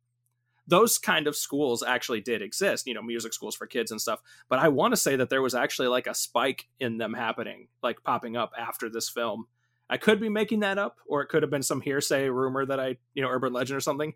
those 0.67 0.99
kind 0.99 1.27
of 1.27 1.37
schools 1.37 1.83
actually 1.83 2.21
did 2.21 2.43
exist, 2.43 2.87
you 2.87 2.95
know, 2.95 3.03
music 3.03 3.33
schools 3.33 3.57
for 3.57 3.67
kids 3.67 3.91
and 3.91 4.01
stuff. 4.01 4.21
But 4.49 4.61
I 4.61 4.69
want 4.69 4.93
to 4.93 4.97
say 4.97 5.17
that 5.17 5.29
there 5.29 5.43
was 5.43 5.55
actually 5.55 5.89
like 5.89 6.07
a 6.07 6.15
spike 6.15 6.69
in 6.79 6.97
them 6.97 7.13
happening, 7.13 7.69
like 7.83 8.03
popping 8.05 8.37
up 8.37 8.53
after 8.57 8.89
this 8.89 9.09
film. 9.09 9.47
I 9.89 9.97
could 9.97 10.21
be 10.21 10.29
making 10.29 10.61
that 10.61 10.79
up, 10.79 10.99
or 11.07 11.21
it 11.23 11.29
could 11.29 11.43
have 11.43 11.51
been 11.51 11.65
some 11.65 11.81
hearsay 11.81 12.29
rumor 12.29 12.65
that 12.65 12.79
I, 12.79 12.99
you 13.13 13.23
know, 13.23 13.29
urban 13.29 13.53
legend 13.53 13.77
or 13.77 13.81
something. 13.81 14.15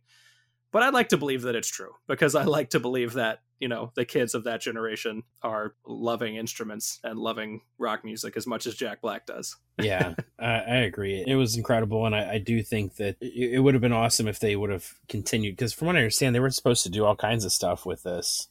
But 0.70 0.84
I'd 0.84 0.94
like 0.94 1.08
to 1.08 1.16
believe 1.16 1.42
that 1.42 1.56
it's 1.56 1.68
true 1.68 1.90
because 2.06 2.36
I 2.36 2.44
like 2.44 2.70
to 2.70 2.80
believe 2.80 3.14
that, 3.14 3.40
you 3.64 3.68
know, 3.68 3.90
the 3.94 4.04
kids 4.04 4.34
of 4.34 4.44
that 4.44 4.60
generation 4.60 5.22
are 5.42 5.74
loving 5.86 6.36
instruments 6.36 7.00
and 7.02 7.18
loving 7.18 7.62
rock 7.78 8.04
music 8.04 8.36
as 8.36 8.46
much 8.46 8.66
as 8.66 8.74
Jack 8.74 9.00
Black 9.00 9.24
does. 9.24 9.56
yeah, 9.78 10.14
I, 10.38 10.52
I 10.56 10.76
agree. 10.80 11.24
It 11.26 11.36
was 11.36 11.56
incredible, 11.56 12.04
and 12.04 12.14
I, 12.14 12.32
I 12.34 12.38
do 12.38 12.62
think 12.62 12.96
that 12.96 13.16
it, 13.22 13.54
it 13.54 13.60
would 13.60 13.72
have 13.72 13.80
been 13.80 13.90
awesome 13.90 14.28
if 14.28 14.38
they 14.38 14.54
would 14.54 14.68
have 14.68 14.92
continued. 15.08 15.56
Because 15.56 15.72
from 15.72 15.86
what 15.86 15.96
I 15.96 16.00
understand, 16.00 16.34
they 16.34 16.40
were 16.40 16.50
supposed 16.50 16.82
to 16.82 16.90
do 16.90 17.06
all 17.06 17.16
kinds 17.16 17.46
of 17.46 17.52
stuff 17.52 17.86
with 17.86 18.02
this. 18.02 18.48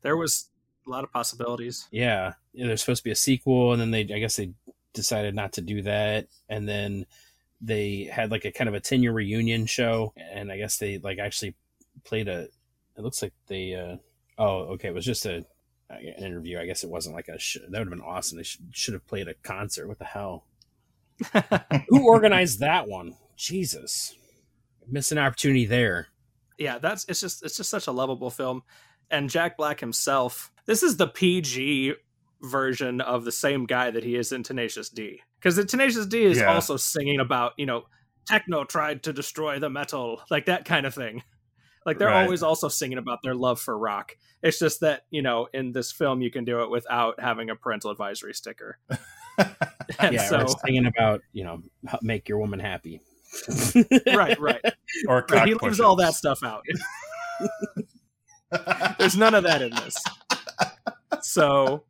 There 0.00 0.16
was 0.16 0.48
a 0.86 0.90
lot 0.90 1.04
of 1.04 1.12
possibilities. 1.12 1.86
Yeah, 1.90 2.32
yeah 2.54 2.66
there's 2.66 2.80
supposed 2.80 3.02
to 3.02 3.08
be 3.08 3.12
a 3.12 3.16
sequel, 3.16 3.72
and 3.72 3.80
then 3.82 3.90
they, 3.90 4.00
I 4.00 4.20
guess, 4.20 4.36
they 4.36 4.54
decided 4.94 5.34
not 5.34 5.52
to 5.52 5.60
do 5.60 5.82
that, 5.82 6.28
and 6.48 6.66
then 6.66 7.04
they 7.60 8.08
had 8.10 8.30
like 8.30 8.46
a 8.46 8.52
kind 8.52 8.68
of 8.68 8.74
a 8.74 8.80
ten 8.80 9.02
year 9.02 9.12
reunion 9.12 9.66
show, 9.66 10.14
and 10.16 10.50
I 10.50 10.56
guess 10.56 10.78
they 10.78 10.96
like 10.96 11.18
actually 11.18 11.56
played 12.04 12.26
a. 12.26 12.48
It 12.96 13.02
looks 13.02 13.20
like 13.20 13.34
they. 13.48 13.74
uh 13.74 13.96
Oh, 14.40 14.72
okay. 14.74 14.88
It 14.88 14.94
was 14.94 15.04
just 15.04 15.26
a 15.26 15.44
an 15.90 16.24
interview. 16.24 16.58
I 16.58 16.66
guess 16.66 16.82
it 16.84 16.90
wasn't 16.90 17.14
like 17.14 17.28
a. 17.28 17.38
Sh- 17.38 17.58
that 17.68 17.78
would 17.78 17.88
have 17.88 17.90
been 17.90 18.00
awesome. 18.00 18.38
They 18.38 18.44
should, 18.44 18.62
should 18.72 18.94
have 18.94 19.06
played 19.06 19.28
a 19.28 19.34
concert. 19.34 19.86
What 19.86 19.98
the 19.98 20.04
hell? 20.06 20.46
Who 21.88 22.08
organized 22.08 22.60
that 22.60 22.88
one? 22.88 23.16
Jesus, 23.36 24.14
missed 24.88 25.12
an 25.12 25.18
opportunity 25.18 25.66
there. 25.66 26.08
yeah, 26.58 26.78
that's 26.78 27.04
it's 27.08 27.20
just 27.20 27.42
it's 27.44 27.56
just 27.56 27.70
such 27.70 27.86
a 27.86 27.92
lovable 27.92 28.30
film. 28.30 28.62
And 29.10 29.28
Jack 29.28 29.56
Black 29.56 29.80
himself, 29.80 30.52
this 30.66 30.82
is 30.82 30.96
the 30.96 31.08
PG 31.08 31.94
version 32.42 33.00
of 33.00 33.24
the 33.24 33.32
same 33.32 33.66
guy 33.66 33.90
that 33.90 34.04
he 34.04 34.14
is 34.14 34.30
in 34.32 34.42
Tenacious 34.42 34.88
D. 34.88 35.20
Because 35.38 35.56
the 35.56 35.64
Tenacious 35.64 36.06
D 36.06 36.22
is 36.22 36.38
Yeah. 36.38 36.52
also 36.54 36.76
singing 36.76 37.18
about, 37.18 37.52
you 37.58 37.66
know, 37.66 37.84
techno 38.26 38.64
tried 38.64 39.02
to 39.02 39.12
destroy 39.12 39.58
the 39.58 39.68
metal, 39.68 40.22
like 40.30 40.46
that 40.46 40.64
kind 40.64 40.86
of 40.86 40.94
thing. 40.94 41.22
Like 41.86 41.98
they're 41.98 42.08
Right. 42.08 42.24
always 42.24 42.42
also 42.42 42.68
singing 42.68 42.98
about 42.98 43.20
their 43.22 43.34
love 43.34 43.60
for 43.60 43.76
rock. 43.76 44.16
It's 44.42 44.58
just 44.58 44.80
that, 44.80 45.04
you 45.10 45.22
know, 45.22 45.48
in 45.52 45.72
this 45.72 45.92
film 45.92 46.20
you 46.22 46.30
can 46.30 46.44
do 46.44 46.62
it 46.62 46.70
without 46.70 47.20
having 47.20 47.50
a 47.50 47.56
parental 47.56 47.90
advisory 47.90 48.34
sticker. 48.34 48.78
And 49.98 50.14
yeah, 50.14 50.28
so 50.28 50.42
or 50.42 50.48
singing 50.48 50.84
about 50.86 51.22
you 51.32 51.44
know 51.44 51.62
make 52.02 52.28
your 52.28 52.38
woman 52.38 52.60
happy. 52.60 53.00
right, 54.14 54.38
right. 54.38 54.60
or 55.08 55.24
right. 55.30 55.48
He 55.48 55.54
cock 55.54 55.62
leaves 55.62 55.80
all 55.80 55.96
that 55.96 56.14
stuff 56.14 56.42
out. 56.44 56.62
There's 58.98 59.16
none 59.16 59.34
of 59.34 59.44
that 59.44 59.62
in 59.62 59.70
this. 59.70 59.96
So, 61.22 61.84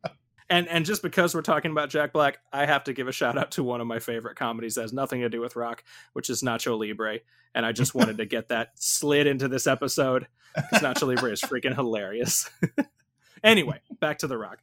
and 0.51 0.67
and 0.67 0.85
just 0.85 1.01
because 1.01 1.33
we're 1.33 1.41
talking 1.41 1.71
about 1.71 1.89
Jack 1.89 2.11
Black, 2.11 2.39
I 2.51 2.65
have 2.65 2.83
to 2.83 2.93
give 2.93 3.07
a 3.07 3.11
shout 3.13 3.37
out 3.37 3.51
to 3.51 3.63
one 3.63 3.79
of 3.79 3.87
my 3.87 3.99
favorite 3.99 4.35
comedies 4.35 4.75
that 4.75 4.81
has 4.81 4.91
nothing 4.91 5.21
to 5.21 5.29
do 5.29 5.39
with 5.39 5.55
rock, 5.55 5.83
which 6.11 6.29
is 6.29 6.43
Nacho 6.43 6.77
Libre. 6.77 7.19
And 7.55 7.65
I 7.65 7.71
just 7.71 7.95
wanted 7.95 8.17
to 8.17 8.25
get 8.25 8.49
that 8.49 8.71
slid 8.75 9.27
into 9.27 9.47
this 9.47 9.65
episode 9.65 10.27
because 10.53 10.81
Nacho 10.81 11.07
Libre 11.07 11.31
is 11.31 11.41
freaking 11.41 11.73
hilarious. 11.73 12.49
anyway, 13.43 13.79
back 14.01 14.19
to 14.19 14.27
the 14.27 14.37
rock. 14.37 14.59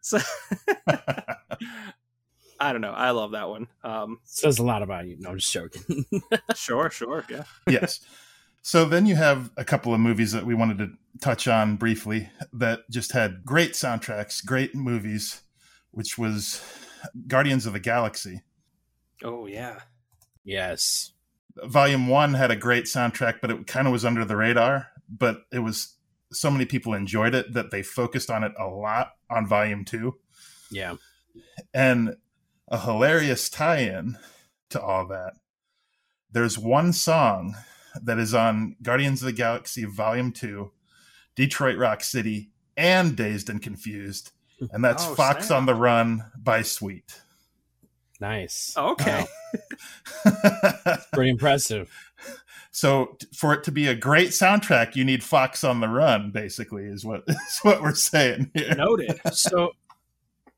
So, 0.00 0.18
I 0.88 2.72
don't 2.72 2.80
know. 2.80 2.92
I 2.92 3.10
love 3.10 3.30
that 3.32 3.48
one. 3.48 3.68
Um, 3.84 4.18
Says 4.24 4.58
a 4.58 4.64
lot 4.64 4.82
about 4.82 5.06
you. 5.06 5.16
No, 5.20 5.30
I'm 5.30 5.38
just 5.38 5.52
joking. 5.52 6.04
sure, 6.56 6.90
sure, 6.90 7.24
yeah. 7.30 7.44
yes. 7.68 8.00
So 8.62 8.84
then 8.84 9.06
you 9.06 9.14
have 9.14 9.52
a 9.56 9.64
couple 9.64 9.94
of 9.94 10.00
movies 10.00 10.32
that 10.32 10.44
we 10.44 10.54
wanted 10.54 10.78
to 10.78 10.90
touch 11.20 11.48
on 11.48 11.76
briefly 11.76 12.30
that 12.52 12.80
just 12.90 13.12
had 13.12 13.44
great 13.44 13.72
soundtracks, 13.72 14.44
great 14.44 14.74
movies, 14.74 15.42
which 15.90 16.16
was 16.18 16.62
Guardians 17.26 17.66
of 17.66 17.72
the 17.72 17.80
Galaxy. 17.80 18.42
Oh 19.22 19.46
yeah. 19.46 19.80
yes. 20.44 21.12
Volume 21.64 22.06
1 22.06 22.34
had 22.34 22.50
a 22.52 22.56
great 22.56 22.84
soundtrack, 22.84 23.40
but 23.40 23.50
it 23.50 23.66
kind 23.66 23.86
of 23.88 23.92
was 23.92 24.04
under 24.04 24.24
the 24.24 24.36
radar, 24.36 24.88
but 25.08 25.42
it 25.50 25.58
was 25.58 25.96
so 26.32 26.50
many 26.50 26.64
people 26.64 26.94
enjoyed 26.94 27.34
it 27.34 27.52
that 27.54 27.70
they 27.70 27.82
focused 27.82 28.30
on 28.30 28.44
it 28.44 28.52
a 28.58 28.66
lot 28.66 29.12
on 29.28 29.46
Volume 29.46 29.84
2. 29.84 30.14
Yeah. 30.70 30.96
and 31.72 32.16
a 32.68 32.78
hilarious 32.78 33.48
tie-in 33.48 34.18
to 34.70 34.80
all 34.80 35.06
that. 35.08 35.32
There's 36.30 36.58
one 36.58 36.92
song 36.92 37.56
that 38.02 38.18
is 38.18 38.34
on 38.34 38.76
Guardians 38.82 39.22
of 39.22 39.26
the 39.26 39.32
Galaxy 39.32 39.84
Volume 39.84 40.30
2, 40.30 40.70
Detroit 41.38 41.78
Rock 41.78 42.02
City, 42.02 42.50
and 42.76 43.16
Dazed 43.16 43.48
and 43.48 43.62
Confused, 43.62 44.32
and 44.72 44.84
that's 44.84 45.06
Oh, 45.06 45.14
Fox 45.14 45.46
snap. 45.46 45.58
on 45.58 45.66
the 45.66 45.74
Run 45.76 46.24
by 46.36 46.62
Sweet. 46.62 47.20
Nice. 48.20 48.74
Oh, 48.76 48.90
okay. 48.90 49.24
Pretty 51.12 51.30
impressive. 51.30 51.88
so 52.72 53.16
for 53.32 53.54
it 53.54 53.62
to 53.64 53.70
be 53.70 53.86
a 53.86 53.94
great 53.94 54.30
soundtrack, 54.30 54.96
you 54.96 55.04
need 55.04 55.22
Fox 55.22 55.62
on 55.62 55.78
the 55.78 55.86
Run. 55.88 56.32
Basically, 56.32 56.86
is 56.86 57.04
what 57.04 57.22
is 57.28 57.58
what 57.62 57.82
we're 57.82 57.94
saying 57.94 58.50
here. 58.52 58.74
Noted. 58.74 59.20
So 59.32 59.70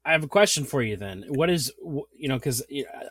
I 0.07 0.13
have 0.13 0.25
a 0.25 0.29
question 0.29 0.65
for 0.65 0.83
you 0.83 0.97
then. 0.97 1.27
What 1.29 1.51
is 1.51 1.71
you 2.17 2.29
know 2.29 2.37
because 2.37 2.63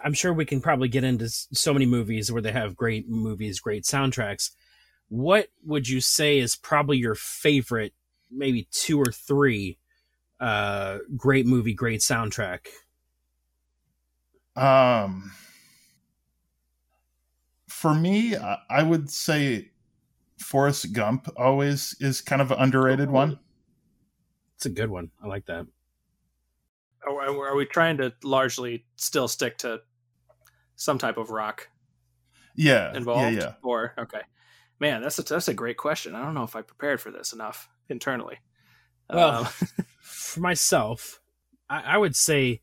I'm 0.04 0.14
sure 0.16 0.34
we 0.34 0.46
can 0.46 0.60
probably 0.60 0.88
get 0.90 1.04
into 1.04 1.30
so 1.30 1.72
many 1.72 1.86
movies 1.86 2.32
where 2.32 2.42
they 2.42 2.52
have 2.52 2.76
great 2.76 3.08
movies, 3.08 3.60
great 3.60 3.84
soundtracks. 3.84 4.50
What 5.10 5.50
would 5.64 5.90
you 5.90 6.02
say 6.02 6.40
is 6.40 6.56
probably 6.56 6.98
your 6.98 7.16
favorite, 7.16 7.94
maybe 8.30 8.68
two 8.72 9.00
or 9.00 9.12
three, 9.12 9.78
uh, 10.40 11.00
great 11.18 11.46
movie, 11.46 11.74
great 11.74 12.02
soundtrack? 12.02 12.68
Um, 14.56 15.32
for 17.68 17.94
me, 17.94 18.36
I 18.36 18.58
I 18.70 18.84
would 18.84 19.10
say 19.10 19.72
Forrest 20.40 20.94
Gump 20.94 21.30
always 21.38 21.96
is 22.02 22.22
kind 22.22 22.42
of 22.42 22.52
an 22.52 22.60
underrated 22.60 23.12
one. 23.12 23.40
It's 24.56 24.66
a 24.66 24.70
good 24.70 24.90
one. 24.92 25.12
I 25.24 25.28
like 25.28 25.46
that. 25.48 25.66
Are, 27.06 27.20
are 27.22 27.56
we 27.56 27.66
trying 27.66 27.98
to 27.98 28.14
largely 28.24 28.86
still 28.96 29.28
stick 29.28 29.58
to 29.60 29.82
some 30.76 30.98
type 30.98 31.18
of 31.18 31.30
rock 31.32 31.70
Yeah, 32.56 32.94
involved? 32.94 33.36
yeah, 33.36 33.42
yeah. 33.42 33.56
Or 33.64 33.94
okay, 33.98 34.22
man, 34.80 35.02
that's 35.02 35.20
a 35.20 35.24
that's 35.24 35.48
a 35.48 35.54
great 35.54 35.78
question. 35.78 36.16
I 36.16 36.24
don't 36.24 36.34
know 36.34 36.44
if 36.44 36.56
I 36.56 36.62
prepared 36.62 37.02
for 37.02 37.12
this 37.12 37.34
enough 37.34 37.70
internally. 37.90 38.38
Well, 39.12 39.40
Um, 39.42 39.46
for 40.02 40.40
myself, 40.42 41.20
I, 41.70 41.82
I 41.96 41.98
would 41.98 42.16
say 42.16 42.62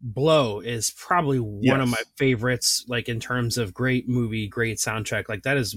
Blow 0.00 0.60
is 0.60 0.90
probably 0.90 1.38
one 1.38 1.80
of 1.80 1.88
my 1.88 2.02
favorites, 2.16 2.84
like 2.88 3.08
in 3.08 3.18
terms 3.20 3.58
of 3.58 3.74
great 3.74 4.08
movie, 4.08 4.46
great 4.46 4.78
soundtrack. 4.78 5.28
Like 5.28 5.42
that 5.42 5.56
is 5.56 5.76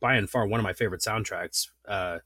by 0.00 0.14
and 0.16 0.28
far 0.28 0.46
one 0.46 0.58
of 0.60 0.64
my 0.64 0.72
favorite 0.72 1.02
soundtracks. 1.02 1.68
Uh, 1.86 2.18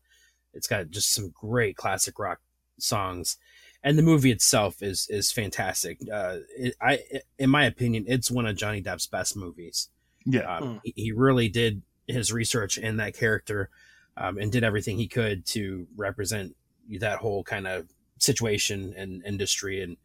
it's 0.52 0.66
got 0.68 0.90
just 0.90 1.12
some 1.12 1.30
great 1.30 1.76
classic 1.76 2.18
rock 2.18 2.38
songs, 2.78 3.36
and 3.82 3.98
the 3.98 4.02
movie 4.02 4.30
itself 4.30 4.82
is 4.82 5.06
is 5.10 5.32
fantastic. 5.32 5.98
Uh, 6.10 6.38
it, 6.56 6.74
I, 6.80 7.00
in 7.38 7.50
my 7.50 7.64
opinion, 7.66 8.04
it's 8.06 8.30
one 8.30 8.46
of 8.46 8.56
Johnny 8.56 8.80
Depp's 8.80 9.06
best 9.06 9.36
movies. 9.36 9.88
yeah. 10.24 10.56
Um, 10.58 10.62
Hmm. 10.64 10.76
he, 10.84 10.92
he 10.96 11.12
really 11.12 11.48
did 11.48 11.82
his 12.06 12.32
research 12.32 12.78
in 12.78 12.96
that 12.98 13.14
character 13.14 13.70
um, 14.16 14.38
and 14.38 14.52
did 14.52 14.64
everything 14.64 14.96
he 14.96 15.08
could 15.08 15.44
to 15.46 15.86
represent 15.96 16.54
that 16.98 17.18
whole 17.18 17.42
kind 17.42 17.66
of 17.66 17.88
situation 18.18 18.94
and 18.96 19.24
industry. 19.24 19.82
And 19.82 19.96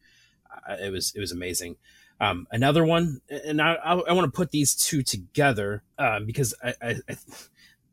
uh, 0.67 0.75
it 0.81 0.91
was 0.91 1.13
it 1.15 1.19
was 1.19 1.31
amazing. 1.31 1.75
Um, 2.21 2.47
another 2.51 2.83
one, 2.83 3.21
and 3.29 3.61
I, 3.61 3.75
I, 3.75 3.93
I 3.93 4.11
want 4.11 4.25
to 4.25 4.35
put 4.35 4.51
these 4.51 4.75
two 4.75 5.03
together 5.03 5.83
um, 5.97 6.25
because 6.25 6.53
I, 6.61 6.73
I, 6.81 6.95
I 7.09 7.17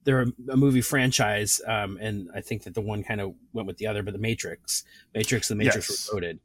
they're 0.02 0.22
a, 0.22 0.32
a 0.50 0.56
movie 0.56 0.80
franchise, 0.80 1.60
um, 1.66 1.98
and 2.00 2.28
I 2.34 2.40
think 2.40 2.64
that 2.64 2.74
the 2.74 2.80
one 2.80 3.04
kind 3.04 3.20
of 3.20 3.34
went 3.52 3.66
with 3.68 3.76
the 3.78 3.86
other. 3.86 4.02
But 4.02 4.14
the 4.14 4.20
Matrix, 4.20 4.84
Matrix, 5.14 5.48
the 5.48 5.54
Matrix 5.54 5.88
Yes. 5.90 6.08
Reloaded 6.08 6.40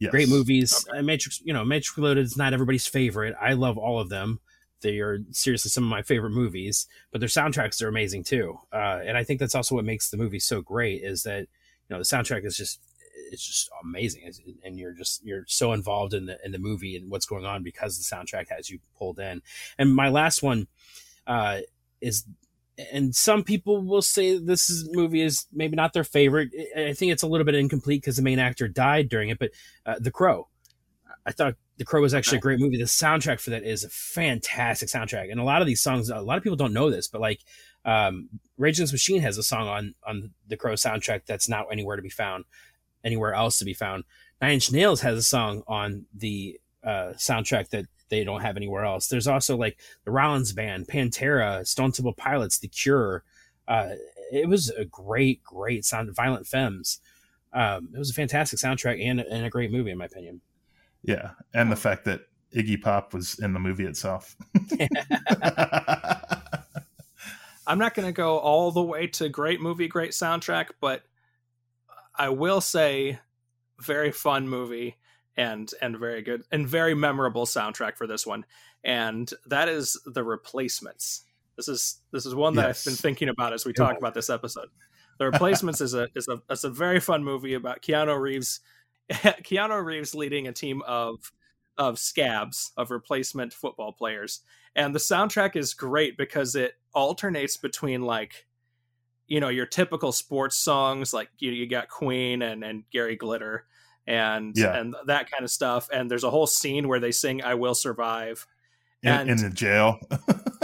Yes. 0.00 0.10
great 0.10 0.28
movies. 0.28 0.86
Uh, 0.92 1.02
Matrix, 1.02 1.40
you 1.44 1.52
know, 1.52 1.64
Matrix 1.64 1.96
Reloaded 1.96 2.24
is 2.24 2.36
not 2.36 2.52
everybody's 2.52 2.86
favorite. 2.86 3.34
I 3.40 3.52
love 3.52 3.78
all 3.78 4.00
of 4.00 4.08
them. 4.08 4.40
They 4.84 4.98
are 5.00 5.18
seriously 5.30 5.70
some 5.70 5.82
of 5.84 5.90
my 5.90 6.02
favorite 6.02 6.30
movies, 6.30 6.86
but 7.10 7.20
their 7.20 7.28
soundtracks 7.28 7.82
are 7.82 7.88
amazing 7.88 8.22
too. 8.24 8.60
Uh, 8.70 9.00
and 9.04 9.16
I 9.16 9.24
think 9.24 9.40
that's 9.40 9.54
also 9.54 9.74
what 9.74 9.84
makes 9.84 10.10
the 10.10 10.18
movie 10.18 10.38
so 10.38 10.60
great 10.60 11.02
is 11.02 11.22
that 11.22 11.40
you 11.40 11.90
know 11.90 11.98
the 11.98 12.04
soundtrack 12.04 12.44
is 12.44 12.56
just 12.56 12.80
it's 13.32 13.46
just 13.46 13.70
amazing, 13.82 14.22
It's- 14.22 14.40
and 14.62 14.78
you're 14.78 14.92
just 14.92 15.24
you're 15.24 15.44
so 15.48 15.72
involved 15.72 16.12
in 16.12 16.26
the 16.26 16.38
in 16.44 16.52
the 16.52 16.58
movie 16.58 16.96
and 16.96 17.10
what's 17.10 17.24
going 17.26 17.46
on 17.46 17.62
because 17.62 17.96
the 17.96 18.04
soundtrack 18.16 18.50
has 18.50 18.68
you 18.68 18.78
pulled 18.98 19.18
in. 19.18 19.40
And 19.78 19.94
my 19.94 20.10
last 20.10 20.42
one 20.42 20.66
uh, 21.26 21.60
is 22.02 22.24
and 22.92 23.14
some 23.14 23.42
people 23.44 23.80
will 23.82 24.02
say 24.02 24.36
this 24.36 24.68
is, 24.68 24.88
movie 24.92 25.22
is 25.22 25.46
maybe 25.52 25.76
not 25.76 25.92
their 25.94 26.04
favorite. 26.04 26.50
I 26.76 26.92
think 26.92 27.12
it's 27.12 27.22
a 27.22 27.26
little 27.26 27.44
bit 27.44 27.54
incomplete 27.54 28.02
because 28.02 28.16
the 28.16 28.22
main 28.22 28.38
actor 28.38 28.68
died 28.68 29.08
during 29.08 29.30
it, 29.30 29.38
but 29.38 29.50
uh, 29.86 29.96
The 29.98 30.10
Crow. 30.10 30.48
I 31.24 31.32
thought 31.32 31.54
The 31.76 31.84
Crow 31.84 32.00
was 32.00 32.14
actually 32.14 32.38
a 32.38 32.42
great 32.42 32.60
movie. 32.60 32.76
The 32.76 32.84
soundtrack 32.84 33.40
for 33.40 33.50
that 33.50 33.64
is 33.64 33.82
a 33.82 33.88
fantastic 33.88 34.88
soundtrack, 34.88 35.30
and 35.30 35.40
a 35.40 35.44
lot 35.44 35.60
of 35.60 35.66
these 35.66 35.80
songs, 35.80 36.08
a 36.08 36.20
lot 36.20 36.36
of 36.36 36.42
people 36.42 36.56
don't 36.56 36.72
know 36.72 36.90
this, 36.90 37.08
but 37.08 37.20
like 37.20 37.40
um, 37.84 38.28
Rage 38.56 38.78
Against 38.78 38.92
the 38.92 38.94
Machine 38.94 39.20
has 39.22 39.38
a 39.38 39.42
song 39.42 39.68
on 39.68 39.94
on 40.06 40.30
the 40.46 40.56
Crow 40.56 40.74
soundtrack 40.74 41.26
that's 41.26 41.48
not 41.48 41.66
anywhere 41.72 41.96
to 41.96 42.02
be 42.02 42.10
found, 42.10 42.44
anywhere 43.02 43.34
else 43.34 43.58
to 43.58 43.64
be 43.64 43.74
found. 43.74 44.04
Nine 44.40 44.52
Inch 44.52 44.72
Nails 44.72 45.00
has 45.00 45.18
a 45.18 45.22
song 45.22 45.62
on 45.66 46.06
the 46.14 46.60
uh, 46.84 47.14
soundtrack 47.16 47.70
that 47.70 47.86
they 48.08 48.24
don't 48.24 48.42
have 48.42 48.56
anywhere 48.56 48.84
else. 48.84 49.08
There's 49.08 49.26
also 49.26 49.56
like 49.56 49.78
the 50.04 50.10
Rollins 50.10 50.52
Band, 50.52 50.86
Pantera, 50.86 51.66
Stone 51.66 51.92
Temple 51.92 52.12
Pilots, 52.12 52.58
The 52.58 52.68
Cure. 52.68 53.24
Uh, 53.66 53.90
it 54.30 54.48
was 54.48 54.70
a 54.70 54.84
great, 54.84 55.42
great 55.42 55.84
sound. 55.84 56.14
Violent 56.14 56.46
Femmes. 56.46 57.00
Um, 57.52 57.88
it 57.94 57.98
was 57.98 58.10
a 58.10 58.14
fantastic 58.14 58.58
soundtrack 58.58 59.02
and, 59.02 59.20
and 59.20 59.46
a 59.46 59.50
great 59.50 59.72
movie, 59.72 59.90
in 59.90 59.98
my 59.98 60.06
opinion. 60.06 60.40
Yeah, 61.04 61.30
and 61.52 61.70
the 61.70 61.76
oh. 61.76 61.78
fact 61.78 62.04
that 62.06 62.22
Iggy 62.54 62.80
Pop 62.80 63.12
was 63.12 63.38
in 63.38 63.52
the 63.52 63.60
movie 63.60 63.84
itself. 63.84 64.36
I'm 67.66 67.78
not 67.78 67.94
going 67.94 68.06
to 68.06 68.12
go 68.12 68.38
all 68.38 68.70
the 68.70 68.82
way 68.82 69.06
to 69.08 69.28
great 69.28 69.60
movie, 69.60 69.88
great 69.88 70.10
soundtrack, 70.10 70.66
but 70.80 71.02
I 72.16 72.28
will 72.28 72.60
say 72.60 73.18
very 73.80 74.12
fun 74.12 74.48
movie 74.48 74.96
and 75.36 75.68
and 75.82 75.98
very 75.98 76.22
good 76.22 76.44
and 76.52 76.66
very 76.66 76.94
memorable 76.94 77.44
soundtrack 77.44 77.96
for 77.96 78.06
this 78.06 78.26
one. 78.26 78.44
And 78.84 79.30
that 79.46 79.68
is 79.68 80.00
The 80.06 80.22
Replacements. 80.22 81.22
This 81.56 81.68
is 81.68 82.00
this 82.12 82.26
is 82.26 82.34
one 82.34 82.54
that 82.54 82.68
Yes. 82.68 82.86
I've 82.86 82.92
been 82.92 82.98
thinking 82.98 83.28
about 83.28 83.52
as 83.52 83.64
we 83.64 83.72
talk 83.72 83.96
about 83.98 84.14
this 84.14 84.30
episode. 84.30 84.68
The 85.18 85.24
Replacements 85.30 85.80
is 85.80 85.94
a 85.94 86.08
is 86.14 86.28
a 86.28 86.40
is 86.50 86.64
a 86.64 86.70
very 86.70 87.00
fun 87.00 87.24
movie 87.24 87.54
about 87.54 87.82
Keanu 87.82 88.20
Reeves 88.20 88.60
Keanu 89.12 89.84
Reeves 89.84 90.14
leading 90.14 90.46
a 90.48 90.52
team 90.52 90.82
of 90.86 91.32
of 91.76 91.98
scabs 91.98 92.72
of 92.76 92.90
replacement 92.90 93.52
football 93.52 93.92
players 93.92 94.40
and 94.76 94.94
the 94.94 94.98
soundtrack 95.00 95.56
is 95.56 95.74
great 95.74 96.16
because 96.16 96.54
it 96.54 96.74
alternates 96.94 97.56
between 97.56 98.02
like 98.02 98.46
you 99.26 99.40
know 99.40 99.48
your 99.48 99.66
typical 99.66 100.12
sports 100.12 100.56
songs 100.56 101.12
like 101.12 101.28
you, 101.38 101.50
you 101.50 101.66
got 101.68 101.88
queen 101.88 102.42
and 102.42 102.62
and 102.62 102.84
gary 102.92 103.16
glitter 103.16 103.66
and 104.06 104.56
Yeah. 104.56 104.76
and 104.78 104.94
that 105.06 105.30
kind 105.30 105.42
of 105.42 105.50
stuff 105.50 105.88
and 105.92 106.08
there's 106.10 106.22
a 106.24 106.30
whole 106.30 106.46
scene 106.46 106.86
where 106.86 107.00
they 107.00 107.10
sing 107.10 107.42
i 107.42 107.54
will 107.54 107.74
survive 107.74 108.46
And- 109.02 109.28
in 109.28 109.36
the 109.38 109.50
jail. 109.50 109.98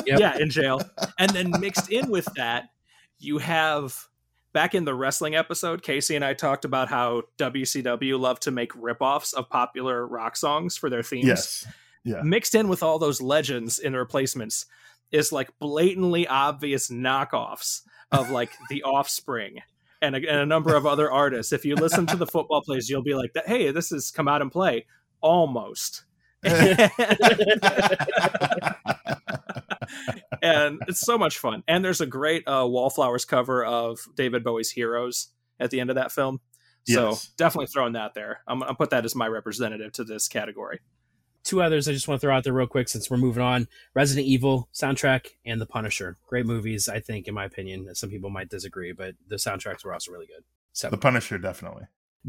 Yeah 0.07 0.39
in 0.39 0.49
jail 0.49 0.81
and 1.19 1.31
then 1.33 1.53
mixed 1.61 1.91
in 1.91 2.09
with 2.11 2.27
that 2.37 2.71
you 3.19 3.37
have 3.39 4.07
back 4.53 4.75
in 4.75 4.85
the 4.85 4.95
wrestling 4.95 5.35
episode 5.35 5.83
casey 5.83 6.17
and 6.17 6.25
i 6.25 6.35
talked 6.35 6.65
about 6.65 6.89
how 6.89 7.23
wcw 7.39 8.19
loved 8.19 8.43
to 8.43 8.51
make 8.51 8.73
ripoffs 8.73 9.35
of 9.35 9.49
popular 9.49 10.07
rock 10.07 10.37
songs 10.37 10.77
for 10.77 10.91
their 10.91 11.03
themes 11.03 11.27
yes. 11.27 11.67
Yeah. 12.03 12.23
mixed 12.23 12.55
in 12.55 12.69
with 12.69 12.83
all 12.83 12.99
those 12.99 13.21
legends 13.21 13.79
in 13.79 13.93
the 13.93 13.99
replacements 13.99 14.67
is 15.13 15.33
like 15.33 15.51
blatantly 15.59 16.27
obvious 16.27 16.91
knockoffs 16.91 17.83
of 18.11 18.31
like 18.31 18.51
the 18.71 18.83
offspring 18.83 19.61
and 20.03 20.17
a, 20.17 20.19
and 20.19 20.41
a 20.41 20.47
number 20.47 20.75
of 20.75 20.87
other 20.87 21.11
artists 21.11 21.53
if 21.53 21.65
you 21.65 21.75
listen 21.75 22.07
to 22.07 22.17
the 22.17 22.27
football 22.27 22.63
plays 22.63 22.89
you'll 22.89 23.03
be 23.03 23.15
like 23.15 23.31
hey 23.47 23.71
this 23.71 23.91
has 23.91 24.11
come 24.11 24.29
out 24.29 24.43
and 24.43 24.51
play 24.51 24.87
almost 25.21 26.05
and 30.43 30.81
it's 30.89 31.01
so 31.01 31.17
much 31.19 31.39
fun 31.39 31.63
and 31.69 31.85
there's 31.85 32.01
a 32.01 32.07
great 32.07 32.43
uh, 32.47 32.67
wallflowers 32.67 33.25
cover 33.25 33.65
of 33.65 33.99
david 34.17 34.43
bowie's 34.45 34.71
heroes 34.71 35.29
at 35.59 35.71
the 35.71 35.81
end 35.81 35.91
of 35.91 35.97
that 35.97 36.13
film 36.13 36.41
so 36.85 37.11
Yes. 37.11 37.29
definitely 37.37 37.67
throwing 37.67 37.93
that 37.95 38.15
there 38.15 38.41
i'm 38.47 38.61
gonna 38.61 38.75
put 38.75 38.91
that 38.91 39.05
as 39.05 39.15
my 39.15 39.27
representative 39.29 39.93
to 39.93 40.05
this 40.05 40.29
category 40.29 40.81
Two 41.43 41.63
others 41.63 41.89
I 41.89 41.93
just 41.93 42.07
want 42.07 42.21
to 42.21 42.27
throw 42.27 42.37
out 42.37 42.45
there 42.45 42.53
real 42.53 42.67
quick 42.67 42.87
since 42.87 43.11
we're 43.11 43.17
moving 43.17 43.43
on 43.43 43.67
Resident 43.95 44.27
Evil 44.27 44.69
soundtrack 44.75 45.29
and 45.47 45.59
The 45.59 45.65
Punisher. 45.65 46.19
Great 46.27 46.45
movies, 46.45 46.87
I 46.87 47.01
think, 47.01 47.27
in 47.29 47.35
my 47.35 47.47
opinion. 47.47 47.95
Some 47.95 48.11
people 48.11 48.29
might 48.29 48.51
disagree, 48.51 48.93
but 48.93 49.15
the 49.27 49.37
soundtracks 49.37 49.83
were 49.83 49.95
also 49.95 50.13
really 50.13 50.27
good. 50.27 50.45
So, 50.75 50.91
The 50.91 50.99
Punisher, 50.99 51.39
definitely. 51.39 51.85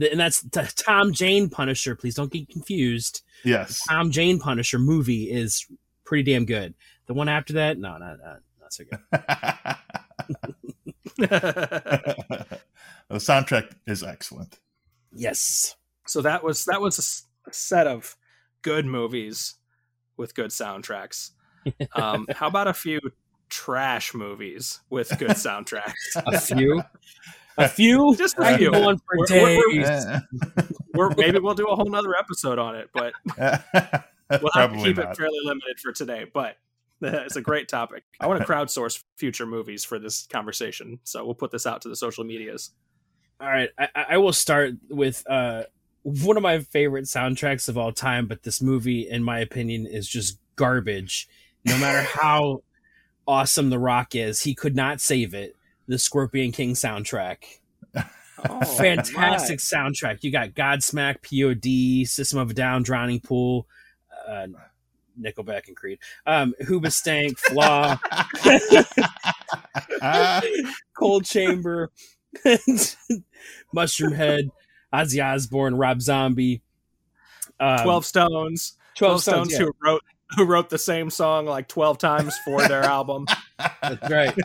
and 0.09 0.18
that's 0.18 0.41
t- 0.49 0.62
Tom 0.78 1.12
Jane 1.12 1.49
Punisher. 1.49 1.93
Please 1.93 2.16
don't 2.16 2.32
get 2.32 2.47
confused. 2.47 3.22
Yes. 3.43 3.84
Tom 3.86 4.12
Jane 4.12 4.39
Punisher 4.39 4.80
movie 4.80 5.30
is 5.30 5.68
pretty 6.05 6.32
damn 6.32 6.45
good. 6.45 6.74
The 7.08 7.14
one 7.14 7.30
after 7.30 7.54
that, 7.54 7.78
no, 7.78 7.97
not 7.97 8.18
not, 8.24 8.39
not 8.62 8.74
so 8.74 8.84
good. 8.84 8.99
the 11.18 12.60
soundtrack 13.12 13.72
is 13.88 14.04
excellent. 14.04 14.60
Yes, 15.14 15.76
so 16.08 16.22
that 16.22 16.43
was 16.43 16.66
that 16.66 16.82
was 16.82 17.26
a 17.47 17.54
set 17.54 17.88
of 17.88 18.16
good 18.62 18.86
movies 18.86 19.56
with 20.18 20.36
good 20.36 20.52
soundtracks 20.52 21.32
um 21.95 22.28
how 22.36 22.47
about 22.47 22.68
a 22.68 22.74
few 22.74 22.99
trash 23.49 24.14
movies 24.14 24.80
with 24.91 25.10
good 25.18 25.30
soundtracks 25.32 25.93
a 26.16 26.39
few. 26.39 26.84
a 27.58 27.68
few. 27.68 28.16
Just 28.16 28.38
a 28.39 28.43
I 28.43 28.58
few. 28.58 28.70
could 28.72 28.80
go 28.82 28.89
on 28.89 28.97
for 28.99 29.18
We're- 29.18 29.58
we're- 29.74 30.22
We're, 30.93 31.10
maybe 31.16 31.39
we'll 31.39 31.56
do 31.56 31.66
a 31.68 31.76
whole 31.76 31.89
nother 31.89 32.16
episode 32.16 32.60
on 32.60 32.76
it, 32.76 32.89
but 32.93 33.14
we'll 34.41 34.52
have 34.54 34.74
to 34.74 34.78
keep 34.84 34.97
not. 34.97 35.12
it 35.12 35.18
fairly 35.18 35.39
limited 35.43 35.80
for 35.82 35.91
today. 35.93 36.26
But 36.32 36.58
it's 37.26 37.36
a 37.36 37.41
great 37.41 37.68
topic. 37.68 38.04
I 38.20 38.28
want 38.28 38.41
to 38.41 38.47
crowdsource 38.52 39.04
future 39.18 39.45
movies 39.45 39.84
for 39.84 39.99
this 39.99 40.28
conversation, 40.28 40.99
so 41.04 41.26
we'll 41.26 41.36
put 41.36 41.52
this 41.52 41.66
out 41.66 41.82
to 41.82 41.89
the 41.89 41.95
social 41.95 42.24
medias. 42.24 42.72
All 43.39 43.47
right, 43.47 43.70
I, 43.78 43.88
I 44.10 44.18
will 44.18 44.34
start 44.34 44.74
with 44.89 45.24
uh, 45.28 45.64
one 46.04 46.38
of 46.38 46.43
my 46.43 46.60
favorite 46.60 47.06
soundtracks 47.06 47.68
of 47.68 47.78
all 47.78 47.91
time, 47.91 48.28
but 48.28 48.43
this 48.43 48.62
movie, 48.62 49.10
in 49.10 49.24
my 49.24 49.39
opinion, 49.39 49.88
is 49.88 50.08
just 50.08 50.39
garbage. 50.56 51.28
No 51.66 51.78
matter 51.78 52.02
how 52.22 52.64
awesome 53.28 53.70
The 53.72 53.80
Rock 53.80 54.14
is, 54.14 54.43
he 54.43 54.54
could 54.54 54.76
not 54.76 55.02
save 55.02 55.34
it. 55.34 55.56
The 55.88 55.97
Scorpion 55.97 56.52
King 56.52 56.74
soundtrack. 56.74 57.38
Oh, 58.49 58.62
Fantastic 58.62 59.60
soundtrack. 59.60 60.24
You 60.24 60.32
got 60.32 60.49
Godsmack, 60.49 61.22
POD, 61.22 62.08
System 62.08 62.39
of 62.39 62.52
a 62.52 62.54
Down, 62.54 62.84
Drowning 62.84 63.20
Pool, 63.20 63.68
uh, 64.28 64.47
Nickelback 65.24 65.68
and 65.68 65.76
Creed, 65.76 66.00
um, 66.26 66.54
Hoobastank, 66.64 67.38
Flaw, 67.38 67.98
Cold 70.98 71.26
Chamber, 71.26 71.92
Mushroom 73.74 74.14
Head, 74.14 74.50
Ozzy 74.94 75.24
Osbourne, 75.24 75.76
Rob 75.76 76.02
Zombie. 76.02 76.62
Um. 77.60 77.84
Twelve 77.84 78.06
Stones. 78.06 78.78
12 78.96 79.10
Twelve 79.10 79.22
Stones 79.22 79.54
yeah. 79.54 79.60
who 79.60 79.72
wrote 79.82 80.04
who 80.36 80.46
wrote 80.46 80.70
the 80.70 80.78
same 80.78 81.10
song 81.10 81.46
like 81.46 81.68
twelve 81.68 81.98
times 81.98 82.38
for 82.46 82.68
their 82.68 82.84
album. 82.84 83.26
That's 83.82 84.10
right. 84.10 84.38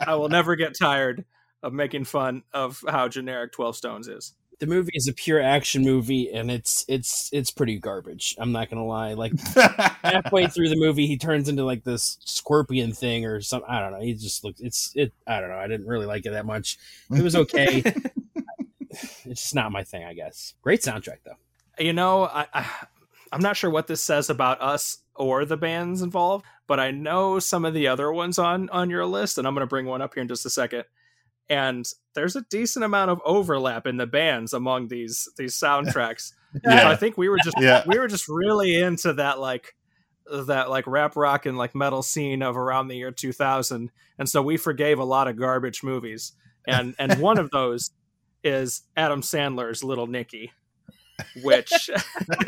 I 0.00 0.14
will 0.14 0.28
never 0.28 0.56
get 0.56 0.76
tired 0.78 1.24
of 1.62 1.72
making 1.72 2.04
fun 2.04 2.42
of 2.52 2.82
how 2.88 3.08
generic 3.08 3.52
Twelve 3.52 3.76
Stones 3.76 4.08
is. 4.08 4.34
The 4.58 4.66
movie 4.66 4.92
is 4.94 5.06
a 5.06 5.12
pure 5.12 5.40
action 5.40 5.82
movie, 5.82 6.30
and 6.32 6.50
it's 6.50 6.84
it's 6.88 7.28
it's 7.32 7.50
pretty 7.50 7.78
garbage. 7.78 8.34
I'm 8.38 8.52
not 8.52 8.70
gonna 8.70 8.86
lie. 8.86 9.12
Like 9.12 9.32
halfway 10.02 10.46
through 10.46 10.70
the 10.70 10.76
movie, 10.78 11.06
he 11.06 11.18
turns 11.18 11.48
into 11.48 11.62
like 11.64 11.84
this 11.84 12.16
scorpion 12.24 12.92
thing 12.94 13.26
or 13.26 13.40
something. 13.42 13.68
I 13.68 13.80
don't 13.80 13.92
know. 13.92 14.00
He 14.00 14.14
just 14.14 14.44
looks. 14.44 14.60
It's 14.60 14.92
it. 14.94 15.12
I 15.26 15.40
don't 15.40 15.50
know. 15.50 15.58
I 15.58 15.66
didn't 15.68 15.86
really 15.86 16.06
like 16.06 16.24
it 16.24 16.30
that 16.30 16.46
much. 16.46 16.78
It 17.10 17.22
was 17.22 17.36
okay. 17.36 17.82
it's 18.90 19.24
just 19.42 19.54
not 19.54 19.72
my 19.72 19.84
thing. 19.84 20.04
I 20.04 20.14
guess. 20.14 20.54
Great 20.62 20.80
soundtrack 20.80 21.18
though. 21.24 21.36
you 21.78 21.92
know 21.92 22.24
I, 22.24 22.46
I 22.54 22.66
i'm 23.32 23.40
not 23.40 23.56
sure 23.56 23.70
what 23.70 23.86
this 23.86 24.02
says 24.02 24.30
about 24.30 24.60
us 24.62 24.98
or 25.14 25.44
the 25.44 25.56
bands 25.56 26.02
involved 26.02 26.44
but 26.66 26.80
i 26.80 26.90
know 26.90 27.38
some 27.38 27.64
of 27.64 27.74
the 27.74 27.88
other 27.88 28.10
ones 28.12 28.38
on 28.38 28.68
on 28.70 28.90
your 28.90 29.04
list 29.06 29.38
and 29.38 29.46
i'm 29.46 29.54
going 29.54 29.62
to 29.62 29.66
bring 29.66 29.86
one 29.86 30.00
up 30.02 30.14
here 30.14 30.22
in 30.22 30.28
just 30.28 30.46
a 30.46 30.50
second 30.50 30.84
and 31.48 31.86
there's 32.14 32.36
a 32.36 32.42
decent 32.50 32.84
amount 32.84 33.10
of 33.10 33.20
overlap 33.24 33.86
in 33.86 33.96
the 33.96 34.06
bands 34.06 34.52
among 34.52 34.88
these 34.88 35.28
these 35.36 35.54
soundtracks. 35.54 36.32
So 36.64 36.70
i 36.70 36.96
think 36.96 37.18
we 37.18 37.28
were 37.28 37.36
just 37.36 37.56
yeah. 37.60 37.82
we 37.86 37.98
were 37.98 38.08
just 38.08 38.28
really 38.30 38.80
into 38.80 39.12
that 39.12 39.38
like 39.38 39.74
that 40.30 40.70
like 40.70 40.86
rap 40.86 41.14
rock 41.16 41.44
and 41.44 41.58
like 41.58 41.74
metal 41.74 42.02
scene 42.02 42.42
of 42.42 42.56
around 42.56 42.88
the 42.88 42.96
year 42.96 43.10
2000 43.10 43.90
and 44.18 44.28
so 44.28 44.42
we 44.42 44.56
forgave 44.56 44.98
a 44.98 45.04
lot 45.04 45.28
of 45.28 45.36
garbage 45.36 45.82
movies. 45.82 46.32
And 46.66 46.94
and 46.98 47.20
one 47.20 47.38
of 47.38 47.50
those 47.50 47.90
is 48.42 48.82
adam 48.96 49.20
sandler's 49.20 49.84
little 49.84 50.06
nicky 50.06 50.52
which 51.42 51.90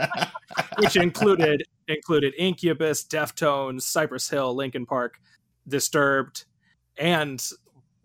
which 0.79 0.97
included 0.97 1.65
included 1.87 2.35
incubus 2.39 3.05
deftones 3.05 3.83
cypress 3.83 4.29
hill 4.29 4.55
linkin 4.55 4.87
park 4.87 5.19
disturbed 5.67 6.45
and 6.99 7.51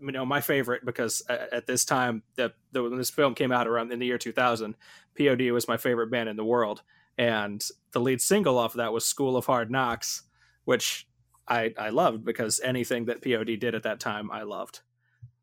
you 0.04 0.12
know 0.12 0.26
my 0.26 0.42
favorite 0.42 0.86
because 0.86 1.22
at 1.30 1.66
this 1.66 1.86
time 1.86 2.24
that 2.36 2.54
when 2.72 2.98
this 2.98 3.10
film 3.10 3.34
came 3.36 3.52
out 3.52 3.68
around 3.68 3.92
in 3.92 4.00
the 4.00 4.06
year 4.06 4.18
2000 4.18 4.76
pod 5.18 5.42
was 5.52 5.68
my 5.68 5.78
favorite 5.78 6.12
band 6.12 6.28
in 6.28 6.36
the 6.36 6.44
world 6.44 6.82
and 7.18 7.64
the 7.92 8.00
lead 8.00 8.22
single 8.22 8.58
off 8.58 8.74
of 8.74 8.78
that 8.78 8.94
was 8.94 9.06
School 9.06 9.38
of 9.38 9.46
Hard 9.46 9.70
Knocks, 9.70 10.24
which 10.66 11.08
I 11.48 11.74
I 11.78 11.90
loved 11.90 12.26
because 12.26 12.60
anything 12.62 13.06
that 13.06 13.22
POD 13.22 13.60
did 13.60 13.76
at 13.76 13.84
that 13.84 14.00
time 14.00 14.32
I 14.32 14.44
loved. 14.44 14.82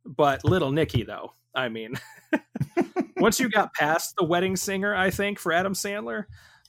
But 0.04 0.44
Little 0.44 0.72
Nicky 0.72 1.04
though, 1.04 1.34
I 1.54 1.68
mean, 1.68 1.94
once 3.16 3.38
you 3.38 3.48
got 3.48 3.74
past 3.74 4.14
the 4.18 4.24
wedding 4.24 4.56
singer, 4.56 4.94
I 4.94 5.10
think 5.10 5.38
for 5.38 5.52
Adam 5.52 5.74
Sandler, 5.74 6.24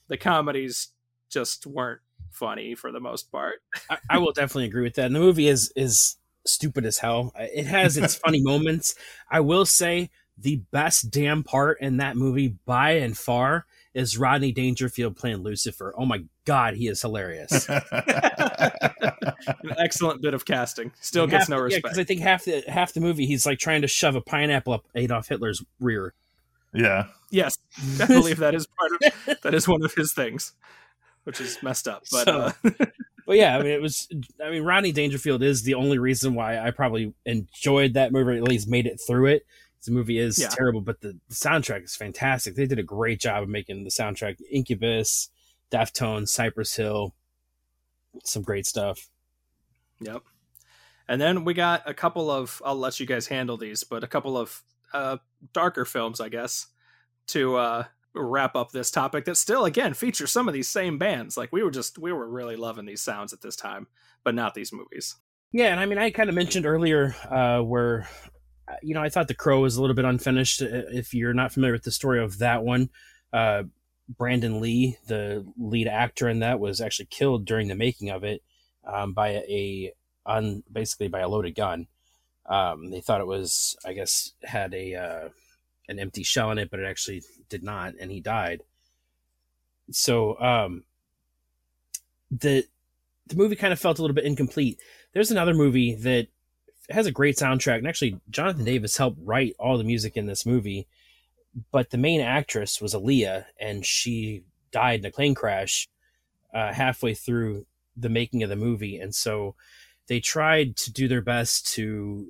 the 0.08 0.18
comedies 0.18 0.90
just 1.30 1.66
weren't 1.66 2.02
funny 2.30 2.76
for 2.76 2.92
the 2.92 3.00
most 3.00 3.32
part. 3.32 3.56
I, 3.90 3.98
I 4.10 4.18
will 4.20 4.34
definitely 4.34 4.66
agree 4.66 4.84
with 4.84 4.96
that. 4.96 5.08
And 5.08 5.16
the 5.16 5.20
movie 5.20 5.48
is 5.48 5.72
is 5.76 6.18
stupid 6.46 6.86
as 6.86 6.98
hell. 7.00 7.34
It 7.38 7.66
has 7.68 7.98
its 7.98 8.16
funny 8.26 8.42
moments. 8.42 8.96
I 9.30 9.40
will 9.42 9.66
say 9.66 10.10
the 10.38 10.62
best 10.72 11.12
damn 11.12 11.44
part 11.44 11.80
in 11.82 11.98
that 11.98 12.16
movie 12.18 12.56
by 12.66 12.92
and 12.94 13.18
far 13.18 13.66
is 13.94 14.18
Rodney 14.18 14.52
Dangerfield 14.54 15.18
playing 15.18 15.38
Lucifer. 15.44 15.94
Oh 15.98 16.06
my 16.06 16.24
god, 16.46 16.76
he 16.76 16.88
is 16.88 17.02
hilarious. 17.02 17.68
An 17.70 17.82
excellent 19.78 20.22
bit 20.22 20.34
of 20.34 20.46
casting. 20.46 20.92
Still 21.02 21.28
gets 21.28 21.50
no 21.50 21.58
respect. 21.60 21.84
because 21.84 22.00
I 22.00 22.04
think 22.04 22.22
half 22.22 22.46
the 22.46 22.64
half 22.68 22.94
the 22.94 23.02
movie 23.02 23.26
he's 23.26 23.46
like 23.46 23.60
trying 23.60 23.82
to 23.82 23.88
shove 23.88 24.16
a 24.16 24.22
pineapple 24.22 24.74
up 24.74 24.86
Adolf 24.96 25.28
Hitler's 25.28 25.64
rear. 25.80 26.14
yeah. 26.74 27.08
yes, 27.30 27.58
I 28.00 28.06
believe 28.06 28.38
that 28.38 28.56
is 28.56 28.66
part 28.68 28.92
of 28.94 29.42
that 29.44 29.54
is 29.54 29.68
one 29.68 29.84
of 29.84 29.94
his 29.94 30.14
things, 30.14 30.54
which 31.26 31.42
is 31.42 31.62
messed 31.62 31.88
up. 31.88 32.04
But 32.12 32.26
So- 32.26 32.40
uh, 32.70 32.86
But 33.32 33.38
yeah, 33.38 33.56
I 33.58 33.60
mean, 33.64 33.72
it 33.72 33.82
was. 33.82 34.10
I 34.44 34.50
mean, 34.50 34.64
Ronnie 34.64 34.92
Dangerfield 34.92 35.42
is 35.42 35.64
the 35.64 35.76
only 35.76 35.98
reason 35.98 36.36
why 36.36 36.60
I 36.60 36.70
probably 36.72 37.14
enjoyed 37.26 37.94
that 37.94 38.12
movie, 38.12 38.36
at 38.36 38.44
least 38.44 38.68
made 38.68 38.86
it 38.86 39.00
through 39.08 39.28
it. 39.28 39.46
The 39.86 39.92
movie 39.94 40.18
is 40.18 40.38
Yeah. 40.38 40.50
terrible, 40.50 40.82
but 40.82 41.00
the, 41.00 41.18
the 41.30 41.36
soundtrack 41.36 41.86
is 41.86 41.96
fantastic. 41.96 42.56
They 42.56 42.66
did 42.68 42.78
a 42.78 42.84
great 42.84 43.22
job 43.22 43.44
of 43.44 43.48
making 43.48 43.86
the 43.86 43.90
soundtrack. 43.90 44.36
Incubus, 44.52 45.30
Deftones, 45.72 46.28
Cypress 46.28 46.76
Hill, 46.76 47.16
some 48.26 48.42
great 48.42 48.66
stuff. 48.66 49.08
Yep. 50.02 50.24
And 51.08 51.22
then 51.22 51.46
we 51.46 51.54
got 51.54 51.90
a 51.90 51.94
couple 51.94 52.30
of 52.30 52.62
I'll 52.66 52.76
let 52.76 53.00
you 53.00 53.06
guys 53.06 53.28
handle 53.28 53.56
these, 53.56 53.86
but 53.86 54.04
a 54.04 54.08
couple 54.08 54.38
of 54.38 54.62
uh 54.92 55.20
darker 55.54 55.86
films, 55.86 56.20
I 56.20 56.28
guess, 56.28 56.68
to 57.28 57.56
uh 57.56 57.84
wrap 58.14 58.56
up 58.56 58.72
this 58.72 58.92
topic 58.92 59.26
that 59.26 59.38
still 59.38 59.66
again 59.66 59.94
features 59.94 60.32
some 60.32 60.48
of 60.48 60.54
these 60.54 60.70
same 60.70 60.98
bands. 60.98 61.38
Like 61.38 61.52
we 61.52 61.64
were 61.64 61.72
just 61.72 61.98
we 61.98 62.12
were 62.12 62.28
really 62.28 62.56
loving 62.56 62.86
these 62.86 63.02
sounds 63.02 63.34
at 63.34 63.42
this 63.42 63.56
time, 63.56 63.88
but 64.24 64.36
not 64.36 64.54
these 64.54 64.74
movies. 64.74 65.16
Yeah, 65.54 65.68
and 65.68 65.80
I 65.80 65.86
mean, 65.86 65.98
I 65.98 66.12
kind 66.12 66.30
of 66.30 66.36
mentioned 66.36 66.66
earlier 66.66 67.14
uh, 67.30 67.60
where, 67.60 68.08
uh, 68.70 68.76
you 68.82 68.94
know, 68.94 69.02
I 69.02 69.10
thought 69.10 69.28
The 69.28 69.34
Crow 69.34 69.60
was 69.60 69.76
a 69.76 69.82
little 69.82 69.96
bit 69.96 70.06
unfinished. 70.06 70.62
Uh, 70.62 70.88
If 70.94 71.14
you're 71.14 71.34
not 71.34 71.52
familiar 71.52 71.74
with 71.74 71.84
the 71.84 71.92
story 71.92 72.24
of 72.24 72.38
that 72.38 72.64
one, 72.64 72.90
uh, 73.34 73.64
Brandon 74.08 74.62
Lee, 74.62 74.98
the 75.08 75.46
lead 75.58 75.88
actor 75.88 76.30
in 76.30 76.40
that, 76.40 76.62
was 76.62 76.80
actually 76.80 77.08
killed 77.08 77.46
during 77.46 77.68
the 77.68 77.76
making 77.76 78.10
of 78.10 78.24
it 78.24 78.42
um, 78.86 79.14
by 79.14 79.30
a, 79.30 79.92
on 80.26 80.64
basically 80.72 81.10
by 81.10 81.20
a 81.20 81.28
loaded 81.28 81.54
gun. 81.56 81.88
Um, 82.46 82.90
they 82.90 83.02
thought 83.02 83.22
it 83.22 83.28
was, 83.28 83.76
I 83.86 83.92
guess, 83.92 84.32
had 84.44 84.74
a 84.74 84.96
uh, 84.96 85.30
an 85.92 86.00
empty 86.00 86.24
shell 86.24 86.52
in 86.52 86.58
it, 86.58 86.72
but 86.72 86.80
it 86.80 86.88
actually 86.88 87.22
did 87.50 87.64
not, 87.64 87.94
and 88.00 88.12
he 88.12 88.20
died. 88.20 88.64
So 89.92 90.40
um, 90.40 90.84
the 92.32 92.66
the 93.28 93.36
movie 93.36 93.56
kind 93.56 93.74
of 93.74 93.80
felt 93.80 94.00
a 94.00 94.02
little 94.02 94.16
bit 94.16 94.26
incomplete 94.26 94.80
there's 95.14 95.32
another 95.32 95.54
movie 95.54 95.96
that 95.96 96.28
has 96.90 97.06
a 97.06 97.12
great 97.12 97.36
soundtrack 97.36 97.78
and 97.78 97.88
actually 97.88 98.20
jonathan 98.30 98.66
davis 98.66 98.98
helped 98.98 99.20
write 99.24 99.56
all 99.60 99.78
the 99.78 99.84
music 99.84 100.16
in 100.16 100.26
this 100.26 100.46
movie 100.46 100.88
but 101.72 101.90
the 101.90 101.98
main 101.98 102.22
actress 102.22 102.82
was 102.82 102.94
aaliyah 102.94 103.46
and 103.60 103.86
she 103.86 104.44
died 104.72 105.02
in 105.02 105.06
a 105.06 105.12
plane 105.12 105.36
crash 105.36 105.90
uh, 106.54 106.74
halfway 106.74 107.14
through 107.14 107.66
the 107.96 108.10
making 108.10 108.44
of 108.44 108.50
the 108.50 108.56
movie 108.56 108.98
and 108.98 109.14
so 109.14 109.56
they 110.08 110.20
tried 110.20 110.76
to 110.76 110.92
do 110.92 111.08
their 111.08 111.22
best 111.22 111.74
to 111.74 112.28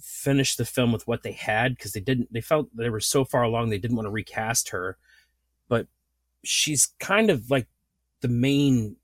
finish 0.00 0.56
the 0.56 0.64
film 0.64 0.92
with 0.92 1.06
what 1.06 1.22
they 1.22 1.32
had 1.32 1.76
because 1.76 1.92
they 1.92 2.00
didn't 2.00 2.32
they 2.32 2.40
felt 2.40 2.68
they 2.74 2.90
were 2.90 3.00
so 3.00 3.24
far 3.24 3.42
along 3.42 3.70
they 3.70 3.78
didn't 3.78 3.96
want 3.96 4.06
to 4.06 4.10
recast 4.10 4.70
her 4.70 4.96
but 5.68 5.86
she's 6.42 6.92
kind 6.98 7.30
of 7.30 7.50
like 7.50 7.66
the 8.20 8.28
main 8.28 8.96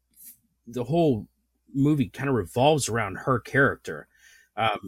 the 0.67 0.85
whole 0.85 1.27
movie 1.75 2.09
kind 2.09 2.29
of 2.29 2.35
revolves 2.35 2.89
around 2.89 3.17
her 3.19 3.39
character 3.39 4.09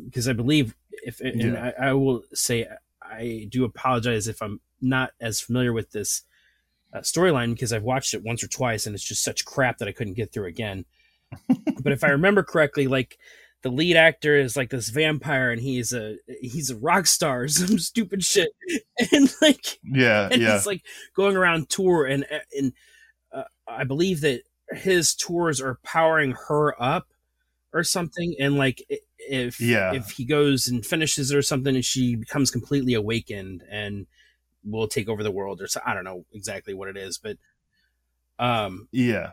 because 0.07 0.29
I 0.29 0.33
believe 0.33 0.75
if 1.05 1.21
and 1.21 1.41
Yeah. 1.41 1.73
I, 1.79 1.89
I 1.89 1.93
will 1.95 2.23
say 2.35 2.67
I 3.03 3.47
do 3.51 3.65
apologize 3.65 4.29
if 4.29 4.43
I'm 4.43 4.61
not 4.81 5.13
as 5.21 5.41
familiar 5.41 5.73
with 5.73 5.91
this 5.93 6.23
uh, 6.93 7.01
storyline 7.01 7.55
because 7.55 7.73
I've 7.73 7.83
watched 7.83 8.15
it 8.15 8.23
once 8.23 8.43
or 8.43 8.49
twice 8.49 8.87
and 8.87 8.95
it's 8.95 9.05
just 9.05 9.25
such 9.25 9.45
crap 9.45 9.79
that 9.79 9.89
I 9.89 9.93
couldn't 9.93 10.15
get 10.15 10.33
through 10.33 10.47
again. 10.47 10.85
but 11.83 11.93
if 11.93 12.05
I 12.05 12.09
remember 12.09 12.43
correctly, 12.43 12.87
like 12.87 13.19
the 13.63 13.71
lead 13.71 13.97
actor 13.97 14.37
is 14.37 14.57
like 14.57 14.71
this 14.71 14.89
vampire 14.91 15.51
and 15.51 15.61
he's 15.63 15.93
a 15.93 16.17
he's 16.41 16.71
a 16.71 16.77
rock 16.77 17.07
star 17.07 17.47
some 17.49 17.79
stupid 17.79 18.23
shit 18.25 18.51
and 19.13 19.33
like 19.41 19.79
Yeah. 19.85 20.29
and 20.31 20.43
Yeah. 20.43 20.55
he's 20.57 20.67
like 20.67 20.83
going 21.15 21.37
around 21.37 21.69
tour 21.69 22.05
and 22.07 22.27
and 22.57 22.73
uh, 23.33 23.45
I 23.67 23.85
believe 23.85 24.21
that 24.23 24.43
his 24.71 25.15
tours 25.15 25.61
are 25.61 25.79
powering 25.85 26.35
her 26.49 26.81
up 26.83 27.09
or 27.73 27.83
something 27.85 28.35
and 28.39 28.57
like 28.57 28.83
if 29.19 29.61
Yeah. 29.61 29.95
if 29.95 30.11
he 30.11 30.25
goes 30.25 30.67
and 30.69 30.85
finishes 30.85 31.31
it 31.31 31.37
or 31.37 31.43
something, 31.43 31.75
and 31.77 31.85
she 31.85 32.17
becomes 32.17 32.51
completely 32.51 32.95
awakened 32.95 33.63
and 33.71 34.07
will 34.65 34.89
take 34.89 35.09
over 35.09 35.23
the 35.23 35.31
world, 35.31 35.61
or 35.63 35.69
so 35.69 35.81
I 35.87 35.95
don't 35.95 36.05
know 36.05 36.25
exactly 36.33 36.75
what 36.75 36.89
it 36.89 36.97
is, 36.97 37.19
but 37.19 37.37
um, 38.39 38.89
Yeah, 38.91 39.33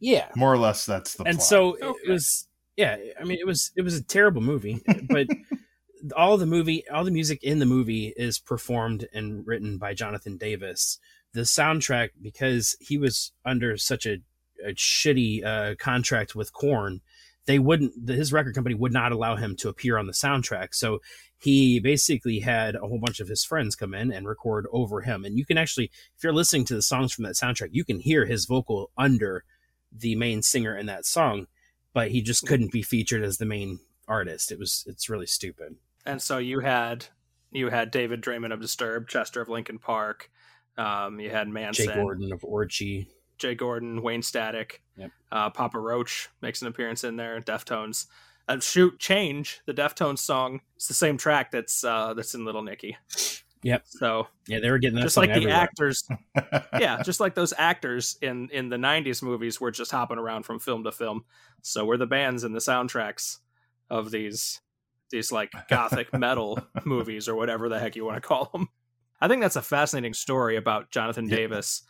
yeah, 0.00 0.28
more 0.36 0.52
or 0.52 0.58
less 0.58 0.86
that's 0.86 1.14
the 1.14 1.24
and 1.24 1.36
plot. 1.36 1.46
so 1.46 1.76
Okay. 1.76 1.98
it 2.04 2.10
was 2.10 2.46
yeah 2.76 2.96
i 3.20 3.24
mean 3.24 3.38
it 3.38 3.46
was 3.46 3.72
it 3.76 3.82
was 3.82 3.96
a 3.96 4.02
terrible 4.02 4.40
movie 4.40 4.82
but 5.08 5.26
all 6.16 6.36
the 6.36 6.46
movie 6.46 6.86
all 6.88 7.04
the 7.04 7.10
music 7.10 7.42
in 7.42 7.58
the 7.58 7.66
movie 7.66 8.12
is 8.16 8.38
performed 8.38 9.06
and 9.12 9.46
written 9.46 9.78
by 9.78 9.94
jonathan 9.94 10.36
davis. 10.36 10.98
The 11.32 11.40
soundtrack 11.40 12.10
because 12.22 12.76
he 12.80 12.96
was 12.96 13.32
under 13.44 13.76
such 13.76 14.06
a, 14.06 14.18
a 14.64 14.72
shitty 14.74 15.44
uh, 15.44 15.74
contract 15.76 16.36
with 16.36 16.52
korn 16.52 17.00
they 17.46 17.58
wouldn't 17.58 17.92
the, 18.06 18.14
his 18.14 18.32
record 18.32 18.54
company 18.54 18.74
would 18.74 18.92
not 18.92 19.12
allow 19.12 19.36
him 19.36 19.56
to 19.56 19.68
appear 19.68 19.98
on 19.98 20.06
the 20.06 20.12
soundtrack. 20.12 20.68
So 20.74 21.00
he 21.38 21.78
basically 21.78 22.40
had 22.40 22.74
a 22.74 22.80
whole 22.80 22.98
bunch 22.98 23.20
of 23.20 23.28
his 23.28 23.44
friends 23.44 23.76
come 23.76 23.92
in 23.92 24.12
and 24.12 24.26
record 24.26 24.66
over 24.72 25.02
him. 25.02 25.24
And 25.24 25.38
you 25.38 25.44
can 25.44 25.58
actually 25.58 25.90
if 26.16 26.22
you're 26.22 26.32
listening 26.32 26.64
to 26.66 26.74
the 26.74 26.82
songs 26.82 27.12
from 27.12 27.24
that 27.24 27.34
soundtrack 27.34 27.70
you 27.72 27.84
can 27.84 28.00
hear 28.00 28.24
his 28.24 28.46
vocal 28.46 28.90
under 28.96 29.44
the 29.92 30.14
main 30.16 30.42
singer 30.42 30.76
in 30.76 30.86
that 30.86 31.06
song, 31.06 31.46
but 31.94 32.10
he 32.10 32.20
just 32.20 32.46
couldn't 32.46 32.70
be 32.72 32.82
featured 32.82 33.22
as 33.22 33.38
the 33.38 33.46
main 33.46 33.78
artist. 34.06 34.52
It 34.52 34.58
was 34.58 34.84
it's 34.86 35.08
really 35.08 35.26
stupid. 35.26 35.76
and 36.04 36.20
so 36.20 36.36
you 36.36 36.60
had 36.60 37.06
you 37.50 37.70
had 37.70 37.90
David 37.90 38.20
Draiman 38.20 38.52
of 38.52 38.60
Disturbed, 38.60 39.08
Chester 39.08 39.40
of 39.40 39.48
Linkin 39.48 39.78
Park, 39.78 40.30
um, 40.76 41.18
you 41.20 41.30
had 41.30 41.48
Manson, 41.48 41.86
Jay 41.86 41.94
Gordon 41.94 42.32
of 42.32 42.44
Orgy. 42.44 43.08
Jay 43.38 43.54
Gordon, 43.54 44.02
Wayne 44.02 44.22
Static, 44.22 44.82
Yep. 44.96 45.10
uh, 45.32 45.50
Papa 45.50 45.78
Roach 45.78 46.28
makes 46.42 46.62
an 46.62 46.68
appearance 46.68 47.02
in 47.02 47.16
there. 47.16 47.40
Deftones, 47.40 48.06
uh, 48.48 48.60
shoot, 48.60 48.98
change 49.00 49.60
the 49.66 49.74
Deftones 49.74 50.18
song. 50.20 50.60
It's 50.76 50.86
the 50.88 50.94
same 50.94 51.16
track 51.16 51.50
that's 51.50 51.82
uh, 51.82 52.14
that's 52.14 52.34
in 52.34 52.44
Little 52.44 52.62
Nicky. 52.62 52.96
Yep. 53.64 53.82
So 53.86 54.28
Yeah, 54.46 54.60
they 54.60 54.70
were 54.70 54.78
getting 54.78 54.96
that 54.96 55.02
just 55.02 55.16
like 55.16 55.30
the 55.30 55.36
everywhere. 55.36 55.56
actors, 55.56 56.06
yeah, 56.78 57.02
just 57.02 57.18
like 57.18 57.34
those 57.34 57.52
actors 57.58 58.16
in 58.22 58.48
in 58.52 58.68
the 58.68 58.76
'90s 58.76 59.22
movies 59.22 59.60
were 59.60 59.70
just 59.72 59.90
hopping 59.90 60.18
around 60.18 60.44
from 60.44 60.58
film 60.60 60.84
to 60.84 60.92
film. 60.92 61.24
So 61.62 61.84
were 61.84 61.96
the 61.96 62.06
bands 62.06 62.44
and 62.44 62.54
the 62.54 62.60
soundtracks 62.60 63.38
of 63.90 64.10
these 64.10 64.60
these 65.10 65.32
like 65.32 65.50
gothic 65.68 66.12
metal 66.18 66.58
movies 66.84 67.28
or 67.28 67.34
whatever 67.34 67.68
the 67.68 67.78
heck 67.80 67.96
you 67.96 68.04
want 68.04 68.16
to 68.22 68.26
call 68.28 68.50
them. 68.52 68.68
I 69.20 69.28
think 69.28 69.40
that's 69.42 69.56
a 69.56 69.62
fascinating 69.62 70.14
story 70.14 70.56
about 70.56 70.90
Jonathan 70.90 71.28
Yeah. 71.28 71.36
Davis, 71.36 71.82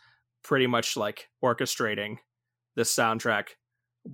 pretty 0.43 0.67
much 0.67 0.95
like 0.95 1.29
orchestrating 1.43 2.17
this 2.75 2.93
soundtrack, 2.95 3.49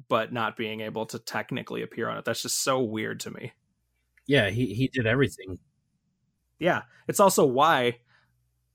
but 0.09 0.33
not 0.33 0.57
being 0.57 0.81
able 0.81 1.05
to 1.07 1.19
technically 1.19 1.83
appear 1.83 2.09
on 2.09 2.17
it. 2.17 2.25
That's 2.25 2.41
just 2.41 2.63
so 2.63 2.81
weird 2.81 3.19
to 3.21 3.31
me. 3.31 3.53
Yeah, 4.27 4.49
he 4.49 4.73
he 4.73 4.87
did 4.87 5.05
everything. 5.05 5.59
Yeah 6.61 6.83
it's 7.07 7.19
also 7.19 7.45
why 7.45 7.97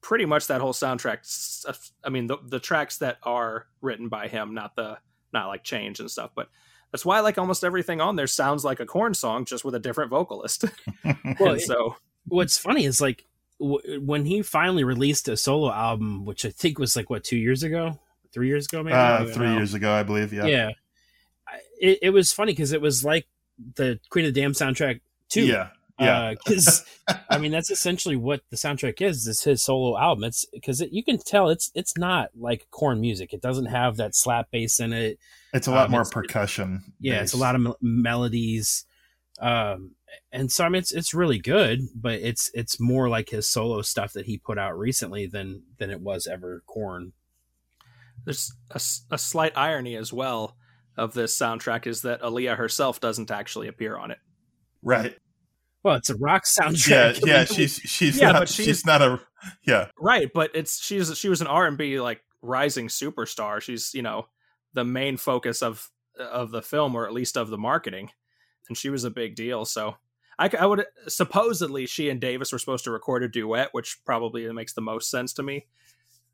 pretty 0.02 0.26
much 0.26 0.48
that 0.48 0.60
whole 0.60 0.72
soundtrack 0.74 1.64
uh, 1.66 1.72
i 2.04 2.10
mean 2.10 2.26
the, 2.26 2.36
the 2.46 2.60
tracks 2.60 2.98
that 2.98 3.16
are 3.22 3.66
written 3.80 4.08
by 4.08 4.28
him 4.28 4.52
not 4.54 4.76
the 4.76 4.98
not 5.32 5.46
like 5.48 5.64
change 5.64 5.98
and 6.00 6.10
stuff 6.10 6.30
but 6.34 6.48
that's 6.92 7.04
why 7.04 7.20
like 7.20 7.38
almost 7.38 7.64
everything 7.64 8.00
on 8.00 8.14
there 8.16 8.26
sounds 8.26 8.64
like 8.64 8.78
a 8.80 8.86
korn 8.86 9.14
song 9.14 9.44
just 9.44 9.64
with 9.64 9.74
a 9.74 9.78
different 9.80 10.10
vocalist 10.10 10.64
Well, 11.40 11.52
and 11.52 11.60
so 11.62 11.96
What's 12.28 12.58
funny 12.58 12.84
is 12.84 13.00
like 13.00 13.24
w- 13.60 14.00
when 14.00 14.24
he 14.26 14.42
finally 14.42 14.82
released 14.84 15.28
a 15.28 15.36
solo 15.36 15.72
album, 15.72 16.24
which 16.24 16.44
I 16.44 16.50
think 16.50 16.78
was 16.78 16.96
like 16.96 17.08
what 17.08 17.22
two 17.22 17.36
years 17.36 17.62
ago, 17.62 18.00
three 18.34 18.48
years 18.48 18.66
ago, 18.66 18.82
maybe 18.82 18.94
uh, 18.94 19.24
three 19.26 19.46
know. 19.46 19.56
years 19.56 19.74
ago, 19.74 19.92
I 19.92 20.02
believe. 20.02 20.32
Yeah, 20.32 20.46
Yeah, 20.46 20.70
I- 21.46 21.60
it, 21.80 21.98
it 22.02 22.10
was 22.10 22.32
funny 22.32 22.50
because 22.52 22.72
it 22.72 22.80
was 22.80 23.04
like 23.04 23.26
the 23.76 24.00
Queen 24.10 24.24
of 24.26 24.34
the 24.34 24.40
Damned 24.40 24.56
soundtrack 24.56 25.00
too. 25.28 25.46
yeah, 25.46 25.68
yeah. 25.98 26.34
because 26.34 26.84
I 27.30 27.38
mean 27.38 27.52
that's 27.52 27.70
essentially 27.70 28.16
what 28.16 28.42
the 28.50 28.56
soundtrack 28.56 29.00
is. 29.00 29.26
It's 29.26 29.44
his 29.44 29.62
solo 29.62 29.98
album? 29.98 30.24
It's 30.24 30.44
because 30.52 30.80
it, 30.80 30.92
you 30.92 31.02
can 31.04 31.18
tell 31.18 31.48
it's 31.48 31.70
it's 31.74 31.96
not 31.96 32.30
like 32.36 32.66
korn 32.70 33.00
music. 33.00 33.32
It 33.32 33.40
doesn't 33.40 33.66
have 33.66 33.96
that 33.96 34.14
slap 34.14 34.50
bass 34.50 34.80
in 34.80 34.92
it. 34.92 35.18
it's 35.52 35.66
a 35.66 35.70
lot 35.70 35.86
um, 35.86 35.92
more 35.92 36.02
it's- 36.02 36.12
percussion. 36.12 36.92
Yeah, 37.00 37.22
it's 37.22 37.32
a 37.32 37.38
lot 37.38 37.54
of 37.54 37.60
mel- 37.60 37.78
melodies, 37.80 38.84
um, 39.40 39.92
and 40.32 40.50
so 40.50 40.64
I 40.64 40.68
mean 40.68 40.80
it's 40.80 40.92
it's 40.92 41.14
really 41.14 41.38
good, 41.38 41.80
but 41.94 42.14
it's 42.14 42.50
it's 42.54 42.78
more 42.80 43.08
like 43.08 43.30
his 43.30 43.48
solo 43.48 43.82
stuff 43.82 44.12
that 44.14 44.26
he 44.26 44.38
put 44.38 44.58
out 44.58 44.78
recently 44.78 45.26
than 45.26 45.62
than 45.78 45.90
it 45.90 46.00
was 46.00 46.26
ever 46.26 46.62
korn. 46.66 47.12
there's 48.24 48.52
a, 48.70 48.80
a 49.14 49.18
slight 49.18 49.52
irony 49.56 49.96
as 49.96 50.12
well 50.12 50.56
of 50.96 51.12
this 51.12 51.38
soundtrack 51.38 51.86
is 51.86 52.02
that 52.02 52.22
Aaliyah 52.22 52.56
herself 52.56 53.00
doesn't 53.00 53.30
actually 53.30 53.68
appear 53.68 53.96
on 53.96 54.10
it 54.10 54.18
right. 54.82 55.16
Well, 55.86 55.94
it's 55.96 56.10
a 56.10 56.16
rock 56.16 56.42
Yeah, 56.58 56.64
soundtrack. 56.68 57.26
yeah. 57.26 57.44
She's 57.56 57.76
she's 57.76 58.18
Yeah, 58.20 58.32
not 58.32 58.40
but 58.40 58.48
she's, 58.48 58.64
she's- 58.66 58.84
not 58.86 59.02
a 59.02 59.20
yeah 59.64 59.88
right 60.00 60.28
but 60.34 60.50
it's 60.54 60.82
she's 60.84 61.16
she 61.16 61.28
was 61.28 61.40
an 61.40 61.46
r&b 61.46 62.00
like 62.00 62.20
rising 62.42 62.88
superstar 62.88 63.60
she's 63.60 63.94
you 63.94 64.02
know 64.02 64.26
the 64.74 64.82
main 64.84 65.16
focus 65.16 65.62
of 65.62 65.88
of 66.18 66.50
the 66.50 66.62
film 66.62 66.96
or 66.96 67.06
at 67.06 67.12
least 67.12 67.36
of 67.36 67.48
the 67.48 67.58
marketing 67.58 68.10
and 68.68 68.76
she 68.76 68.90
was 68.90 69.04
a 69.04 69.10
big 69.10 69.36
deal 69.36 69.64
so 69.64 69.96
I 70.38 70.66
would 70.66 70.84
supposedly 71.06 71.86
she 71.86 72.10
and 72.10 72.20
davis 72.20 72.50
were 72.52 72.58
supposed 72.58 72.82
to 72.84 72.90
record 72.90 73.22
a 73.22 73.28
duet 73.28 73.68
which 73.72 73.98
probably 74.04 74.50
makes 74.52 74.72
the 74.72 74.80
most 74.80 75.10
sense 75.10 75.32
to 75.34 75.44
me 75.44 75.66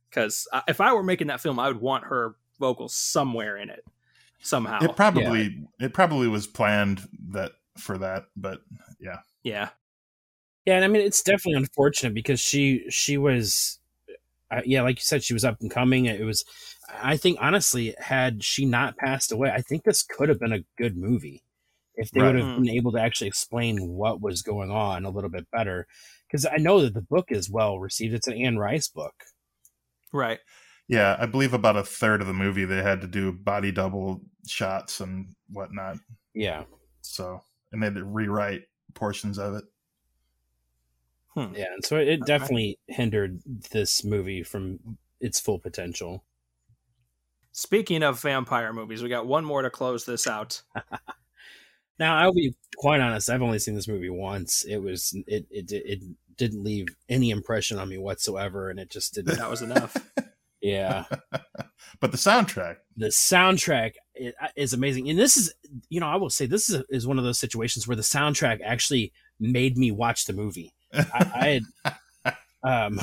because 0.09 0.49
if 0.67 0.81
i 0.81 0.95
were 0.95 1.03
making 1.03 1.27
that 1.27 1.41
film 1.43 1.59
i 1.59 1.69
would 1.69 1.81
want 1.83 2.05
her 2.05 2.37
vocals 2.59 2.95
somewhere 2.95 3.59
in 3.59 3.69
it 3.69 3.85
somehow 4.41 4.79
It 4.83 4.97
probably 4.97 5.67
it 5.81 5.93
probably 5.93 6.29
was 6.29 6.47
planned 6.47 7.07
that 7.33 7.53
for 7.79 7.97
that, 7.99 8.25
but 8.37 8.61
yeah. 9.01 9.19
Yeah 9.43 9.71
Yeah, 10.67 10.77
and 10.77 10.85
I 10.85 10.89
mean 10.89 11.03
it's 11.03 11.23
definitely 11.23 11.55
unfortunate 11.59 12.15
because 12.15 12.41
she 12.41 12.85
she 12.91 13.19
was, 13.19 13.81
uh, 14.51 14.63
yeah, 14.67 14.83
like 14.83 14.99
you 14.99 15.05
said, 15.05 15.25
she 15.25 15.35
was 15.35 15.45
up 15.45 15.61
and 15.61 15.71
coming. 15.71 16.07
It 16.07 16.25
was, 16.25 16.45
I 17.03 17.17
think 17.17 17.39
honestly, 17.41 17.95
had 17.99 18.45
she 18.45 18.67
not 18.67 18.97
passed 18.99 19.33
away, 19.33 19.51
I 19.53 19.63
think 19.63 19.85
this 19.85 20.03
could 20.05 20.29
have 20.31 20.41
been 20.41 20.53
a 20.55 20.65
good 20.79 20.97
movie 20.97 21.45
if 21.97 22.13
they 22.13 22.23
Right. 22.23 22.25
would 22.25 22.37
have 22.37 22.55
been 22.55 22.71
able 22.71 22.93
to 22.93 23.01
actually 23.01 23.29
explain 23.29 23.89
what 23.89 24.21
was 24.23 24.43
going 24.43 24.71
on 24.71 25.05
a 25.07 25.11
little 25.11 25.31
bit 25.31 25.51
better. 25.53 25.87
Because 26.29 26.47
I 26.47 26.59
know 26.59 26.83
that 26.83 26.95
the 26.95 27.03
book 27.03 27.27
is 27.33 27.51
well 27.51 27.81
received. 27.81 28.15
It's 28.15 28.29
an 28.29 28.35
Anne 28.39 28.59
Rice 28.59 28.89
book. 28.89 29.15
right 30.13 30.41
Yeah, 30.89 31.17
I 31.19 31.27
believe 31.27 31.55
about 31.55 31.77
a 31.77 31.83
third 31.85 32.21
of 32.21 32.27
the 32.27 32.33
movie 32.35 32.65
they 32.65 32.83
had 32.83 33.01
to 33.03 33.07
do 33.07 33.33
body 33.33 33.73
double 33.73 34.23
shots 34.47 35.01
and 35.01 35.35
whatnot. 35.49 35.99
Yeah, 36.35 36.65
So 37.03 37.41
and 37.73 37.83
they 37.83 37.87
had 37.87 37.95
to 37.97 38.05
rewrite 38.05 38.63
portions 38.95 39.39
of 39.39 39.55
it. 39.55 39.65
Hmm. 41.35 41.55
yeah, 41.55 41.73
and 41.73 41.85
so 41.85 41.97
it 41.97 42.27
definitely 42.27 42.79
hindered 42.89 43.41
this 43.71 44.05
movie 44.05 44.43
from 44.43 44.99
its 45.21 45.41
full 45.41 45.59
potential. 45.59 46.25
speaking 47.53 48.03
of 48.03 48.21
vampire 48.21 48.73
movies 48.73 49.03
we 49.03 49.09
got 49.09 49.27
one 49.27 49.45
more 49.45 49.63
to 49.63 49.71
close 49.71 50.05
this 50.05 50.27
out 50.27 50.63
Now, 51.99 52.17
I'll 52.17 52.33
be 52.33 52.55
quite 52.79 53.01
honest. 53.01 53.31
I've 53.31 53.43
only 53.43 53.59
seen 53.61 53.75
this 53.77 53.87
movie 53.87 54.11
once. 54.11 54.65
It 54.65 54.79
was 54.79 55.15
it 55.29 55.47
it 55.51 55.71
it 55.71 56.01
didn't 56.37 56.65
leave 56.65 56.87
any 57.09 57.31
impression 57.31 57.79
on 57.79 57.89
me 57.89 57.99
whatsoever, 57.99 58.71
and 58.71 58.81
it 58.81 58.91
just 58.91 59.15
didn't. 59.15 59.37
that 59.39 59.51
was 59.51 59.63
enough 59.63 59.95
Yeah, 60.63 61.05
but 62.01 62.11
the 62.11 62.17
soundtrack, 62.17 62.77
the 62.97 63.09
soundtrack 63.09 63.93
i- 63.93 64.02
is 64.57 64.73
amazing, 64.73 65.09
and 65.11 65.19
this 65.19 65.37
is 65.37 65.55
you 65.89 66.01
know 66.01 66.07
I 66.09 66.17
will 66.17 66.31
say 66.31 66.47
this 66.47 66.69
is 66.69 66.83
is 66.89 67.07
one 67.07 67.19
of 67.19 67.25
those 67.25 67.39
situations 67.39 67.87
where 67.87 67.97
the 67.97 68.03
soundtrack 68.03 68.61
actually 68.65 69.13
made 69.41 69.77
me 69.77 69.91
watch 69.91 70.25
the 70.25 70.33
movie. 70.33 70.73
I, 70.93 71.31
I 71.35 71.49
had 72.25 72.35
um 72.63 73.01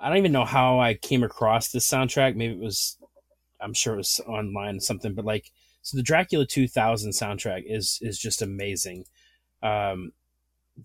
I 0.00 0.08
don't 0.08 0.18
even 0.18 0.32
know 0.32 0.44
how 0.44 0.80
I 0.80 0.94
came 0.94 1.22
across 1.22 1.68
this 1.68 1.88
soundtrack. 1.88 2.34
Maybe 2.34 2.54
it 2.54 2.60
was 2.60 2.98
I'm 3.60 3.74
sure 3.74 3.94
it 3.94 3.98
was 3.98 4.20
online 4.26 4.76
or 4.76 4.80
something, 4.80 5.14
but 5.14 5.24
like 5.24 5.50
so 5.82 5.96
the 5.96 6.02
Dracula 6.02 6.46
2000 6.46 7.12
soundtrack 7.12 7.62
is 7.66 7.98
is 8.02 8.18
just 8.18 8.42
amazing. 8.42 9.04
Um 9.62 10.12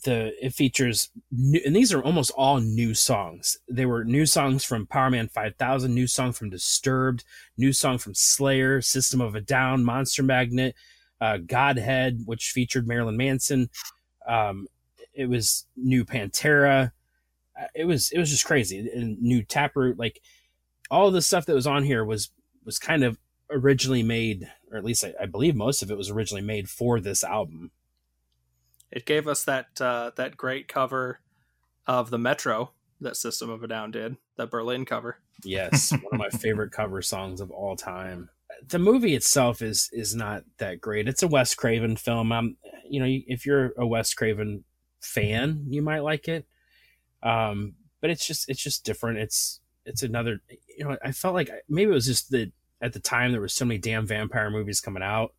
the 0.04 0.34
it 0.44 0.54
features 0.54 1.10
new, 1.32 1.60
and 1.66 1.76
these 1.76 1.94
are 1.94 2.04
almost 2.04 2.32
all 2.32 2.60
new 2.60 2.94
songs. 2.94 3.58
They 3.70 3.86
were 3.86 4.04
new 4.04 4.26
songs 4.26 4.64
from 4.64 4.88
Power 4.88 5.10
Man 5.10 5.28
5000, 5.28 5.94
new 5.94 6.08
song 6.08 6.34
from 6.34 6.50
Disturbed, 6.50 7.24
new 7.58 7.74
song 7.74 7.98
from 7.98 8.14
Slayer, 8.14 8.82
System 8.82 9.22
of 9.22 9.36
a 9.36 9.42
Down, 9.42 9.84
Monster 9.84 10.24
Magnet, 10.24 10.76
uh, 11.22 11.38
Godhead, 11.38 12.22
which 12.26 12.52
featured 12.52 12.88
Marilyn 12.88 13.18
Manson. 13.18 13.70
Um, 14.28 14.68
it 15.14 15.28
was 15.28 15.66
new 15.76 16.06
Pantera. 16.06 16.92
Uh, 17.60 17.68
It 17.76 17.86
was 17.86 18.12
it 18.12 18.20
was 18.20 18.30
just 18.30 18.46
crazy. 18.46 18.80
And 18.80 19.22
new 19.22 19.44
Taproot, 19.44 19.98
like 19.98 20.22
all 20.92 21.12
the 21.12 21.22
stuff 21.22 21.46
that 21.46 21.56
was 21.56 21.68
on 21.68 21.84
here 21.84 22.06
was 22.06 22.30
was 22.66 22.80
kind 22.80 23.04
of 23.04 23.18
originally 23.50 24.04
made, 24.04 24.50
or 24.72 24.78
at 24.78 24.84
least 24.84 25.04
I, 25.06 25.14
I 25.22 25.26
believe 25.26 25.56
most 25.56 25.82
of 25.82 25.92
it 25.92 25.98
was 25.98 26.10
originally 26.10 26.42
made 26.44 26.70
for 26.70 27.00
this 27.00 27.24
album. 27.24 27.72
It 28.92 29.06
gave 29.06 29.28
us 29.28 29.44
that 29.46 29.80
uh, 29.82 30.12
that 30.16 30.38
great 30.38 30.68
cover 30.68 31.20
of 31.86 32.10
the 32.10 32.18
Metro 32.18 32.72
that 33.02 33.18
System 33.18 33.50
of 33.50 33.64
a 33.64 33.68
Down 33.68 33.92
did, 33.92 34.18
that 34.38 34.50
Berlin 34.50 34.86
cover. 34.86 35.20
Yes, 35.44 35.92
one 36.02 36.04
of 36.14 36.20
my 36.20 36.30
favorite 36.30 36.72
cover 36.72 37.02
songs 37.02 37.42
of 37.42 37.52
all 37.52 37.76
time. 37.76 38.30
the 38.68 38.80
movie 38.80 39.16
itself 39.16 39.62
is 39.62 39.90
is 39.92 40.16
not 40.16 40.44
that 40.58 40.82
great. 40.82 41.08
It's 41.08 41.24
a 41.24 41.28
Wes 41.28 41.54
Craven 41.54 41.96
film. 41.96 42.32
Um, 42.32 42.58
you 42.90 43.00
know, 43.00 43.08
if 43.08 43.46
you're 43.46 43.74
a 43.78 43.86
Wes 43.86 44.14
Craven 44.14 44.64
fan, 45.02 45.66
you 45.68 45.82
might 45.82 46.00
like 46.00 46.28
it. 46.28 46.46
Um, 47.24 47.76
but 48.02 48.10
it's 48.10 48.26
just 48.26 48.50
it's 48.50 48.62
just 48.62 48.86
different. 48.86 49.20
It's 49.20 49.60
it's 49.86 50.04
another. 50.04 50.42
You 50.78 50.86
know, 50.86 50.98
I 51.04 51.12
felt 51.12 51.36
like 51.36 51.50
maybe 51.68 51.92
it 51.92 51.94
was 51.94 52.06
just 52.06 52.32
that 52.32 52.52
at 52.82 52.94
the 52.94 53.00
time 53.00 53.32
there 53.32 53.42
was 53.42 53.54
so 53.54 53.66
many 53.66 53.80
damn 53.80 54.06
vampire 54.08 54.50
movies 54.50 54.82
coming 54.82 55.04
out. 55.04 55.34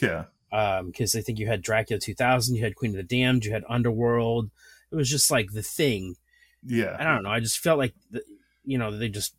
Yeah. 0.00 0.24
Um, 0.52 0.86
because 0.86 1.14
I 1.14 1.20
think 1.20 1.38
you 1.38 1.46
had 1.46 1.62
Dracula 1.62 2.00
2000, 2.00 2.56
you 2.56 2.64
had 2.64 2.74
Queen 2.74 2.90
of 2.90 2.96
the 2.96 3.02
Damned, 3.02 3.44
you 3.44 3.52
had 3.52 3.64
Underworld. 3.68 4.50
It 4.90 4.96
was 4.96 5.08
just 5.08 5.30
like 5.30 5.52
the 5.52 5.62
thing. 5.62 6.16
Yeah. 6.64 6.96
I 6.98 7.04
don't 7.04 7.22
know. 7.22 7.30
I 7.30 7.40
just 7.40 7.60
felt 7.60 7.78
like 7.78 7.94
the, 8.10 8.22
you 8.64 8.78
know 8.78 8.96
they 8.96 9.08
just 9.08 9.34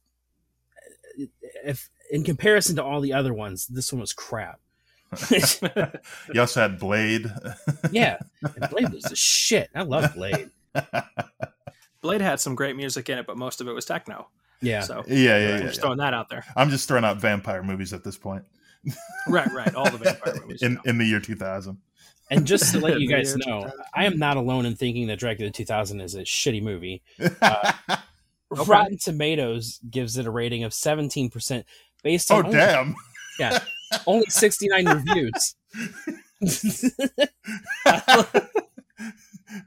if 1.64 1.90
in 2.10 2.24
comparison 2.24 2.76
to 2.76 2.84
all 2.84 3.02
the 3.02 3.14
other 3.14 3.34
ones, 3.34 3.68
this 3.68 3.92
one 3.92 4.02
was 4.02 4.14
crap. 4.14 4.60
you 5.30 6.40
also 6.40 6.62
had 6.62 6.80
Blade. 6.80 7.32
yeah, 7.92 8.18
and 8.42 8.70
Blade 8.70 8.94
was 8.94 9.04
the 9.04 9.16
shit. 9.16 9.70
I 9.76 9.84
love 9.84 10.14
Blade. 10.16 10.50
Blade 12.02 12.22
had 12.22 12.40
some 12.40 12.56
great 12.56 12.76
music 12.76 13.10
in 13.10 13.18
it, 13.18 13.28
but 13.28 13.38
most 13.38 13.62
of 13.62 13.68
it 13.68 13.74
was 13.74 13.86
techno. 13.86 14.30
Yeah. 14.62 14.82
So 14.82 15.04
yeah, 15.08 15.16
yeah, 15.16 15.38
yeah. 15.38 15.62
just 15.62 15.78
yeah. 15.78 15.82
throwing 15.82 15.98
that 15.98 16.14
out 16.14 16.30
there. 16.30 16.46
I'm 16.56 16.70
just 16.70 16.88
throwing 16.88 17.04
out 17.04 17.18
vampire 17.18 17.64
movies 17.64 17.94
at 17.94 18.04
this 18.04 18.18
point. 18.18 18.44
Right, 19.28 19.52
right. 19.54 19.74
All 19.76 19.90
the 19.90 19.98
vampire 19.98 20.36
movies. 20.42 20.62
in 20.64 20.80
in 20.86 20.98
the 20.98 21.06
year 21.06 21.20
2000. 21.20 21.78
And 22.32 22.46
just 22.48 22.72
to 22.74 22.80
let 22.80 23.00
you 23.02 23.08
guys 23.08 23.36
know, 23.36 23.64
2000. 23.64 23.80
I 23.94 24.06
am 24.06 24.18
not 24.18 24.38
alone 24.38 24.66
in 24.66 24.76
thinking 24.76 25.08
that 25.08 25.20
Dracula 25.20 25.52
2000 25.52 26.02
is 26.02 26.16
a 26.16 26.22
shitty 26.22 26.62
movie. 26.64 27.02
Uh, 27.42 27.74
Okay. 28.54 28.64
Rotten 28.70 28.98
Tomatoes 28.98 29.80
gives 29.90 30.18
it 30.18 30.26
a 30.28 30.30
rating 30.30 30.66
of 30.66 30.74
17% 30.74 31.64
based 32.04 32.30
on 32.32 32.38
oh 32.44 32.46
only, 32.48 32.58
damn. 32.58 32.96
yeah, 33.40 33.60
only 34.08 34.26
69 34.28 34.86
reviews. 34.90 35.56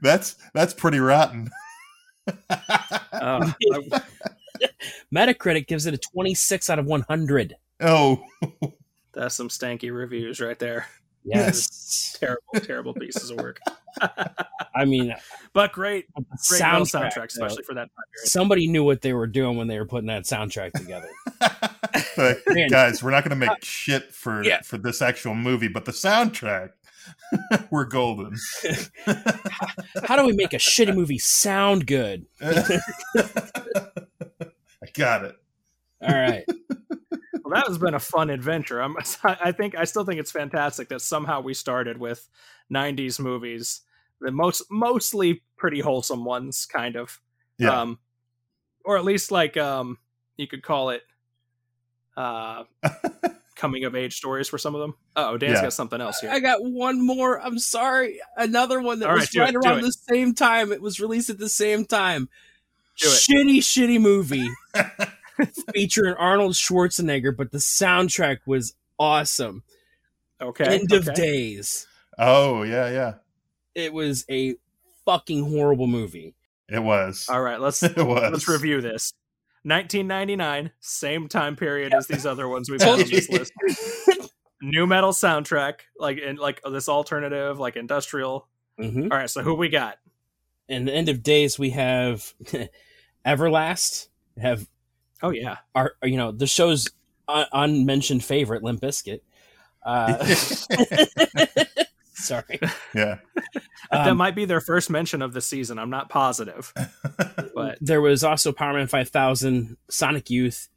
that's 0.03 0.35
that's 0.53 0.73
pretty 0.75 0.99
rotten. 0.99 1.49
I- 2.49 3.53
Metacritic 5.13 5.65
gives 5.67 5.85
it 5.87 5.93
a 5.93 5.97
26 5.97 6.69
out 6.69 6.77
of 6.79 6.85
100. 6.85 7.55
oh. 7.81 8.23
That's 9.15 9.35
some 9.35 9.49
stanky 9.49 9.91
reviews 9.95 10.39
right 10.39 10.59
there. 10.59 10.85
Yes. 11.23 12.15
Terrible, 12.19 12.43
terrible 12.61 12.93
pieces 12.93 13.31
of 13.31 13.37
work. 13.37 13.59
I 14.75 14.85
mean, 14.85 15.15
But 15.53 15.71
great, 15.73 16.05
the 16.15 16.23
great 16.49 16.61
well 16.61 16.81
soundtrack, 16.81 17.13
soundtrack, 17.13 17.15
though. 17.15 17.45
especially 17.45 17.63
for 17.63 17.73
that 17.75 17.89
period. 17.95 18.29
somebody 18.29 18.67
knew 18.67 18.83
what 18.83 19.01
they 19.01 19.13
were 19.13 19.25
doing 19.27 19.57
when 19.57 19.67
they 19.67 19.79
were 19.79 19.85
putting 19.87 20.07
that 20.07 20.23
soundtrack 20.23 20.73
together. 20.73 21.09
Like, 22.17 22.39
Man. 22.47 22.69
guys, 22.69 23.01
we're 23.03 23.11
not 23.11 23.23
going 23.23 23.31
to 23.31 23.35
make 23.37 23.49
uh, 23.49 23.55
shit 23.61 24.13
for 24.13 24.43
Yeah. 24.43 24.61
for 24.61 24.77
this 24.77 25.01
actual 25.01 25.33
movie, 25.35 25.67
but 25.69 25.85
the 25.85 25.91
soundtrack, 25.91 26.71
we're 27.71 27.85
golden. 27.85 28.35
How 30.05 30.15
do 30.17 30.25
we 30.25 30.33
make 30.33 30.53
a 30.53 30.57
shitty 30.57 30.93
movie 30.95 31.17
sound 31.19 31.87
good? 31.87 32.25
I 32.41 32.79
got 34.93 35.25
it. 35.25 35.35
All 36.01 36.13
right. 36.15 36.43
Well, 37.45 37.53
that 37.61 37.67
has 37.67 37.77
been 37.77 37.93
a 37.93 37.99
fun 37.99 38.31
adventure. 38.31 38.81
I'm, 38.81 38.95
I 39.23 39.51
think 39.51 39.75
I 39.77 39.83
still 39.83 40.03
think 40.03 40.19
it's 40.19 40.31
fantastic 40.31 40.89
that 40.89 41.01
somehow 41.01 41.41
we 41.41 41.53
started 41.53 41.99
with 41.99 42.27
'90s 42.73 43.19
movies, 43.19 43.81
the 44.19 44.31
most 44.31 44.63
mostly 44.71 45.43
pretty 45.55 45.79
wholesome 45.79 46.25
ones, 46.25 46.65
kind 46.65 46.95
of, 46.95 47.21
Yeah. 47.59 47.81
um, 47.81 47.99
or 48.83 48.97
at 48.97 49.05
least 49.05 49.29
like 49.31 49.57
um, 49.57 49.99
you 50.37 50.47
could 50.47 50.63
call 50.63 50.89
it 50.89 51.03
uh, 52.17 52.63
coming 53.55 53.83
of 53.83 53.95
age 53.95 54.15
stories 54.15 54.49
for 54.49 54.57
some 54.57 54.73
of 54.73 54.81
them. 54.81 54.95
Oh, 55.15 55.37
Dan's 55.37 55.57
Yeah. 55.57 55.63
got 55.63 55.73
something 55.73 56.01
else 56.01 56.19
here. 56.21 56.31
I 56.31 56.39
got 56.39 56.63
one 56.63 57.05
more. 57.05 57.39
I'm 57.39 57.59
sorry. 57.59 58.19
Another 58.37 58.81
one 58.81 58.99
that 59.01 59.09
All 59.09 59.15
was 59.15 59.29
right, 59.35 59.45
right 59.45 59.53
it, 59.53 59.57
around 59.57 59.81
the 59.81 59.91
same 59.91 60.33
time. 60.33 60.71
It 60.71 60.81
was 60.81 60.99
released 60.99 61.29
at 61.29 61.37
the 61.37 61.49
same 61.49 61.85
time. 61.85 62.27
Do 62.97 63.07
it. 63.07 63.11
Shitty, 63.11 63.57
shitty 63.59 64.01
movie 64.01 64.49
featuring 65.73 66.13
Arnold 66.15 66.53
Schwarzenegger, 66.53 67.35
but 67.35 67.51
the 67.51 67.57
soundtrack 67.57 68.39
was 68.45 68.73
awesome. 68.99 69.63
Okay, 70.41 70.79
End 70.79 70.91
of. 70.91 71.13
Days. 71.13 71.87
oh 72.17 72.63
yeah, 72.63 72.89
yeah. 72.89 73.13
It 73.73 73.93
was 73.93 74.25
a 74.29 74.55
fucking 75.05 75.49
horrible 75.49 75.87
movie. 75.87 76.35
It 76.69 76.81
was. 76.83 77.27
All 77.29 77.41
right, 77.41 77.59
let's 77.59 77.81
It 77.83 77.95
was. 77.97 78.31
let's 78.31 78.47
review 78.47 78.81
this. 78.81 79.13
1999, 79.63 80.71
same 80.79 81.27
time 81.27 81.55
period 81.55 81.93
as 81.93 82.07
these 82.07 82.25
other 82.25 82.47
ones 82.47 82.69
we've 82.69 82.81
had 82.81 82.99
on 82.99 83.09
this 83.09 83.29
list. 83.29 83.51
New 84.61 84.85
metal 84.87 85.11
soundtrack, 85.11 85.79
like 85.99 86.17
in 86.19 86.35
like 86.37 86.61
this 86.69 86.87
alternative, 86.87 87.59
like 87.59 87.75
industrial. 87.75 88.47
hmm 88.77 89.03
All 89.11 89.17
right, 89.17 89.29
so 89.29 89.41
who 89.41 89.55
we 89.55 89.69
got? 89.69 89.97
In 90.67 90.85
the 90.85 90.93
End 90.93 91.09
of 91.09 91.23
Days, 91.23 91.57
we 91.59 91.71
have 91.71 92.33
Everlast. 93.25 94.07
Have 94.39 94.67
Oh 95.23 95.29
yeah, 95.31 95.57
our, 95.73 95.93
you 96.03 96.17
know, 96.17 96.31
the 96.31 96.47
show's 96.47 96.89
un- 97.27 97.45
unmentioned 97.53 98.23
favorite, 98.23 98.63
Limp 98.63 98.81
Bizkit. 98.81 99.21
Uh, 99.85 100.23
sorry. 102.13 102.59
yeah. 102.93 103.17
that 103.91 104.07
Um, 104.09 104.17
might 104.17 104.35
be 104.35 104.45
their 104.45 104.61
first 104.61 104.89
mention 104.89 105.21
of 105.21 105.33
the 105.33 105.41
season. 105.41 105.77
I'm 105.79 105.89
not 105.89 106.09
positive, 106.09 106.73
but 107.55 107.77
there 107.81 108.01
was 108.01 108.23
also 108.23 108.51
Power 108.51 108.73
Man 108.73 108.87
5000, 108.87 109.77
Sonic 109.89 110.29
Youth, 110.29 110.69